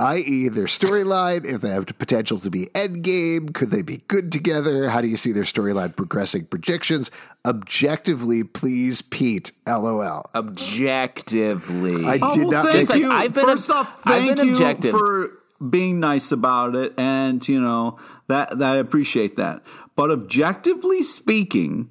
I.e., 0.00 0.48
their 0.48 0.64
storyline. 0.64 1.44
If 1.44 1.60
they 1.60 1.68
have 1.68 1.86
the 1.86 1.94
potential 1.94 2.40
to 2.40 2.50
be 2.50 2.66
endgame, 2.74 3.54
could 3.54 3.70
they 3.70 3.82
be 3.82 3.98
good 4.08 4.32
together? 4.32 4.88
How 4.88 5.00
do 5.00 5.06
you 5.06 5.16
see 5.16 5.30
their 5.30 5.44
storyline 5.44 5.94
progressing? 5.94 6.46
Predictions. 6.46 7.10
Objectively, 7.44 8.42
please, 8.42 9.00
Pete. 9.00 9.52
LOL. 9.64 10.28
Objectively, 10.34 12.04
I 12.04 12.18
Oh, 12.20 12.34
did 12.34 12.44
well, 12.46 12.50
not 12.64 12.72
thank 12.72 12.88
take. 12.88 13.00
you. 13.02 13.10
I've 13.12 13.32
been 13.32 13.46
First 13.46 13.70
ob- 13.70 13.76
off, 13.76 13.92
I've 14.06 14.22
thank 14.24 14.36
been 14.36 14.46
you 14.48 14.52
objective. 14.54 14.90
for 14.90 15.30
being 15.70 16.00
nice 16.00 16.32
about 16.32 16.74
it, 16.74 16.92
and 16.98 17.46
you 17.46 17.60
know 17.60 17.98
that, 18.28 18.58
that 18.58 18.72
I 18.72 18.76
appreciate 18.78 19.36
that. 19.36 19.62
But 19.96 20.10
objectively 20.10 21.02
speaking, 21.02 21.88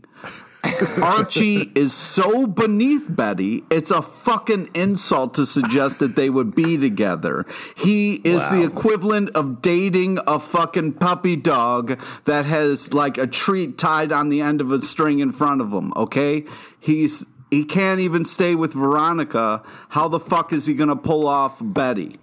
Archie 1.02 1.72
is 1.76 1.94
so 1.94 2.48
beneath 2.48 3.14
Betty, 3.14 3.64
it's 3.70 3.92
a 3.92 4.02
fucking 4.02 4.70
insult 4.74 5.34
to 5.36 5.46
suggest 5.46 6.00
that 6.00 6.16
they 6.16 6.30
would 6.30 6.56
be 6.56 6.78
together. 6.78 7.46
He 7.76 8.16
is 8.16 8.48
the 8.50 8.64
equivalent 8.64 9.30
of 9.36 9.62
dating 9.62 10.20
a 10.26 10.40
fucking 10.40 10.94
puppy 10.94 11.36
dog 11.36 12.00
that 12.26 12.46
has 12.46 12.94
like 12.94 13.18
a 13.18 13.28
treat 13.28 13.78
tied 13.78 14.12
on 14.12 14.30
the 14.30 14.42
end 14.42 14.62
of 14.62 14.72
a 14.72 14.82
string 14.82 15.20
in 15.20 15.32
front 15.32 15.62
of 15.62 15.72
him, 15.72 15.94
okay? 15.96 16.46
He's 16.80 17.26
he 17.52 17.66
can't 17.66 18.00
even 18.00 18.26
stay 18.26 18.56
with 18.56 18.74
Veronica. 18.74 19.62
How 19.90 20.08
the 20.08 20.20
fuck 20.20 20.52
is 20.54 20.66
he 20.66 20.74
going 20.74 20.90
to 20.90 20.96
pull 20.96 21.28
off 21.28 21.60
Betty? 21.62 22.20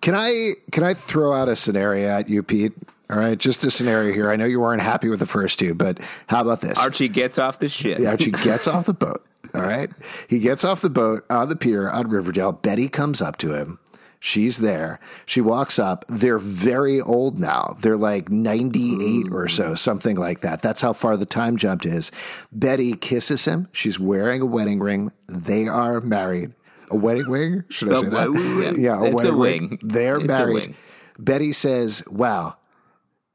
Can 0.00 0.14
I 0.14 0.54
can 0.72 0.82
I 0.82 0.94
throw 0.94 1.32
out 1.32 1.48
a 1.48 1.54
scenario 1.54 2.08
at 2.08 2.28
you, 2.28 2.42
Pete? 2.42 2.72
All 3.10 3.18
right, 3.18 3.36
just 3.36 3.64
a 3.64 3.70
scenario 3.70 4.14
here. 4.14 4.30
I 4.30 4.36
know 4.36 4.44
you 4.44 4.60
weren't 4.60 4.82
happy 4.82 5.08
with 5.08 5.18
the 5.18 5.26
first 5.26 5.58
two, 5.58 5.74
but 5.74 5.98
how 6.28 6.42
about 6.42 6.60
this? 6.60 6.78
Archie 6.78 7.08
gets 7.08 7.38
off 7.38 7.58
the 7.58 7.68
ship. 7.68 8.00
Archie 8.06 8.30
gets 8.44 8.68
off 8.68 8.86
the 8.86 8.94
boat. 8.94 9.26
All 9.52 9.62
right. 9.62 9.90
He 10.28 10.38
gets 10.38 10.64
off 10.64 10.80
the 10.80 10.90
boat 10.90 11.24
on 11.28 11.48
the 11.48 11.56
pier 11.56 11.90
on 11.90 12.08
Riverdale. 12.08 12.52
Betty 12.52 12.88
comes 12.88 13.20
up 13.20 13.36
to 13.38 13.54
him. 13.54 13.80
She's 14.20 14.58
there. 14.58 15.00
She 15.24 15.40
walks 15.40 15.78
up. 15.78 16.04
They're 16.08 16.38
very 16.38 17.00
old 17.00 17.40
now. 17.40 17.76
They're 17.80 17.96
like 17.96 18.28
98 18.28 19.32
or 19.32 19.48
so, 19.48 19.70
mm. 19.70 19.78
something 19.78 20.16
like 20.16 20.40
that. 20.40 20.60
That's 20.60 20.82
how 20.82 20.92
far 20.92 21.16
the 21.16 21.24
time 21.24 21.56
jump 21.56 21.86
is. 21.86 22.12
Betty 22.52 22.92
kisses 22.92 23.46
him. 23.46 23.68
She's 23.72 23.98
wearing 23.98 24.42
a 24.42 24.46
wedding 24.46 24.78
ring. 24.78 25.10
They 25.26 25.66
are 25.66 26.02
married. 26.02 26.52
A 26.90 26.96
wedding 26.96 27.30
ring? 27.30 27.64
Should 27.70 27.92
I 27.92 28.00
say 28.00 28.08
that? 28.08 28.30
wedding 28.30 28.56
ring? 28.56 28.80
Yeah, 28.80 29.00
a 29.00 29.04
It's 29.04 29.24
a 29.24 29.32
wedding 29.34 29.68
ring. 29.70 29.78
They're 29.82 30.18
It's 30.18 30.26
married. 30.26 30.74
Betty 31.18 31.52
says, 31.52 32.02
Wow, 32.06 32.56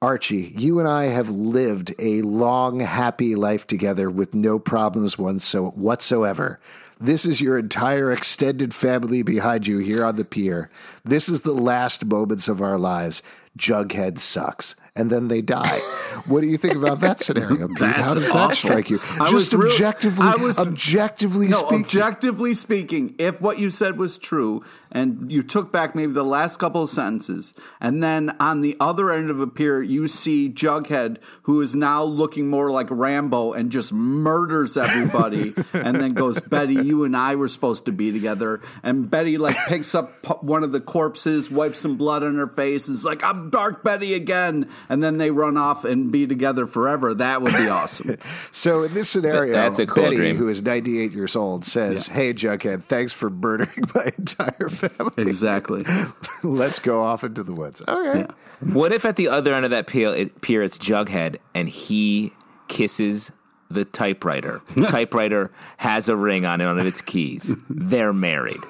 Archie, 0.06 0.53
you 0.56 0.80
and 0.80 0.88
I 0.88 1.06
have 1.06 1.32
lived 1.32 1.95
a 1.97 2.22
long, 2.22 2.80
happy 2.80 3.34
life 3.34 3.66
together 3.66 4.08
with 4.08 4.36
no 4.36 4.60
problems 4.60 5.18
whatsoever. 5.18 6.60
This 7.01 7.26
is 7.26 7.41
your 7.41 7.58
entire 7.58 8.12
extended 8.12 8.72
family 8.72 9.24
behind 9.24 9.66
you 9.66 9.80
here 9.80 10.06
on 10.06 10.16
the 10.16 10.24
pier. 10.24 10.70
This 11.03 11.28
is 11.28 11.41
the 11.41 11.56
last 11.56 12.06
moments 12.06 12.47
of 12.47 12.62
our 12.62 12.78
lives. 12.78 13.24
Jughead 13.58 14.20
sucks. 14.20 14.76
And 14.98 15.10
then 15.10 15.28
they 15.28 15.41
die. 15.41 15.80
what 16.26 16.39
do 16.39 16.48
you 16.48 16.58
think 16.58 16.76
about 16.76 17.02
that 17.02 17.20
scenario, 17.20 17.68
Pete? 17.68 17.80
How 17.80 18.14
does 18.14 18.32
that 18.32 18.56
strike 18.56 18.89
you? 18.89 19.02
I 19.20 19.30
Just 19.30 19.54
objectively, 19.54 20.26
I 20.26 20.36
was- 20.38 20.58
objectively 20.58 21.50
No, 21.50 21.58
speaking. 21.58 21.84
objectively 21.84 22.54
speaking, 22.54 23.14
if 23.18 23.41
what 23.41 23.60
you 23.60 23.70
said 23.70 23.98
was 23.98 24.18
true 24.18 24.64
and 24.91 25.30
you 25.30 25.43
took 25.43 25.74
back 25.74 25.93
maybe 25.96 26.14
the 26.14 26.24
last 26.24 26.58
couple 26.60 26.82
of 26.82 26.89
sentences, 26.89 27.54
and 27.82 28.02
then 28.02 28.34
on 28.39 28.62
the 28.62 28.78
other 28.80 29.12
end 29.12 29.30
of 29.30 29.41
a 29.41 29.48
pier, 29.48 29.82
you 29.84 30.08
see 30.08 30.48
Jughead, 30.50 31.18
who 31.41 31.60
is 31.62 31.76
now 31.76 32.02
looking 32.02 32.48
more 32.48 32.72
like 32.72 32.88
Rambo 32.89 33.52
and 33.52 33.70
just 33.74 33.91
murders 33.91 34.78
everybody, 34.78 35.54
and 35.74 36.00
then 36.00 36.14
goes, 36.14 36.39
Betty, 36.39 36.76
you 36.76 37.04
and 37.04 37.18
I 37.18 37.36
were 37.36 37.50
supposed 37.50 37.84
to 37.88 37.91
be 37.91 38.14
together. 38.14 38.62
And 38.84 39.12
Betty, 39.12 39.38
like, 39.38 39.58
picks 39.68 39.93
up 39.93 40.14
one 40.41 40.64
of 40.64 40.72
the 40.72 40.80
corpses, 40.80 41.52
wipes 41.52 41.82
some 41.82 41.98
blood 41.98 42.24
on 42.24 42.36
her 42.38 42.48
face, 42.48 42.88
and 42.88 42.96
is 42.96 43.04
like, 43.04 43.22
I'm 43.22 43.50
Dark 43.50 43.84
Betty 43.84 44.14
again. 44.14 44.70
And 44.90 45.04
then 45.04 45.18
they 45.18 45.32
run 45.32 45.58
off 45.58 45.86
and 45.86 46.12
be 46.12 46.28
together 46.28 46.68
forever. 46.68 47.14
That 47.14 47.42
would 47.42 47.54
be 47.54 47.68
awesome. 47.70 48.18
So 48.52 48.84
in 48.84 48.94
this 48.94 49.10
scenario, 49.10 49.54
That's 49.54 49.80
a 49.80 49.86
cool 49.88 50.04
Betty, 50.04 50.16
dream. 50.18 50.38
who 50.38 50.48
is 50.50 50.62
98 50.62 51.12
years 51.12 51.36
old, 51.36 51.66
says, 51.66 52.08
"Hey, 52.08 52.34
Jughead, 52.34 52.84
thanks 52.86 53.12
for 53.14 53.30
murdering 53.30 53.84
my 53.96 54.12
entire 54.18 54.70
family. 54.70 55.14
exactly. 55.30 55.84
Let's 56.44 56.80
go 56.80 57.04
off 57.04 57.24
into 57.24 57.44
the 57.44 57.54
woods." 57.54 57.82
Okay. 57.88 58.20
Yeah. 58.20 58.28
What 58.74 58.94
if 58.94 59.06
at 59.06 59.16
the 59.16 59.28
other 59.28 59.54
end 59.54 59.66
of 59.66 59.72
that 59.72 59.88
pier, 59.88 60.10
it, 60.14 60.42
pier 60.42 60.62
it's 60.64 60.78
Jughead 60.78 61.38
and 61.54 61.68
he 61.68 62.32
kisses 62.68 63.32
the 63.70 63.84
typewriter? 63.86 64.62
The 64.76 64.86
typewriter 64.86 65.52
has 65.78 66.08
a 66.08 66.16
ring 66.16 66.46
on 66.46 66.60
one 66.64 66.80
of 66.80 66.86
its 66.88 67.02
keys. 67.02 67.54
They're 67.70 68.14
married. 68.14 68.62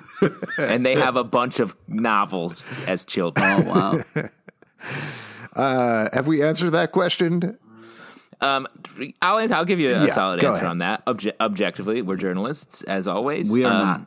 and 0.58 0.86
they 0.86 0.96
have 0.96 1.18
a 1.18 1.24
bunch 1.24 1.60
of 1.60 1.76
novels 1.88 2.64
as 2.88 3.06
children. 3.06 3.46
Oh, 3.68 4.04
wow. 4.16 4.30
Uh, 5.56 6.10
have 6.14 6.28
we 6.28 6.44
answered 6.44 6.72
that 6.72 6.92
question? 6.92 7.58
Um, 8.42 8.68
I'll, 9.22 9.54
I'll 9.54 9.66
give 9.66 9.80
you 9.80 9.90
a 9.96 10.06
Yeah, 10.06 10.14
solid 10.14 10.44
answer 10.44 10.58
ahead. 10.60 10.70
on 10.70 10.78
that. 10.80 11.06
Obje- 11.06 11.34
objectively, 11.40 12.02
we're 12.02 12.18
journalists, 12.18 12.82
as 12.84 13.08
always. 13.08 13.50
We 13.50 13.64
are 13.64 13.72
Um, 13.74 13.82
not. 13.88 14.02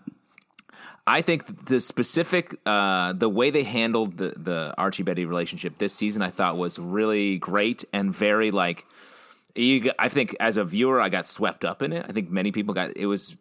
I 1.07 1.23
think 1.23 1.65
the 1.67 1.81
specific, 1.81 2.55
uh, 2.67 3.15
the 3.15 3.31
way 3.31 3.49
they 3.49 3.63
handled 3.63 4.19
the, 4.19 4.35
the 4.37 4.75
Archie 4.77 5.03
Betty 5.03 5.25
relationship 5.25 5.79
this 5.79 5.95
season, 5.95 6.21
I 6.21 6.29
thought 6.29 6.59
was 6.59 6.79
really 6.79 7.39
great 7.39 7.85
and 7.95 8.15
very 8.15 8.51
like. 8.51 8.85
You, 9.55 9.91
I 9.99 10.11
think 10.11 10.37
as 10.39 10.59
a 10.59 10.65
viewer, 10.65 11.01
I 11.01 11.09
got 11.09 11.27
swept 11.27 11.65
up 11.65 11.83
in 11.83 11.95
it. 11.95 12.05
I 12.07 12.13
think 12.13 12.31
many 12.31 12.53
people 12.53 12.75
got 12.75 12.95
it 12.95 13.07
was 13.07 13.37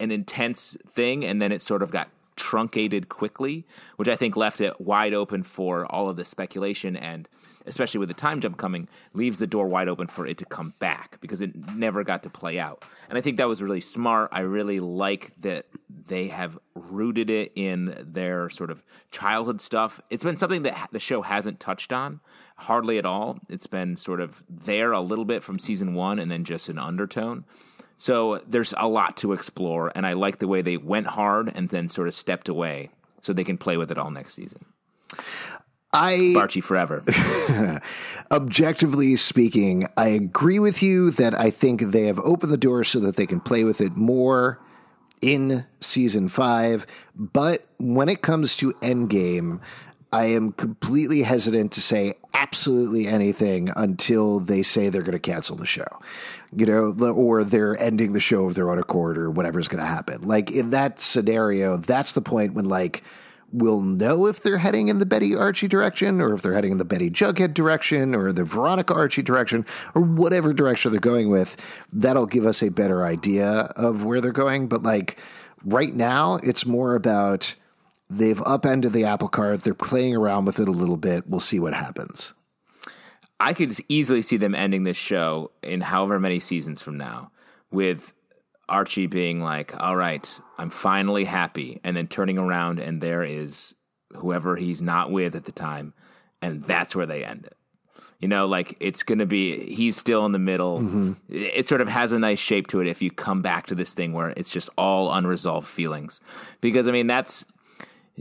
an 0.00 0.10
intense 0.10 0.76
thing, 0.92 1.24
and 1.24 1.40
then 1.40 1.52
it 1.52 1.62
sort 1.62 1.82
of 1.82 1.92
got 1.92 2.08
truncated 2.36 3.08
quickly, 3.08 3.66
which 3.96 4.08
I 4.08 4.16
think 4.16 4.36
left 4.36 4.60
it 4.60 4.80
wide 4.80 5.14
open 5.14 5.42
for 5.42 5.86
all 5.86 6.08
of 6.08 6.16
the 6.16 6.24
speculation 6.24 6.96
and 6.96 7.28
especially 7.66 7.98
with 7.98 8.08
the 8.08 8.14
time 8.14 8.40
jump 8.40 8.56
coming, 8.56 8.88
leaves 9.12 9.38
the 9.38 9.46
door 9.46 9.66
wide 9.68 9.88
open 9.88 10.06
for 10.06 10.26
it 10.26 10.36
to 10.38 10.44
come 10.44 10.74
back 10.78 11.18
because 11.20 11.40
it 11.40 11.54
never 11.74 12.04
got 12.04 12.22
to 12.22 12.30
play 12.30 12.58
out. 12.58 12.84
And 13.08 13.16
I 13.16 13.20
think 13.20 13.36
that 13.38 13.48
was 13.48 13.62
really 13.62 13.80
smart. 13.80 14.28
I 14.32 14.40
really 14.40 14.80
like 14.80 15.32
that 15.40 15.66
they 15.88 16.28
have 16.28 16.58
rooted 16.74 17.30
it 17.30 17.52
in 17.54 17.96
their 18.00 18.50
sort 18.50 18.70
of 18.70 18.84
childhood 19.10 19.60
stuff. 19.60 20.00
It's 20.10 20.24
been 20.24 20.36
something 20.36 20.62
that 20.62 20.88
the 20.92 21.00
show 21.00 21.22
hasn't 21.22 21.60
touched 21.60 21.92
on 21.92 22.20
hardly 22.56 22.98
at 22.98 23.06
all. 23.06 23.38
It's 23.48 23.66
been 23.66 23.96
sort 23.96 24.20
of 24.20 24.42
there 24.48 24.92
a 24.92 25.00
little 25.00 25.24
bit 25.24 25.42
from 25.42 25.58
season 25.58 25.94
one 25.94 26.18
and 26.18 26.30
then 26.30 26.44
just 26.44 26.68
an 26.68 26.78
undertone. 26.78 27.44
So 27.96 28.42
there's 28.46 28.74
a 28.76 28.88
lot 28.88 29.16
to 29.18 29.32
explore, 29.32 29.92
and 29.94 30.06
I 30.06 30.14
like 30.14 30.38
the 30.38 30.48
way 30.48 30.62
they 30.62 30.76
went 30.76 31.06
hard 31.08 31.52
and 31.54 31.68
then 31.68 31.88
sort 31.88 32.08
of 32.08 32.14
stepped 32.14 32.48
away 32.48 32.90
so 33.20 33.32
they 33.32 33.44
can 33.44 33.58
play 33.58 33.76
with 33.76 33.90
it 33.90 33.98
all 33.98 34.10
next 34.10 34.34
season. 34.34 34.64
I 35.92 36.34
Archie 36.36 36.60
forever. 36.60 37.04
objectively 38.32 39.14
speaking, 39.14 39.86
I 39.96 40.08
agree 40.08 40.58
with 40.58 40.82
you 40.82 41.10
that 41.12 41.38
I 41.38 41.50
think 41.50 41.80
they 41.80 42.06
have 42.06 42.18
opened 42.18 42.52
the 42.52 42.58
door 42.58 42.82
so 42.82 42.98
that 43.00 43.14
they 43.16 43.26
can 43.26 43.40
play 43.40 43.62
with 43.62 43.80
it 43.80 43.96
more 43.96 44.58
in 45.22 45.64
season 45.80 46.28
five. 46.28 46.86
But 47.14 47.64
when 47.78 48.08
it 48.08 48.22
comes 48.22 48.56
to 48.56 48.72
Endgame, 48.74 49.60
I 50.14 50.26
am 50.26 50.52
completely 50.52 51.24
hesitant 51.24 51.72
to 51.72 51.80
say 51.80 52.14
absolutely 52.34 53.08
anything 53.08 53.70
until 53.74 54.38
they 54.38 54.62
say 54.62 54.88
they're 54.88 55.02
going 55.02 55.10
to 55.10 55.18
cancel 55.18 55.56
the 55.56 55.66
show, 55.66 55.88
you 56.54 56.66
know, 56.66 56.92
or 57.10 57.42
they're 57.42 57.76
ending 57.80 58.12
the 58.12 58.20
show 58.20 58.44
of 58.44 58.54
their 58.54 58.70
own 58.70 58.78
accord 58.78 59.18
or 59.18 59.28
whatever's 59.28 59.66
going 59.66 59.82
to 59.82 59.90
happen. 59.90 60.22
Like 60.22 60.52
in 60.52 60.70
that 60.70 61.00
scenario, 61.00 61.78
that's 61.78 62.12
the 62.12 62.22
point 62.22 62.54
when 62.54 62.66
like 62.66 63.02
we'll 63.50 63.80
know 63.80 64.26
if 64.26 64.40
they're 64.40 64.58
heading 64.58 64.86
in 64.86 65.00
the 65.00 65.06
Betty 65.06 65.34
Archie 65.34 65.66
direction 65.66 66.20
or 66.20 66.32
if 66.32 66.42
they're 66.42 66.54
heading 66.54 66.70
in 66.70 66.78
the 66.78 66.84
Betty 66.84 67.10
Jughead 67.10 67.52
direction 67.52 68.14
or 68.14 68.32
the 68.32 68.44
Veronica 68.44 68.94
Archie 68.94 69.22
direction 69.22 69.66
or 69.96 70.02
whatever 70.02 70.52
direction 70.52 70.92
they're 70.92 71.00
going 71.00 71.28
with. 71.28 71.56
That'll 71.92 72.26
give 72.26 72.46
us 72.46 72.62
a 72.62 72.68
better 72.68 73.04
idea 73.04 73.48
of 73.74 74.04
where 74.04 74.20
they're 74.20 74.30
going. 74.30 74.68
But 74.68 74.84
like 74.84 75.18
right 75.64 75.92
now, 75.92 76.36
it's 76.36 76.64
more 76.64 76.94
about 76.94 77.56
they've 78.10 78.40
upended 78.42 78.92
the 78.92 79.04
apple 79.04 79.28
cart. 79.28 79.62
They're 79.62 79.74
playing 79.74 80.16
around 80.16 80.44
with 80.44 80.60
it 80.60 80.68
a 80.68 80.72
little 80.72 80.96
bit. 80.96 81.28
We'll 81.28 81.40
see 81.40 81.58
what 81.58 81.74
happens. 81.74 82.34
I 83.40 83.52
could 83.52 83.74
easily 83.88 84.22
see 84.22 84.36
them 84.36 84.54
ending 84.54 84.84
this 84.84 84.96
show 84.96 85.50
in 85.62 85.80
however 85.80 86.18
many 86.20 86.38
seasons 86.38 86.80
from 86.80 86.96
now 86.96 87.30
with 87.70 88.12
Archie 88.68 89.06
being 89.06 89.40
like, 89.40 89.74
"All 89.78 89.96
right, 89.96 90.40
I'm 90.56 90.70
finally 90.70 91.24
happy," 91.24 91.80
and 91.84 91.96
then 91.96 92.06
turning 92.06 92.38
around 92.38 92.78
and 92.78 93.00
there 93.00 93.22
is 93.22 93.74
whoever 94.16 94.56
he's 94.56 94.80
not 94.80 95.10
with 95.10 95.34
at 95.34 95.44
the 95.44 95.52
time, 95.52 95.92
and 96.40 96.62
that's 96.62 96.94
where 96.94 97.06
they 97.06 97.24
end 97.24 97.44
it. 97.44 97.56
You 98.20 98.28
know, 98.28 98.46
like 98.46 98.76
it's 98.80 99.02
going 99.02 99.18
to 99.18 99.26
be 99.26 99.74
he's 99.74 99.96
still 99.96 100.24
in 100.24 100.32
the 100.32 100.38
middle. 100.38 100.78
Mm-hmm. 100.78 101.12
It 101.28 101.66
sort 101.66 101.80
of 101.80 101.88
has 101.88 102.12
a 102.12 102.18
nice 102.18 102.38
shape 102.38 102.68
to 102.68 102.80
it 102.80 102.86
if 102.86 103.02
you 103.02 103.10
come 103.10 103.42
back 103.42 103.66
to 103.66 103.74
this 103.74 103.92
thing 103.92 104.12
where 104.12 104.32
it's 104.36 104.50
just 104.50 104.70
all 104.78 105.12
unresolved 105.12 105.68
feelings. 105.68 106.20
Because 106.62 106.88
I 106.88 106.92
mean, 106.92 107.06
that's 107.06 107.44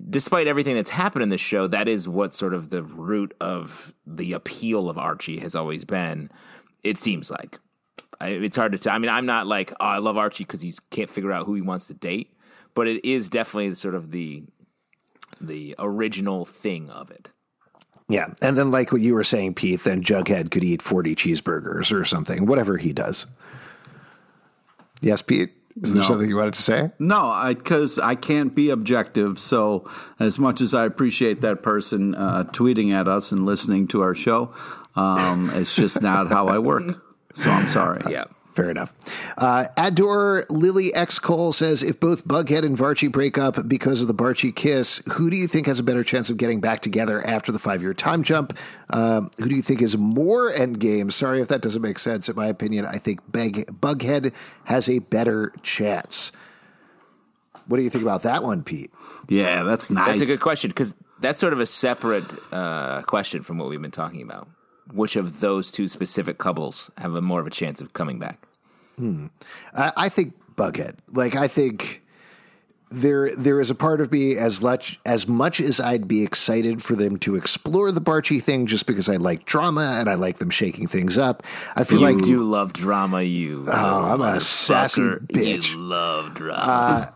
despite 0.10 0.48
everything 0.48 0.76
that's 0.76 0.90
happened 0.90 1.24
in 1.24 1.30
this 1.30 1.42
show, 1.42 1.68
that 1.68 1.88
is 1.88 2.08
what 2.08 2.34
sort 2.34 2.54
of 2.54 2.70
the 2.70 2.84
root 2.84 3.34
of 3.40 3.94
the 4.06 4.34
appeal 4.34 4.90
of 4.90 4.98
Archie 4.98 5.40
has 5.40 5.56
always 5.56 5.86
been. 5.86 6.30
It 6.84 6.98
seems 6.98 7.30
like 7.30 7.60
I, 8.20 8.30
it's 8.30 8.58
hard 8.58 8.72
to 8.72 8.78
tell. 8.78 8.94
I 8.94 8.98
mean, 8.98 9.12
I'm 9.12 9.26
not 9.26 9.48
like 9.48 9.72
oh, 9.80 9.86
I 9.86 9.98
love 9.98 10.18
Archie 10.18 10.46
because 10.46 10.62
he 10.62 10.74
can't 10.90 11.10
figure 11.10 11.32
out 11.32 11.46
who 11.46 11.56
he 11.56 11.62
wants 11.62 11.88
to 11.88 11.94
date, 11.94 12.36
but 12.74 12.88
it 12.88 13.04
is 13.06 13.30
definitely 13.30 13.74
sort 13.76 13.96
of 13.96 14.12
the 14.12 14.44
the 15.40 15.76
original 15.80 16.46
thing 16.46 16.90
of 16.90 17.12
it. 17.12 17.32
Yeah, 18.10 18.34
and 18.42 18.58
then 18.58 18.72
like 18.72 18.92
what 18.92 19.02
you 19.02 19.14
were 19.14 19.24
saying, 19.24 19.56
Pete, 19.56 19.84
then 19.84 20.04
Jughead 20.04 20.52
could 20.52 20.64
eat 20.64 20.82
forty 20.82 21.16
cheeseburgers 21.16 21.92
or 21.92 22.04
something, 22.04 22.46
whatever 22.46 22.78
he 22.78 22.94
does. 22.94 23.26
Yes, 25.02 25.22
Pete. 25.22 25.52
Is 25.82 25.94
there 25.94 26.02
no. 26.02 26.08
something 26.08 26.30
you 26.30 26.36
wanted 26.36 26.54
to 26.54 26.62
say? 26.62 26.92
No, 27.00 27.44
because 27.48 27.98
I, 27.98 28.10
I, 28.10 28.16
can't 28.16 28.54
be 28.54 28.70
objective. 28.70 29.40
So, 29.40 29.90
as 30.20 30.38
much 30.38 30.62
as 30.62 30.74
I 30.74 30.86
appreciate 30.86 31.42
that 31.42 31.64
person 31.64 32.14
uh, 32.14 32.44
tweeting 32.46 32.94
at 32.94 33.08
us 33.08 33.32
and 33.32 33.46
listening 33.46 33.88
to 33.88 34.02
our 34.02 34.14
show, 34.14 34.54
um, 34.96 35.50
it's 35.56 35.76
just 35.76 36.02
not 36.02 36.28
how 36.28 36.48
I 36.48 36.60
work. 36.60 37.04
So, 37.34 37.50
I'm 37.50 37.68
sorry. 37.70 38.04
Yeah. 38.10 38.26
Fair 38.54 38.70
enough. 38.70 38.94
Uh, 39.36 39.66
Adore 39.78 40.46
Lily 40.50 40.94
X 40.94 41.18
Cole 41.18 41.54
says 41.54 41.82
if 41.82 42.00
both 42.00 42.28
Bughead 42.28 42.64
and 42.64 42.78
Varchie 42.78 43.12
break 43.12 43.36
up 43.38 43.68
because 43.68 44.02
of 44.02 44.08
the 44.08 44.14
Barchie 44.14 44.56
kiss, 44.56 45.02
who 45.14 45.32
do 45.32 45.36
you 45.36 45.48
think 45.48 45.66
has 45.66 45.80
a 45.80 45.84
better 45.84 46.04
chance 46.04 46.30
of 46.30 46.38
getting 46.38 46.62
back 46.62 46.82
together 46.82 47.26
after 47.26 47.52
the 47.52 47.58
five 47.58 47.82
year 47.82 47.96
time 47.96 48.22
jump? 48.22 48.56
Um, 48.92 49.32
who 49.40 49.50
do 49.50 49.56
you 49.56 49.64
think 49.64 49.82
is 49.82 49.98
more 49.98 50.52
endgame? 50.52 51.12
Sorry 51.12 51.42
if 51.42 51.48
that 51.48 51.62
doesn't 51.62 51.82
make 51.82 51.98
sense. 51.98 52.30
In 52.30 52.36
my 52.36 52.46
opinion, 52.46 52.86
I 52.86 53.00
think 53.00 53.22
Bug- 53.32 53.66
Bughead 53.82 54.34
has 54.66 54.88
a 54.88 55.00
better 55.00 55.52
chance. 55.64 56.32
What 57.66 57.78
do 57.78 57.84
you 57.84 57.90
think 57.90 58.04
about 58.04 58.22
that 58.22 58.44
one, 58.44 58.64
Pete? 58.64 58.92
Yeah, 59.30 59.64
that's 59.64 59.90
nice. 59.90 60.20
That's 60.20 60.22
a 60.22 60.26
good 60.26 60.42
question 60.42 60.70
because 60.70 60.94
that's 61.22 61.40
sort 61.40 61.54
of 61.54 61.60
a 61.60 61.66
separate 61.66 62.26
uh, 62.52 63.02
question 63.04 63.42
from 63.42 63.58
what 63.58 63.70
we've 63.70 63.82
been 63.82 63.90
talking 63.90 64.22
about 64.22 64.48
which 64.92 65.16
of 65.16 65.40
those 65.40 65.72
two 65.72 65.88
specific 65.88 66.38
couples 66.38 66.92
have 66.98 67.16
a 67.16 67.22
more 67.22 67.40
of 67.40 67.48
a 67.48 67.52
chance 67.52 67.82
of 67.82 67.94
coming 67.94 68.20
back? 68.20 68.46
Hmm. 68.98 69.28
I, 69.76 69.94
I 69.96 70.10
think 70.10 70.34
Bughead. 70.56 70.98
Like 71.12 71.36
I 71.36 71.48
think 71.48 72.04
there 72.94 73.36
there 73.36 73.60
is 73.60 73.72
a 73.72 73.76
part 73.76 74.02
of 74.02 74.12
me 74.12 74.38
as 74.38 74.62
much 74.62 75.00
as 75.06 75.28
much 75.28 75.60
as 75.60 75.80
I'd 75.80 76.08
be 76.08 76.24
excited 76.24 76.84
for 76.84 76.96
them 76.96 77.18
to 77.20 77.36
explore 77.36 77.92
the 77.92 78.02
Barchie 78.02 78.42
thing, 78.42 78.68
just 78.68 78.86
because 78.86 79.10
I 79.10 79.16
like 79.16 79.46
drama 79.46 79.98
and 80.00 80.10
I 80.10 80.14
like 80.14 80.38
them 80.38 80.52
shaking 80.52 80.88
things 80.88 81.18
up. 81.18 81.44
I 81.76 81.84
feel 81.84 82.00
you 82.00 82.06
like 82.06 82.18
you 82.18 82.22
do 82.22 82.44
love 82.44 82.74
drama. 82.74 83.24
You, 83.24 83.66
oh, 83.68 83.72
I'm 83.72 84.22
a 84.22 84.40
sassy 84.40 85.02
bitch. 85.02 85.74
You 85.74 85.80
love 85.80 86.36
drama. 86.36 86.62
Uh, 86.62 87.12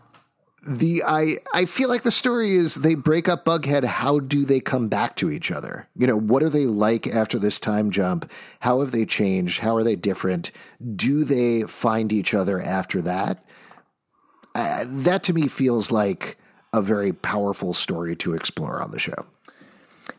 the 0.68 1.02
I 1.06 1.38
I 1.54 1.64
feel 1.64 1.88
like 1.88 2.02
the 2.02 2.10
story 2.10 2.54
is 2.54 2.76
they 2.76 2.94
break 2.94 3.28
up 3.28 3.44
Bughead. 3.44 3.84
How 3.84 4.18
do 4.20 4.44
they 4.44 4.60
come 4.60 4.88
back 4.88 5.16
to 5.16 5.30
each 5.30 5.50
other? 5.50 5.88
You 5.96 6.06
know, 6.06 6.16
what 6.16 6.42
are 6.42 6.50
they 6.50 6.66
like 6.66 7.06
after 7.06 7.38
this 7.38 7.58
time 7.58 7.90
jump? 7.90 8.30
How 8.60 8.80
have 8.80 8.92
they 8.92 9.06
changed? 9.06 9.60
How 9.60 9.74
are 9.76 9.82
they 9.82 9.96
different? 9.96 10.50
Do 10.94 11.24
they 11.24 11.62
find 11.62 12.12
each 12.12 12.34
other 12.34 12.60
after 12.60 13.00
that? 13.02 13.44
Uh, 14.54 14.84
that 14.86 15.22
to 15.24 15.32
me 15.32 15.48
feels 15.48 15.90
like 15.90 16.36
a 16.72 16.82
very 16.82 17.12
powerful 17.12 17.72
story 17.72 18.14
to 18.16 18.34
explore 18.34 18.82
on 18.82 18.90
the 18.90 18.98
show. 18.98 19.26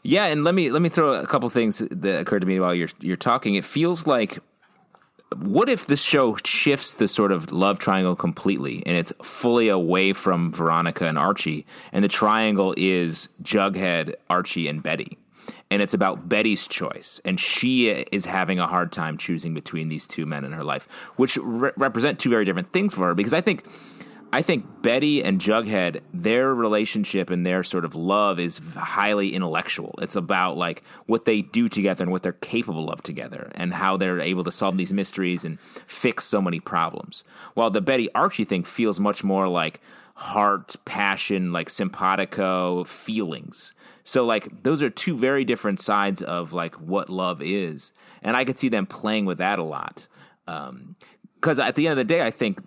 Yeah, 0.02 0.26
and 0.26 0.43
let 0.43 0.56
me 0.56 0.72
let 0.72 0.82
me 0.82 0.89
throw 0.89 1.14
a 1.14 1.28
couple 1.28 1.50
things 1.50 1.80
that 1.91 2.20
occurred 2.20 2.39
to 2.39 2.47
me 2.47 2.60
while 2.60 2.74
you're 2.74 2.89
you're 3.00 3.18
talking. 3.18 3.56
It 3.56 3.66
feels 3.66 4.08
like 4.08 4.39
what 5.36 5.69
if 5.69 5.86
this 5.86 6.01
show 6.01 6.38
shifts 6.43 6.93
the 6.93 7.07
sort 7.07 7.32
of 7.32 7.51
love 7.51 7.80
triangle 7.80 8.15
completely 8.15 8.84
and 8.86 8.97
it's 8.97 9.13
fully 9.21 9.69
away 9.69 10.13
from 10.13 10.51
Veronica 10.51 11.05
and 11.05 11.17
Archie 11.17 11.65
and 11.91 12.03
the 12.03 12.09
triangle 12.09 12.73
is 12.77 13.30
Jughead, 13.43 14.15
Archie 14.30 14.67
and 14.67 14.82
Betty. 14.82 15.17
And 15.71 15.84
it's 15.84 15.93
about 15.93 16.27
Betty's 16.27 16.67
choice 16.67 17.21
and 17.23 17.39
she 17.39 17.89
is 17.89 18.25
having 18.25 18.59
a 18.59 18.65
hard 18.65 18.91
time 18.91 19.17
choosing 19.17 19.53
between 19.53 19.89
these 19.89 20.07
two 20.07 20.25
men 20.25 20.43
in 20.43 20.51
her 20.53 20.63
life, 20.63 20.88
which 21.15 21.38
re- 21.38 21.71
represent 21.77 22.17
two 22.17 22.30
very 22.30 22.43
different 22.43 22.73
things 22.73 22.95
for 22.95 23.05
her 23.07 23.13
because 23.13 23.34
I 23.34 23.41
think 23.41 23.65
I 24.32 24.43
think 24.43 24.84
Betty 24.84 25.23
and 25.23 25.41
Jughead, 25.41 26.01
their 26.13 26.53
relationship 26.53 27.32
and 27.32 27.43
their 27.43 27.63
sort 27.63 27.84
of 27.84 27.95
love 27.95 28.39
is 28.39 28.61
highly 28.75 29.34
intellectual. 29.34 29.95
It's 29.99 30.15
about 30.15 30.55
like 30.55 30.84
what 31.07 31.25
they 31.25 31.41
do 31.41 31.67
together 31.67 32.03
and 32.03 32.11
what 32.11 32.21
they're 32.21 32.34
capable 32.34 32.91
of 32.91 33.01
together 33.01 33.51
and 33.55 33.73
how 33.73 33.97
they're 33.97 34.19
able 34.19 34.43
to 34.43 34.51
solve 34.51 34.77
these 34.77 34.93
mysteries 34.93 35.43
and 35.43 35.59
fix 35.59 36.25
so 36.25 36.43
many 36.43 36.59
problems. 36.59 37.23
While 37.55 37.71
the 37.71 37.82
Betty 37.82 38.13
Archie 38.13 38.45
thing 38.45 38.63
feels 38.63 38.99
much 38.99 39.23
more 39.23 39.47
like 39.47 39.82
heart, 40.13 40.75
passion, 40.86 41.51
like 41.51 41.69
simpatico 41.71 42.84
feelings. 42.84 43.73
So 44.03 44.25
like 44.25 44.61
those 44.61 44.84
are 44.84 44.91
two 44.91 45.17
very 45.17 45.43
different 45.43 45.82
sides 45.82 46.21
of 46.21 46.53
like 46.53 46.75
what 46.75 47.09
love 47.09 47.41
is. 47.41 47.93
And 48.21 48.38
I 48.38 48.45
could 48.45 48.59
see 48.59 48.69
them 48.69 48.86
playing 48.86 49.25
with 49.25 49.39
that 49.39 49.57
a 49.57 49.63
lot. 49.63 50.05
Um, 50.47 50.95
because 51.36 51.57
at 51.57 51.75
the 51.75 51.88
end 51.88 51.93
of 51.93 51.97
the 51.97 52.13
day, 52.13 52.21
I 52.21 52.32
think 52.32 52.59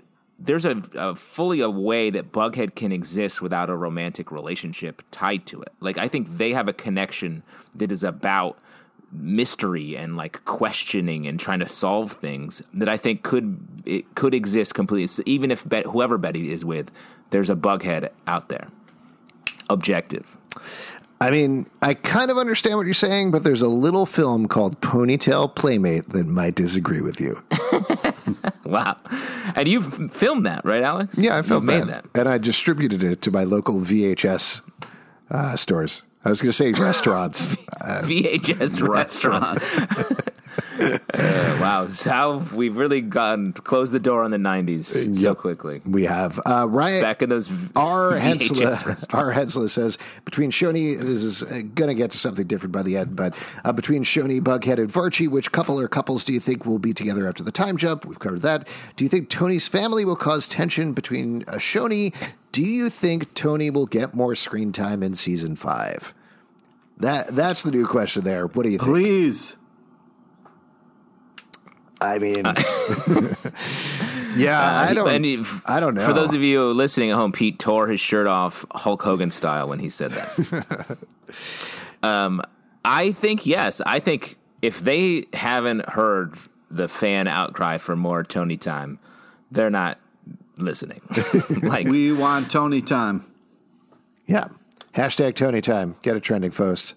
there's 0.45 0.65
a, 0.65 0.83
a, 0.95 1.15
fully 1.15 1.61
a 1.61 1.71
way 1.71 2.11
that 2.11 2.33
Bughead 2.33 2.75
can 2.75 2.93
exist 2.93 3.41
without 3.41 3.71
a 3.71 3.77
romantic 3.77 4.33
relationship 4.33 5.03
tied 5.11 5.47
to 5.47 5.63
it. 5.63 5.73
Like 5.81 5.99
I 5.99 6.09
think 6.09 6.37
they 6.37 6.53
have 6.53 6.69
a 6.69 6.73
connection 6.73 7.43
that 7.75 7.93
is 7.93 8.03
about 8.03 8.59
mystery 9.13 9.95
and 9.97 10.17
like 10.17 10.45
questioning 10.45 11.27
and 11.27 11.39
trying 11.39 11.61
to 11.61 11.69
solve 11.69 12.13
things 12.13 12.63
that 12.73 12.89
I 12.89 12.97
think 12.97 13.23
could 13.23 13.83
it 13.85 14.15
could 14.15 14.35
exist 14.35 14.75
completely. 14.75 15.07
So 15.07 15.23
even 15.27 15.51
if 15.51 15.69
Bet, 15.69 15.87
whoever 15.87 16.19
Betty 16.19 16.51
is 16.51 16.65
with, 16.65 16.91
there's 17.31 17.51
a 17.51 17.57
Bughead 17.57 18.11
out 18.27 18.49
there. 18.49 18.69
Objective. 19.71 20.37
I 21.21 21.31
mean, 21.31 21.67
I 21.81 21.95
kind 21.95 22.33
of 22.33 22.39
understand 22.39 22.79
what 22.79 22.87
you're 22.87 22.95
saying, 22.95 23.31
but 23.31 23.45
there's 23.45 23.63
a 23.63 23.69
little 23.69 24.07
film 24.07 24.49
called 24.49 24.81
Ponytail 24.81 25.55
Playmate 25.55 26.09
that 26.09 26.27
might 26.27 26.57
disagree 26.57 27.01
with 27.01 27.21
you. 27.21 27.41
wow. 28.73 28.97
And 29.55 29.69
you've 29.69 30.13
filmed 30.13 30.47
that, 30.47 30.65
right, 30.65 30.83
Alex? 30.83 31.19
Yeah, 31.19 31.39
I 31.39 31.43
filmed 31.43 31.69
that. 31.69 31.87
that. 31.87 32.05
And 32.15 32.29
I 32.29 32.39
distributed 32.39 33.05
it 33.05 33.23
to 33.23 33.31
my 33.31 33.45
local 33.45 33.81
VHS 33.81 34.63
uh, 35.31 35.57
stores. 35.57 36.03
I 36.25 36.29
was 36.29 36.41
going 36.41 36.51
to 36.51 36.57
say 36.57 36.73
restaurants. 36.83 37.53
uh, 37.81 38.03
VHS 38.05 38.87
restaurants. 38.87 39.77
uh, 40.81 40.99
wow, 41.61 41.89
how 42.05 42.39
we've 42.55 42.77
really 42.77 43.01
gotten 43.01 43.53
closed 43.53 43.93
the 43.93 44.01
door 44.01 44.23
on 44.23 44.31
the 44.31 44.37
'90s 44.37 45.07
yep. 45.07 45.17
so 45.17 45.35
quickly. 45.35 45.81
We 45.85 46.05
have 46.05 46.41
uh, 46.47 46.67
Ryan 46.69 47.03
back 47.03 47.23
in 47.23 47.29
those 47.29 47.51
our 47.77 48.13
Hensler. 48.19 49.15
Our 49.15 49.33
Hensler 49.33 49.69
says 49.69 49.99
between 50.25 50.51
Choni, 50.51 50.99
this 50.99 51.23
is 51.23 51.43
uh, 51.43 51.63
going 51.75 51.89
to 51.89 51.95
get 51.95 52.11
to 52.13 52.19
something 52.19 52.47
different 52.47 52.73
by 52.73 52.83
the 52.83 52.97
end, 52.97 53.17
but 53.17 53.37
uh, 53.65 53.73
between 53.73 54.05
Choni, 54.05 54.41
Bughead, 54.41 54.79
and 54.79 54.93
Varchie, 54.93 55.29
which 55.29 55.53
couple 55.53 55.79
or 55.79 55.89
couples 55.89 56.25
do 56.25 56.33
you 56.33 56.41
think 56.41 56.65
will 56.65 56.79
be 56.79 56.95
together 56.95 57.29
after 57.29 57.43
the 57.43 57.53
time 57.53 57.77
jump? 57.77 58.05
We've 58.05 58.19
covered 58.19 58.43
that. 58.43 58.69
Do 58.97 59.05
you 59.05 59.09
think 59.09 59.29
Toni's 59.29 59.69
family 59.69 60.05
will 60.05 60.17
cause 60.17 60.49
tension 60.49 60.93
between 60.93 61.43
uh, 61.49 61.55
Choni? 61.55 62.15
Do 62.53 62.63
you 62.63 62.91
think 62.91 63.35
Toni 63.35 63.71
will 63.71 63.87
get 63.87 64.15
more 64.15 64.35
screen 64.35 64.73
time 64.73 65.03
in 65.03 65.15
season 65.15 65.57
five? 65.57 66.15
That 66.99 67.29
that's 67.29 67.63
the 67.63 67.71
new 67.71 67.87
question 67.87 68.25
there. 68.25 68.47
What 68.47 68.63
do 68.63 68.69
you 68.69 68.79
think? 68.79 68.91
Please. 68.91 69.57
I 72.03 72.19
mean, 72.19 72.35
yeah, 74.37 74.61
uh, 74.61 74.87
I 74.89 74.93
don't. 74.93 75.25
If, 75.25 75.69
I 75.69 75.79
don't 75.79 75.95
know. 75.95 76.05
For 76.05 76.13
those 76.13 76.35
of 76.35 76.43
you 76.43 76.73
listening 76.73 77.11
at 77.11 77.17
home, 77.17 77.31
Pete 77.31 77.59
tore 77.59 77.87
his 77.87 78.01
shirt 78.01 78.27
off 78.27 78.65
Hulk 78.73 79.03
Hogan 79.03 79.31
style 79.31 79.69
when 79.69 79.79
he 79.79 79.89
said 79.89 80.11
that. 80.11 80.99
um, 82.03 82.43
I 82.85 83.13
think 83.13 83.47
yes. 83.47 83.81
I 83.87 84.01
think 84.01 84.37
if 84.61 84.81
they 84.81 85.27
haven't 85.33 85.91
heard 85.91 86.35
the 86.71 86.89
fan 86.89 87.29
outcry 87.29 87.79
for 87.79 87.95
more 87.95 88.25
Toni 88.25 88.57
time, 88.57 88.99
they're 89.51 89.71
not 89.71 89.99
listening. 90.57 91.03
like 91.63 91.87
we 91.87 92.13
want 92.13 92.51
Toni 92.51 92.83
time. 92.83 93.25
Yeah. 94.27 94.49
Hashtag 94.95 95.37
Toni 95.37 95.61
time. 95.61 95.95
Get 96.03 96.17
a 96.17 96.21
trending 96.21 96.51
post. 96.51 96.95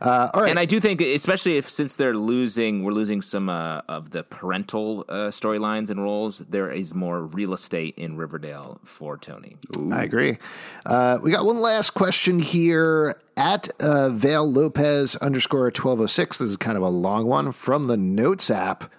Uh, 0.00 0.30
all 0.32 0.42
right. 0.42 0.50
And 0.50 0.58
I 0.58 0.64
do 0.64 0.80
think, 0.80 1.00
especially 1.00 1.56
if 1.56 1.68
since 1.68 1.96
they're 1.96 2.16
losing, 2.16 2.84
we're 2.84 2.92
losing 2.92 3.22
some 3.22 3.48
uh, 3.48 3.82
of 3.88 4.10
the 4.10 4.22
parental 4.22 5.04
uh, 5.08 5.30
storylines 5.30 5.90
and 5.90 6.02
roles. 6.02 6.38
There 6.38 6.70
is 6.70 6.94
more 6.94 7.22
real 7.22 7.52
estate 7.52 7.94
in 7.96 8.16
Riverdale 8.16 8.80
for 8.84 9.16
Toni. 9.16 9.56
I 9.92 10.04
agree. 10.04 10.38
Uh, 10.86 11.18
we 11.22 11.30
got 11.30 11.44
one 11.44 11.58
last 11.58 11.90
question 11.90 12.40
here 12.40 13.20
at 13.36 13.68
uh, 13.80 14.10
Vale 14.10 14.50
Lopez 14.50 15.16
underscore 15.16 15.64
1206. 15.64 16.38
This 16.38 16.48
is 16.48 16.56
kind 16.56 16.76
of 16.76 16.82
a 16.82 16.88
long 16.88 17.26
one 17.26 17.52
from 17.52 17.86
the 17.86 17.96
Notes 17.96 18.50
app. 18.50 18.92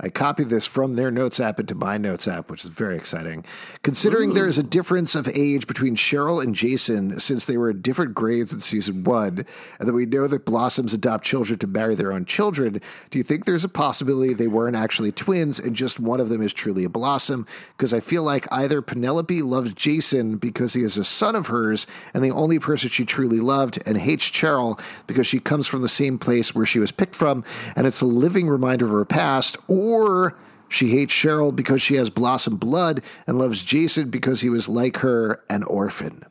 I 0.00 0.08
copied 0.08 0.48
this 0.48 0.66
from 0.66 0.94
their 0.94 1.10
Notes 1.10 1.38
app 1.40 1.60
into 1.60 1.74
my 1.74 1.98
Notes 1.98 2.26
app, 2.26 2.50
which 2.50 2.64
is 2.64 2.70
very 2.70 2.96
exciting. 2.96 3.44
Considering 3.82 4.30
Ooh. 4.30 4.34
there 4.34 4.48
is 4.48 4.58
a 4.58 4.62
difference 4.62 5.14
of 5.14 5.28
age 5.28 5.66
between 5.66 5.94
Cheryl 5.94 6.42
and 6.42 6.54
Jason 6.54 7.20
since 7.20 7.44
they 7.44 7.56
were 7.56 7.70
in 7.70 7.82
different 7.82 8.14
grades 8.14 8.52
in 8.52 8.60
season 8.60 9.04
one, 9.04 9.44
and 9.78 9.88
that 9.88 9.92
we 9.92 10.06
know 10.06 10.26
that 10.26 10.46
Blossoms 10.46 10.94
adopt 10.94 11.24
children 11.24 11.58
to 11.58 11.66
marry 11.66 11.94
their 11.94 12.12
own 12.12 12.24
children, 12.24 12.80
do 13.10 13.18
you 13.18 13.24
think 13.24 13.44
there's 13.44 13.64
a 13.64 13.68
possibility 13.68 14.32
they 14.32 14.46
weren't 14.46 14.76
actually 14.76 15.12
twins 15.12 15.58
and 15.58 15.76
just 15.76 16.00
one 16.00 16.20
of 16.20 16.30
them 16.30 16.42
is 16.42 16.54
truly 16.54 16.84
a 16.84 16.88
Blossom? 16.88 17.46
Because 17.76 17.92
I 17.92 18.00
feel 18.00 18.22
like 18.22 18.50
either 18.50 18.80
Penelope 18.80 19.42
loves 19.42 19.72
Jason 19.74 20.36
because 20.36 20.72
he 20.72 20.82
is 20.82 20.96
a 20.96 21.04
son 21.04 21.36
of 21.36 21.48
hers 21.48 21.86
and 22.14 22.24
the 22.24 22.30
only 22.30 22.58
person 22.58 22.88
she 22.88 23.04
truly 23.04 23.40
loved, 23.40 23.78
and 23.84 23.98
hates 23.98 24.24
Cheryl 24.24 24.80
because 25.06 25.26
she 25.26 25.40
comes 25.40 25.66
from 25.66 25.82
the 25.82 25.88
same 25.88 26.18
place 26.18 26.54
where 26.54 26.64
she 26.64 26.78
was 26.78 26.92
picked 26.92 27.14
from, 27.14 27.44
and 27.76 27.86
it's 27.86 28.00
a 28.00 28.06
living 28.06 28.48
reminder 28.48 28.86
of 28.86 28.92
her 28.92 29.04
past, 29.04 29.58
or 29.68 29.89
or 29.90 30.36
she 30.68 30.90
hates 30.90 31.12
Cheryl 31.12 31.54
because 31.54 31.82
she 31.82 31.96
has 31.96 32.10
blossom 32.10 32.56
blood 32.56 33.02
and 33.26 33.38
loves 33.38 33.64
Jason 33.64 34.08
because 34.08 34.40
he 34.40 34.48
was 34.48 34.68
like 34.68 34.98
her, 34.98 35.42
an 35.50 35.64
orphan. 35.64 36.24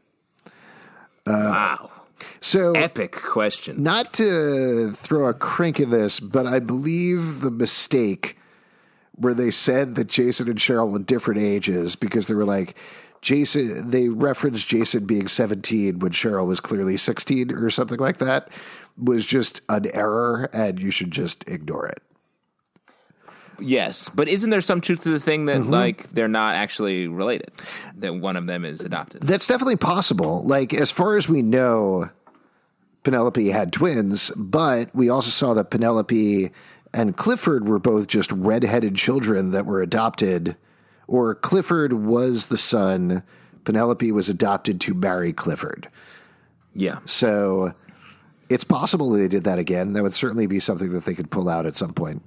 Uh, 1.26 1.32
wow. 1.32 1.92
So 2.42 2.72
epic 2.72 3.12
question. 3.12 3.84
Not 3.84 4.14
to 4.14 4.94
throw 4.94 5.28
a 5.28 5.34
crank 5.34 5.80
in 5.80 5.90
this, 5.90 6.20
but 6.20 6.48
I 6.48 6.60
believe 6.60 7.42
the 7.42 7.52
mistake 7.52 8.38
where 9.16 9.34
they 9.34 9.52
said 9.52 9.96
that 9.96 10.08
Jason 10.08 10.48
and 10.48 10.58
Cheryl 10.58 10.90
were 10.90 11.00
different 11.00 11.42
ages 11.42 11.98
because 11.98 12.28
they 12.28 12.34
were 12.34 12.46
like 12.46 12.78
Jason 13.22 13.92
they 13.92 14.08
referenced 14.08 14.70
Jason 14.70 15.06
being 15.06 15.28
17 15.28 16.00
when 16.00 16.12
Cheryl 16.14 16.48
was 16.48 16.62
clearly 16.62 16.96
16 16.96 17.52
or 17.52 17.70
something 17.70 18.00
like 18.00 18.20
that 18.20 18.50
was 18.98 19.26
just 19.26 19.62
an 19.68 19.88
error 19.94 20.50
and 20.54 20.80
you 20.80 20.92
should 20.92 21.12
just 21.12 21.48
ignore 21.48 21.88
it. 21.88 22.02
Yes, 23.62 24.10
but 24.10 24.28
isn't 24.28 24.50
there 24.50 24.62
some 24.62 24.82
truth 24.82 25.04
to 25.04 25.10
the 25.10 25.20
thing 25.20 25.46
that 25.46 25.62
mm-hmm. 25.62 25.72
like 25.72 26.12
they're 26.14 26.28
not 26.28 26.56
actually 26.56 27.08
related? 27.08 27.52
That 27.96 28.16
one 28.16 28.36
of 28.36 28.48
them 28.48 28.66
is 28.66 28.82
adopted. 28.82 29.22
That's 29.22 29.48
definitely 29.48 29.76
possible. 29.76 30.44
Like 30.44 30.74
as 30.74 30.92
far 30.92 31.18
as 31.18 31.28
we 31.28 31.42
know, 31.42 32.10
Penelope 33.04 33.50
had 33.50 33.74
twins, 33.74 34.32
but 34.36 34.94
we 34.96 35.10
also 35.10 35.30
saw 35.30 35.54
that 35.54 35.72
Penelope 35.72 36.52
and 36.94 37.18
Clifford 37.18 37.68
were 37.68 37.80
both 37.80 38.08
just 38.08 38.32
redheaded 38.32 38.96
children 38.96 39.52
that 39.52 39.66
were 39.66 39.82
adopted. 39.82 40.56
Or 41.08 41.36
Clifford 41.36 41.94
was 41.94 42.48
the 42.48 42.58
son. 42.58 43.24
Penelope 43.64 44.12
was 44.12 44.30
adopted 44.30 44.80
to 44.82 44.94
marry 44.94 45.34
Clifford. 45.34 45.90
Yeah. 46.76 47.00
So 47.06 47.74
it's 48.50 48.64
possible 48.64 49.10
they 49.10 49.28
did 49.28 49.44
that 49.44 49.60
again. 49.60 49.94
That 49.94 50.04
would 50.04 50.14
certainly 50.14 50.48
be 50.48 50.60
something 50.60 50.92
that 50.94 51.06
they 51.06 51.16
could 51.16 51.32
pull 51.32 51.50
out 51.50 51.66
at 51.66 51.76
some 51.76 51.94
point. 51.94 52.22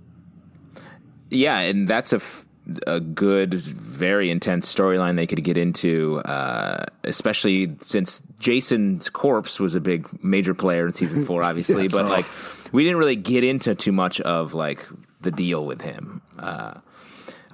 Yeah, 1.33 1.59
and 1.59 1.89
that's 1.89 2.13
a, 2.13 2.17
f- 2.17 2.47
a 2.87 3.01
good, 3.01 3.55
very 3.55 4.31
intense 4.31 4.73
storyline 4.73 5.17
they 5.17 5.27
could 5.27 5.43
get 5.43 5.57
into, 5.57 6.19
uh, 6.21 6.87
especially 7.05 7.75
since 7.81 8.23
Jason's 8.39 9.11
corpse 9.11 9.59
was 9.59 9.75
a 9.75 9.81
big 9.81 10.09
major 10.23 10.55
player 10.55 10.87
in 10.87 10.93
season 10.93 11.25
four, 11.25 11.43
obviously. 11.51 11.89
but 11.89 12.05
like, 12.07 12.27
we 12.73 12.85
didn't 12.85 12.99
really 12.99 13.17
get 13.17 13.45
into 13.45 13.75
too 13.75 13.93
much 13.93 14.21
of 14.21 14.55
like 14.55 14.87
the 15.21 15.31
deal 15.31 15.65
with 15.65 15.81
him. 15.83 16.23
Uh, 16.39 16.75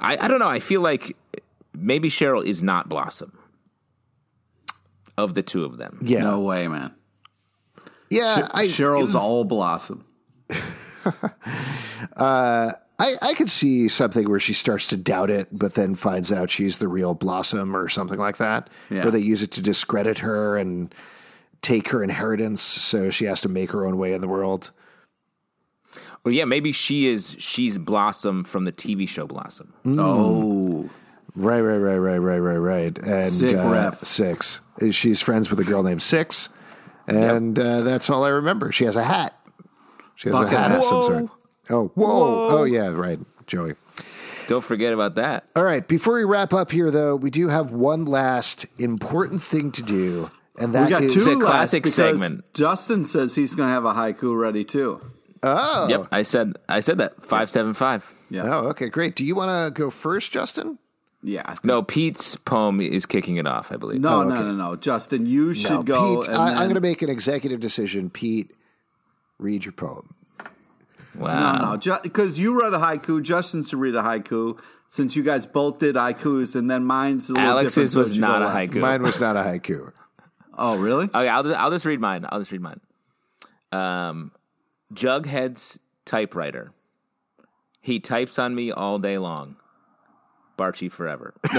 I, 0.01 0.16
I 0.18 0.29
don't 0.29 0.39
know. 0.39 0.49
I 0.49 0.61
feel 0.61 0.81
like 0.81 1.16
maybe 1.74 2.09
Cheryl 2.11 2.45
is 2.45 2.62
not 2.62 2.89
Blossom 2.89 3.37
of 5.16 5.35
the 5.35 5.43
two 5.43 5.64
of 5.64 5.76
them. 5.79 5.99
Yeah, 6.03 6.22
no 6.22 6.41
way, 6.41 6.68
man. 6.68 6.95
Yeah, 8.11 8.47
Sh- 8.47 8.51
I, 8.53 8.64
Cheryl's 8.66 9.14
all 9.16 9.45
Blossom. 9.45 10.05
uh, 12.16 12.72
I, 12.99 13.16
I 13.22 13.34
could 13.34 13.49
see 13.49 13.86
something 13.88 14.28
where 14.28 14.40
she 14.40 14.53
starts 14.53 14.88
to 14.88 14.96
doubt 14.96 15.30
it, 15.30 15.49
but 15.53 15.74
then 15.74 15.94
finds 15.94 16.32
out 16.32 16.51
she's 16.51 16.78
the 16.78 16.88
real 16.88 17.14
Blossom 17.14 17.76
or 17.76 17.88
something 17.88 18.18
like 18.18 18.38
that, 18.38 18.68
yeah. 18.90 19.03
where 19.03 19.12
they 19.12 19.20
use 19.20 19.42
it 19.42 19.53
to 19.53 19.62
discredit 19.62 20.18
her 20.18 20.57
and 20.57 20.92
take 21.62 21.88
her 21.88 22.03
inheritance, 22.03 22.61
so 22.61 23.11
she 23.11 23.26
has 23.26 23.40
to 23.42 23.49
make 23.49 23.70
her 23.70 23.86
own 23.86 23.99
way 23.99 24.12
in 24.12 24.20
the 24.20 24.28
world. 24.28 24.72
Well, 26.24 26.34
yeah, 26.34 26.44
maybe 26.44 26.72
she 26.72 27.07
is. 27.07 27.36
She's 27.38 27.78
Blossom 27.78 28.44
from 28.44 28.64
the 28.64 28.72
TV 28.72 29.09
show 29.09 29.26
Blossom. 29.26 29.72
Mm. 29.84 29.96
Oh, 29.99 30.90
right, 31.36 31.61
right, 31.61 31.76
right, 31.76 31.96
right, 31.96 32.18
right, 32.18 32.38
right, 32.38 32.57
right. 32.57 32.99
And 32.99 33.32
Sick 33.32 33.57
uh, 33.57 33.68
rep. 33.68 34.05
Six. 34.05 34.61
She's 34.90 35.20
friends 35.20 35.51
with 35.51 35.61
a 35.61 35.64
girl 35.64 35.82
named 35.82 36.03
Six, 36.03 36.49
and 37.07 37.57
yep. 37.57 37.66
uh, 37.66 37.80
that's 37.82 38.11
all 38.11 38.24
I 38.24 38.28
remember. 38.28 38.72
She 38.72 38.84
has 38.84 38.96
a 38.96 39.05
hat. 39.05 39.34
She 40.16 40.28
has 40.28 40.38
Bucket 40.38 40.55
a 40.55 40.59
hat 40.59 40.72
of 40.72 40.84
some 40.84 41.03
sort. 41.03 41.30
Oh, 41.70 41.88
whoa. 41.94 42.06
whoa. 42.06 42.58
Oh, 42.58 42.64
yeah, 42.64 42.88
right. 42.88 43.18
Joey. 43.46 43.74
Don't 44.46 44.64
forget 44.64 44.92
about 44.92 45.16
that. 45.16 45.46
All 45.54 45.64
right. 45.64 45.86
Before 45.86 46.14
we 46.14 46.24
wrap 46.24 46.54
up 46.54 46.70
here, 46.70 46.90
though, 46.90 47.16
we 47.16 47.30
do 47.30 47.48
have 47.48 47.70
one 47.70 48.04
last 48.06 48.66
important 48.78 49.42
thing 49.42 49.72
to 49.72 49.82
do. 49.82 50.30
And 50.58 50.74
that 50.74 50.86
we 50.86 50.90
got 50.90 51.02
is 51.02 51.14
two 51.14 51.32
a 51.32 51.40
classic 51.40 51.86
segment. 51.86 52.44
Justin 52.54 53.04
says 53.04 53.34
he's 53.34 53.54
going 53.54 53.68
to 53.68 53.72
have 53.72 53.84
a 53.84 53.92
haiku 53.92 54.38
ready 54.38 54.64
too. 54.64 55.00
Oh, 55.42 55.86
yep. 55.88 56.08
I 56.10 56.22
said 56.22 56.58
I 56.68 56.80
said 56.80 56.98
that 56.98 57.22
five 57.22 57.48
seven 57.48 57.74
five. 57.74 58.10
Yeah. 58.28 58.42
Oh, 58.44 58.68
okay, 58.68 58.88
great. 58.88 59.14
Do 59.14 59.24
you 59.24 59.36
want 59.36 59.50
to 59.50 59.70
go 59.70 59.90
first, 59.90 60.32
Justin? 60.32 60.78
Yeah. 61.22 61.54
No, 61.62 61.82
Pete's 61.82 62.36
poem 62.36 62.80
is 62.80 63.06
kicking 63.06 63.36
it 63.36 63.46
off. 63.46 63.70
I 63.70 63.76
believe. 63.76 64.00
No, 64.00 64.18
oh, 64.18 64.20
okay. 64.22 64.34
no, 64.34 64.42
no, 64.42 64.52
no. 64.52 64.76
Justin, 64.76 65.26
you 65.26 65.54
should 65.54 65.70
no, 65.70 65.82
go. 65.82 66.22
Pete, 66.22 66.30
I, 66.30 66.50
am 66.52 66.56
going 66.64 66.74
to 66.74 66.80
make 66.80 67.02
an 67.02 67.08
executive 67.10 67.60
decision. 67.60 68.10
Pete, 68.10 68.52
read 69.38 69.64
your 69.64 69.72
poem. 69.72 70.14
Wow. 71.18 71.58
No, 71.58 71.74
no, 71.74 72.00
because 72.02 72.38
you 72.38 72.60
read 72.60 72.74
a 72.74 72.78
haiku. 72.78 73.22
Justin 73.22 73.64
should 73.64 73.78
read 73.78 73.94
a 73.94 74.02
haiku. 74.02 74.58
Since 74.90 75.16
you 75.16 75.22
guys 75.22 75.44
both 75.44 75.80
did 75.80 75.96
haikus, 75.96 76.54
and 76.54 76.70
then 76.70 76.84
mine's 76.84 77.28
a 77.28 77.34
little 77.34 77.48
Alex's 77.48 77.92
different. 77.92 78.08
was 78.08 78.18
not 78.18 78.42
a 78.42 78.46
haiku. 78.46 78.80
Mine 78.80 79.02
was 79.02 79.20
not 79.20 79.36
a 79.36 79.40
haiku. 79.40 79.92
oh, 80.58 80.78
really? 80.78 81.04
Okay, 81.04 81.28
I'll 81.28 81.42
just, 81.42 81.56
I'll 81.58 81.70
just 81.70 81.84
read 81.84 82.00
mine. 82.00 82.24
I'll 82.28 82.38
just 82.38 82.50
read 82.52 82.62
mine. 82.62 82.80
Um, 83.70 84.32
Jughead's 84.94 85.78
typewriter. 86.06 86.72
He 87.80 88.00
types 88.00 88.38
on 88.38 88.54
me 88.54 88.70
all 88.72 88.98
day 88.98 89.18
long. 89.18 89.56
Barchie 90.56 90.90
forever. 90.90 91.34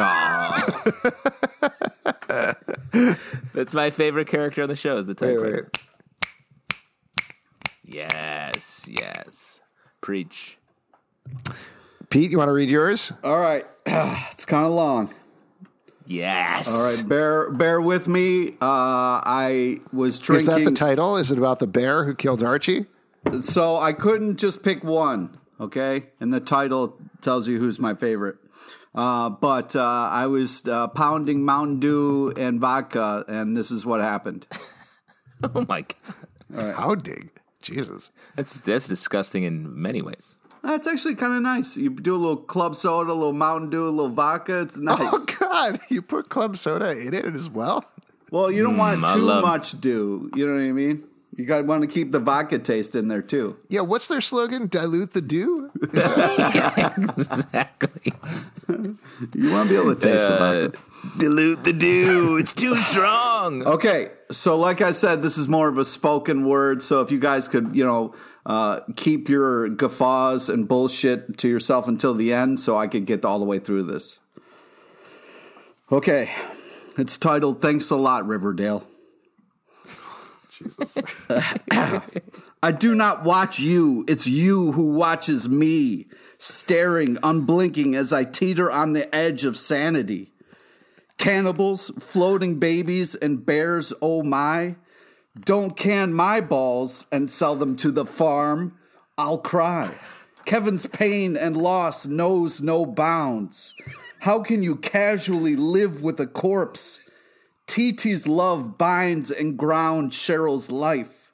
That's 3.53 3.73
my 3.73 3.89
favorite 3.91 4.27
character 4.27 4.63
on 4.63 4.69
the 4.69 4.75
show. 4.75 4.97
Is 4.97 5.07
the 5.07 5.13
typewriter. 5.13 5.69
Wait, 5.73 5.79
wait. 5.81 5.88
Yes, 7.91 8.81
yes. 8.85 9.61
Preach. 9.99 10.57
Pete, 12.09 12.29
you 12.29 12.37
want 12.37 12.49
to 12.49 12.53
read 12.53 12.69
yours? 12.69 13.11
All 13.23 13.39
right. 13.39 13.65
it's 13.85 14.45
kind 14.45 14.65
of 14.65 14.73
long. 14.73 15.13
Yes. 16.05 16.71
All 16.71 16.95
right, 16.95 17.07
bear 17.07 17.51
bear 17.51 17.81
with 17.81 18.07
me. 18.07 18.49
Uh, 18.53 19.21
I 19.23 19.79
was 19.91 20.17
drinking. 20.17 20.49
Is 20.49 20.63
that 20.63 20.65
the 20.69 20.75
title? 20.75 21.17
Is 21.17 21.31
it 21.31 21.37
about 21.37 21.59
the 21.59 21.67
bear 21.67 22.03
who 22.05 22.15
killed 22.15 22.41
Archie? 22.43 22.85
So 23.41 23.77
I 23.77 23.93
couldn't 23.93 24.37
just 24.37 24.63
pick 24.63 24.83
one. 24.83 25.37
Okay, 25.59 26.07
and 26.19 26.33
the 26.33 26.39
title 26.39 26.97
tells 27.21 27.47
you 27.47 27.59
who's 27.59 27.79
my 27.79 27.93
favorite. 27.93 28.37
Uh, 28.95 29.29
but 29.29 29.75
uh, 29.75 30.09
I 30.11 30.25
was 30.25 30.63
uh, 30.67 30.87
pounding 30.87 31.43
Mountain 31.45 31.79
Dew 31.79 32.33
and 32.35 32.59
vodka, 32.59 33.23
and 33.27 33.55
this 33.55 33.69
is 33.69 33.85
what 33.85 34.01
happened. 34.01 34.47
oh 35.43 35.65
my 35.67 35.81
god! 35.81 36.15
Right. 36.49 36.75
Pounding. 36.75 37.29
Jesus, 37.61 38.11
that's 38.35 38.59
that's 38.61 38.87
disgusting 38.87 39.43
in 39.43 39.81
many 39.81 40.01
ways. 40.01 40.35
That's 40.63 40.87
actually 40.87 41.15
kind 41.15 41.33
of 41.33 41.41
nice. 41.41 41.77
You 41.77 41.89
do 41.89 42.15
a 42.15 42.17
little 42.17 42.37
club 42.37 42.75
soda, 42.75 43.11
a 43.11 43.13
little 43.13 43.33
Mountain 43.33 43.69
Dew, 43.69 43.87
a 43.87 43.89
little 43.89 44.09
vodka. 44.09 44.61
It's 44.61 44.77
nice. 44.77 44.99
Oh 45.01 45.25
God, 45.39 45.79
you 45.89 46.01
put 46.01 46.29
club 46.29 46.57
soda 46.57 46.91
in 46.91 47.13
it 47.13 47.25
as 47.25 47.49
well. 47.49 47.85
Well, 48.31 48.51
you 48.51 48.63
don't 48.63 48.77
want 48.77 49.01
mm, 49.01 49.13
too 49.13 49.21
love... 49.21 49.43
much 49.43 49.79
dew. 49.79 50.31
You 50.35 50.47
know 50.47 50.53
what 50.53 50.61
I 50.61 50.71
mean? 50.71 51.03
You 51.35 51.45
got 51.45 51.59
to 51.59 51.63
want 51.63 51.83
to 51.83 51.87
keep 51.87 52.11
the 52.11 52.19
vodka 52.19 52.59
taste 52.59 52.95
in 52.95 53.07
there 53.07 53.21
too. 53.21 53.57
Yeah, 53.69 53.81
what's 53.81 54.07
their 54.07 54.19
slogan? 54.19 54.67
Dilute 54.67 55.11
the 55.11 55.21
dew. 55.21 55.71
exactly. 55.83 58.13
you 58.67 59.51
want 59.51 59.69
to 59.69 59.69
be 59.69 59.75
able 59.75 59.95
to 59.95 59.95
taste 59.95 60.25
uh, 60.25 60.31
the 60.31 60.37
vodka. 60.37 60.79
Dilute 61.17 61.63
the 61.63 61.73
dew. 61.73 62.37
It's 62.37 62.53
too 62.53 62.75
strong. 62.75 63.29
Okay, 63.65 64.11
so 64.31 64.57
like 64.57 64.81
I 64.81 64.91
said, 64.91 65.21
this 65.21 65.37
is 65.37 65.47
more 65.47 65.69
of 65.69 65.77
a 65.77 65.85
spoken 65.85 66.45
word. 66.45 66.83
So 66.83 67.01
if 67.01 67.09
you 67.09 67.19
guys 67.19 67.47
could, 67.47 67.75
you 67.75 67.85
know, 67.85 68.13
uh, 68.45 68.81
keep 68.95 69.29
your 69.29 69.69
guffaws 69.69 70.49
and 70.49 70.67
bullshit 70.67 71.37
to 71.37 71.47
yourself 71.47 71.87
until 71.87 72.13
the 72.13 72.33
end, 72.33 72.59
so 72.59 72.77
I 72.77 72.87
could 72.87 73.05
get 73.05 73.23
all 73.23 73.39
the 73.39 73.45
way 73.45 73.59
through 73.59 73.83
this. 73.83 74.19
Okay, 75.91 76.31
it's 76.97 77.17
titled 77.17 77.61
"Thanks 77.61 77.89
a 77.89 77.95
Lot, 77.95 78.27
Riverdale." 78.27 78.85
Jesus. 80.51 80.97
I 82.61 82.71
do 82.71 82.93
not 82.93 83.23
watch 83.23 83.59
you. 83.59 84.03
It's 84.07 84.27
you 84.27 84.73
who 84.73 84.91
watches 84.93 85.47
me, 85.47 86.07
staring, 86.37 87.17
unblinking 87.23 87.95
as 87.95 88.11
I 88.11 88.25
teeter 88.25 88.69
on 88.69 88.93
the 88.93 89.13
edge 89.15 89.45
of 89.45 89.57
sanity. 89.57 90.28
Cannibals, 91.19 91.91
floating 91.99 92.59
babies, 92.59 93.13
and 93.13 93.45
bears, 93.45 93.91
oh 94.01 94.23
my. 94.23 94.77
Don't 95.37 95.75
can 95.75 96.13
my 96.13 96.39
balls 96.39 97.05
and 97.11 97.29
sell 97.29 97.57
them 97.57 97.75
to 97.75 97.91
the 97.91 98.05
farm. 98.05 98.77
I'll 99.17 99.37
cry. 99.37 99.95
Kevin's 100.45 100.85
pain 100.85 101.35
and 101.35 101.57
loss 101.57 102.07
knows 102.07 102.61
no 102.61 102.85
bounds. 102.85 103.75
How 104.19 104.39
can 104.39 104.63
you 104.63 104.77
casually 104.77 105.57
live 105.57 106.01
with 106.01 106.21
a 106.21 106.25
corpse? 106.25 107.01
TT's 107.67 108.25
love 108.25 108.77
binds 108.77 109.29
and 109.29 109.57
grounds 109.57 110.15
Cheryl's 110.17 110.71
life. 110.71 111.29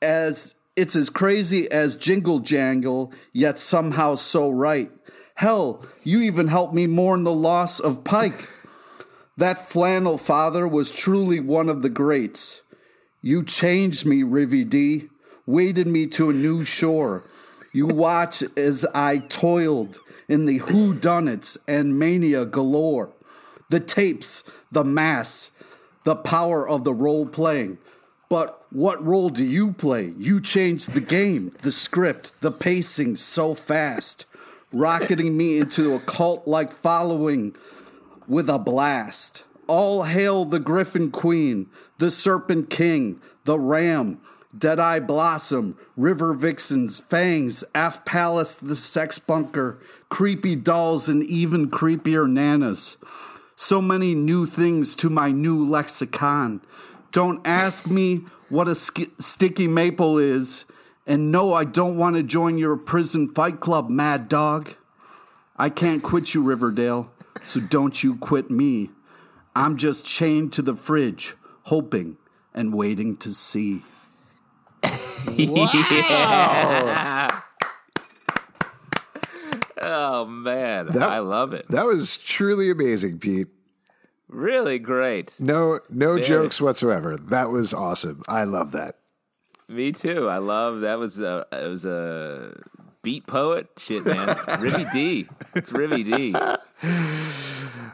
As 0.00 0.54
it's 0.74 0.96
as 0.96 1.10
crazy 1.10 1.70
as 1.70 1.96
Jingle 1.96 2.40
Jangle, 2.40 3.12
yet 3.34 3.58
somehow 3.58 4.16
so 4.16 4.48
right. 4.48 4.90
Hell, 5.34 5.84
you 6.02 6.22
even 6.22 6.48
helped 6.48 6.72
me 6.72 6.86
mourn 6.86 7.24
the 7.24 7.32
loss 7.32 7.78
of 7.78 8.04
Pike. 8.04 8.48
That 9.38 9.68
flannel 9.68 10.18
father 10.18 10.66
was 10.66 10.90
truly 10.90 11.38
one 11.38 11.68
of 11.68 11.82
the 11.82 11.88
greats. 11.88 12.62
You 13.22 13.44
changed 13.44 14.04
me, 14.04 14.24
Rivy 14.24 14.68
D, 14.68 15.10
waded 15.46 15.86
me 15.86 16.08
to 16.08 16.30
a 16.30 16.32
new 16.32 16.64
shore. 16.64 17.22
You 17.72 17.86
watch 17.86 18.42
as 18.56 18.84
I 18.92 19.18
toiled 19.18 20.00
in 20.26 20.46
the 20.46 20.58
whodunits 20.58 21.56
and 21.68 21.96
mania 21.96 22.46
galore. 22.46 23.12
The 23.68 23.78
tapes, 23.78 24.42
the 24.72 24.82
mass, 24.82 25.52
the 26.02 26.16
power 26.16 26.68
of 26.68 26.82
the 26.82 26.92
role 26.92 27.24
playing. 27.24 27.78
But 28.28 28.66
what 28.70 29.06
role 29.06 29.28
do 29.28 29.44
you 29.44 29.70
play? 29.72 30.14
You 30.18 30.40
changed 30.40 30.94
the 30.94 31.00
game, 31.00 31.52
the 31.62 31.70
script, 31.70 32.32
the 32.40 32.50
pacing 32.50 33.14
so 33.14 33.54
fast, 33.54 34.24
rocketing 34.72 35.36
me 35.36 35.58
into 35.58 35.94
a 35.94 36.00
cult 36.00 36.48
like 36.48 36.72
following 36.72 37.54
with 38.28 38.48
a 38.48 38.58
blast. 38.58 39.42
All 39.66 40.04
hail 40.04 40.44
the 40.44 40.60
Gryphon 40.60 41.10
Queen, 41.10 41.68
the 41.98 42.10
Serpent 42.10 42.70
King, 42.70 43.20
the 43.44 43.58
Ram, 43.58 44.20
Deadeye 44.56 45.00
Blossom, 45.00 45.76
River 45.96 46.32
Vixens, 46.34 47.00
Fangs, 47.00 47.64
Af 47.74 48.04
Palace, 48.04 48.56
the 48.56 48.76
Sex 48.76 49.18
Bunker, 49.18 49.78
creepy 50.08 50.54
dolls, 50.54 51.08
and 51.08 51.22
even 51.24 51.70
creepier 51.70 52.26
nanas. 52.30 52.96
So 53.56 53.82
many 53.82 54.14
new 54.14 54.46
things 54.46 54.94
to 54.96 55.10
my 55.10 55.32
new 55.32 55.68
lexicon. 55.68 56.60
Don't 57.10 57.44
ask 57.46 57.86
me 57.86 58.24
what 58.48 58.68
a 58.68 58.74
sk- 58.74 59.10
sticky 59.18 59.66
maple 59.66 60.18
is. 60.18 60.64
And 61.06 61.32
no, 61.32 61.54
I 61.54 61.64
don't 61.64 61.96
want 61.96 62.16
to 62.16 62.22
join 62.22 62.58
your 62.58 62.76
prison 62.76 63.28
fight 63.28 63.60
club, 63.60 63.88
mad 63.88 64.28
dog. 64.28 64.74
I 65.56 65.70
can't 65.70 66.02
quit 66.02 66.34
you, 66.34 66.42
Riverdale, 66.42 67.10
so 67.44 67.60
don't 67.60 68.02
you 68.02 68.16
quit 68.16 68.50
me. 68.50 68.90
I'm 69.56 69.76
just 69.76 70.04
chained 70.06 70.52
to 70.54 70.62
the 70.62 70.74
fridge, 70.74 71.34
hoping 71.64 72.16
and 72.54 72.74
waiting 72.74 73.16
to 73.18 73.32
see. 73.32 73.82
Oh 79.80 80.24
man, 80.26 80.86
That- 80.86 81.10
I 81.10 81.20
love 81.20 81.52
it. 81.54 81.66
That 81.68 81.84
was 81.86 82.16
truly 82.16 82.70
amazing, 82.70 83.18
Pete. 83.20 83.48
Really 84.28 84.78
great. 84.78 85.34
No, 85.40 85.80
no 85.88 86.18
jokes 86.18 86.60
whatsoever. 86.60 87.16
That 87.16 87.48
was 87.50 87.72
awesome. 87.72 88.22
I 88.28 88.44
love 88.44 88.72
that. 88.72 88.96
Me 89.68 89.92
too. 89.92 90.28
I 90.28 90.38
love 90.38 90.80
that 90.80 90.98
was 90.98 91.18
a 91.20 91.46
it 91.52 91.66
was 91.66 91.84
a 91.84 92.60
beat 93.02 93.26
poet 93.26 93.68
shit, 93.78 94.04
man. 94.04 94.28
Rivy 94.28 94.92
D. 94.92 95.28
It's 95.54 95.70
Rivy 95.72 96.04
D. 96.04 96.34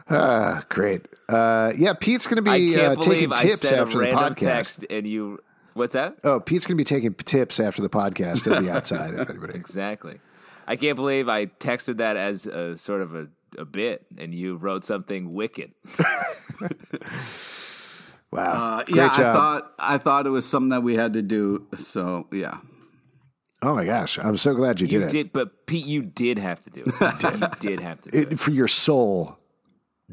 Ah, 0.07 0.63
great. 0.69 1.07
Uh, 1.27 1.71
yeah, 1.75 1.93
Pete's 1.93 2.27
going 2.27 2.43
to 2.43 2.51
I 2.51 2.57
be 2.59 2.73
can't 2.75 2.99
uh, 2.99 3.01
taking 3.01 3.33
I 3.33 3.41
tips 3.41 3.61
sent 3.61 3.75
a 3.75 3.79
after 3.81 3.97
the 3.97 4.05
podcast. 4.05 4.37
text 4.39 4.85
and 4.89 5.07
you. 5.07 5.39
What's 5.73 5.93
that? 5.93 6.17
Oh, 6.23 6.39
Pete's 6.39 6.65
going 6.65 6.77
to 6.77 6.81
be 6.81 6.85
taking 6.85 7.13
tips 7.15 7.59
after 7.59 7.81
the 7.81 7.89
podcast. 7.89 8.45
He'll 8.45 8.61
be 8.61 8.69
outside 8.69 9.15
if 9.15 9.29
anybody. 9.29 9.55
Exactly. 9.55 10.19
I 10.67 10.75
can't 10.75 10.95
believe 10.95 11.27
I 11.27 11.47
texted 11.47 11.97
that 11.97 12.17
as 12.17 12.45
a 12.45 12.77
sort 12.77 13.01
of 13.01 13.15
a, 13.15 13.27
a 13.57 13.65
bit, 13.65 14.05
and 14.17 14.33
you 14.33 14.55
wrote 14.57 14.85
something 14.85 15.33
wicked. 15.33 15.71
Wow. 18.31 18.51
Uh, 18.79 18.83
great 18.83 18.95
yeah, 18.97 19.07
job. 19.17 19.19
I 19.19 19.33
thought 19.33 19.73
I 19.79 19.97
thought 19.97 20.25
it 20.27 20.29
was 20.29 20.45
something 20.45 20.69
that 20.69 20.83
we 20.83 20.95
had 20.95 21.13
to 21.13 21.21
do. 21.21 21.67
So 21.77 22.27
yeah, 22.33 22.57
oh 23.65 23.75
my 23.75 23.83
gosh, 23.85 24.17
I'm 24.19 24.37
so 24.37 24.53
glad 24.53 24.79
you, 24.79 24.87
You 24.87 24.99
did 24.99 25.05
it. 25.07 25.11
did, 25.11 25.33
but 25.33 25.65
Pete, 25.65 25.85
you 25.85 26.01
did 26.03 26.37
have 26.39 26.61
to 26.61 26.69
do 26.69 26.83
it. 26.85 27.23
you 27.23 27.47
did 27.69 27.79
have 27.79 27.99
to 28.01 28.09
do 28.11 28.17
it. 28.19 28.31
it. 28.33 28.39
For 28.39 28.51
your 28.51 28.67
soul 28.67 29.37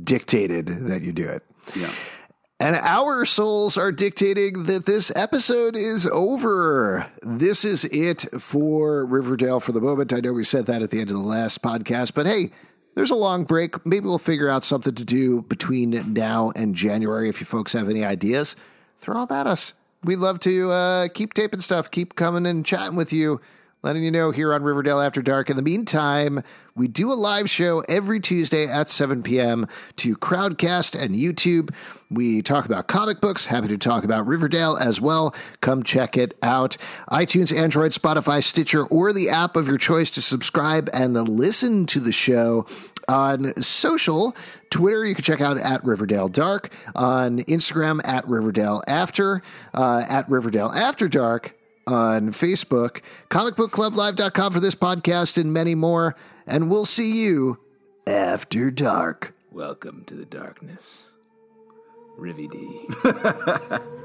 dictated 0.02 0.66
that 0.88 1.02
you 1.02 1.12
do 1.12 1.28
it. 1.28 1.42
yeah. 1.76 1.90
And 2.60 2.76
our 2.76 3.24
souls 3.24 3.76
are 3.76 3.90
dictating 3.90 4.66
that 4.66 4.86
this 4.86 5.10
episode 5.16 5.76
is 5.76 6.06
over. 6.06 7.10
This 7.20 7.64
is 7.64 7.84
it 7.86 8.24
for 8.40 9.04
Riverdale 9.04 9.58
for 9.58 9.72
the 9.72 9.80
moment. 9.80 10.12
I 10.12 10.20
know 10.20 10.32
we 10.32 10.44
said 10.44 10.66
that 10.66 10.80
at 10.80 10.90
the 10.90 11.00
end 11.00 11.10
of 11.10 11.16
the 11.16 11.22
last 11.24 11.60
podcast, 11.60 12.14
but 12.14 12.24
hey, 12.24 12.52
there's 12.94 13.10
a 13.10 13.16
long 13.16 13.42
break. 13.44 13.84
Maybe 13.84 14.06
we'll 14.06 14.18
figure 14.18 14.48
out 14.48 14.62
something 14.62 14.94
to 14.94 15.04
do 15.04 15.42
between 15.42 16.12
now 16.12 16.52
and 16.54 16.72
January. 16.76 17.28
If 17.28 17.40
you 17.40 17.46
folks 17.46 17.72
have 17.72 17.88
any 17.90 18.04
ideas, 18.04 18.54
throw 19.00 19.26
them 19.26 19.36
at 19.36 19.48
us. 19.48 19.74
We'd 20.04 20.16
love 20.16 20.40
to 20.40 20.72
uh, 20.72 21.08
keep 21.08 21.32
taping 21.32 21.60
stuff, 21.60 21.88
keep 21.88 22.16
coming 22.16 22.44
and 22.44 22.66
chatting 22.66 22.96
with 22.96 23.12
you, 23.12 23.40
letting 23.84 24.02
you 24.02 24.10
know 24.10 24.32
here 24.32 24.52
on 24.52 24.64
Riverdale 24.64 25.00
After 25.00 25.22
Dark. 25.22 25.48
In 25.48 25.54
the 25.54 25.62
meantime, 25.62 26.42
we 26.74 26.88
do 26.88 27.12
a 27.12 27.14
live 27.14 27.48
show 27.48 27.84
every 27.88 28.18
Tuesday 28.18 28.66
at 28.66 28.88
7 28.88 29.22
p.m. 29.22 29.68
to 29.98 30.16
Crowdcast 30.16 31.00
and 31.00 31.14
YouTube. 31.14 31.72
We 32.10 32.42
talk 32.42 32.64
about 32.64 32.88
comic 32.88 33.20
books, 33.20 33.46
happy 33.46 33.68
to 33.68 33.78
talk 33.78 34.02
about 34.02 34.26
Riverdale 34.26 34.76
as 34.76 35.00
well. 35.00 35.36
Come 35.60 35.84
check 35.84 36.16
it 36.16 36.36
out. 36.42 36.76
iTunes, 37.08 37.56
Android, 37.56 37.92
Spotify, 37.92 38.42
Stitcher, 38.42 38.84
or 38.86 39.12
the 39.12 39.28
app 39.28 39.54
of 39.54 39.68
your 39.68 39.78
choice 39.78 40.10
to 40.10 40.22
subscribe 40.22 40.90
and 40.92 41.14
listen 41.28 41.86
to 41.86 42.00
the 42.00 42.12
show. 42.12 42.66
On 43.12 43.54
social, 43.60 44.34
Twitter, 44.70 45.04
you 45.04 45.14
can 45.14 45.22
check 45.22 45.42
out 45.42 45.58
at 45.58 45.84
Riverdale 45.84 46.28
Dark. 46.28 46.72
On 46.94 47.40
Instagram, 47.40 48.00
at 48.04 48.26
Riverdale 48.26 48.82
After, 48.88 49.42
uh, 49.74 50.02
at 50.08 50.28
Riverdale 50.30 50.72
After 50.74 51.08
Dark 51.08 51.54
on 51.86 52.30
Facebook, 52.30 53.02
comicbookclublive.com 53.28 54.52
for 54.52 54.60
this 54.60 54.74
podcast 54.74 55.36
and 55.36 55.52
many 55.52 55.74
more. 55.74 56.16
And 56.46 56.70
we'll 56.70 56.86
see 56.86 57.22
you 57.22 57.58
after 58.06 58.70
dark. 58.70 59.34
Welcome 59.50 60.04
to 60.06 60.14
the 60.14 60.24
darkness, 60.24 61.08
Rivy 62.18 62.50
D. 62.50 63.88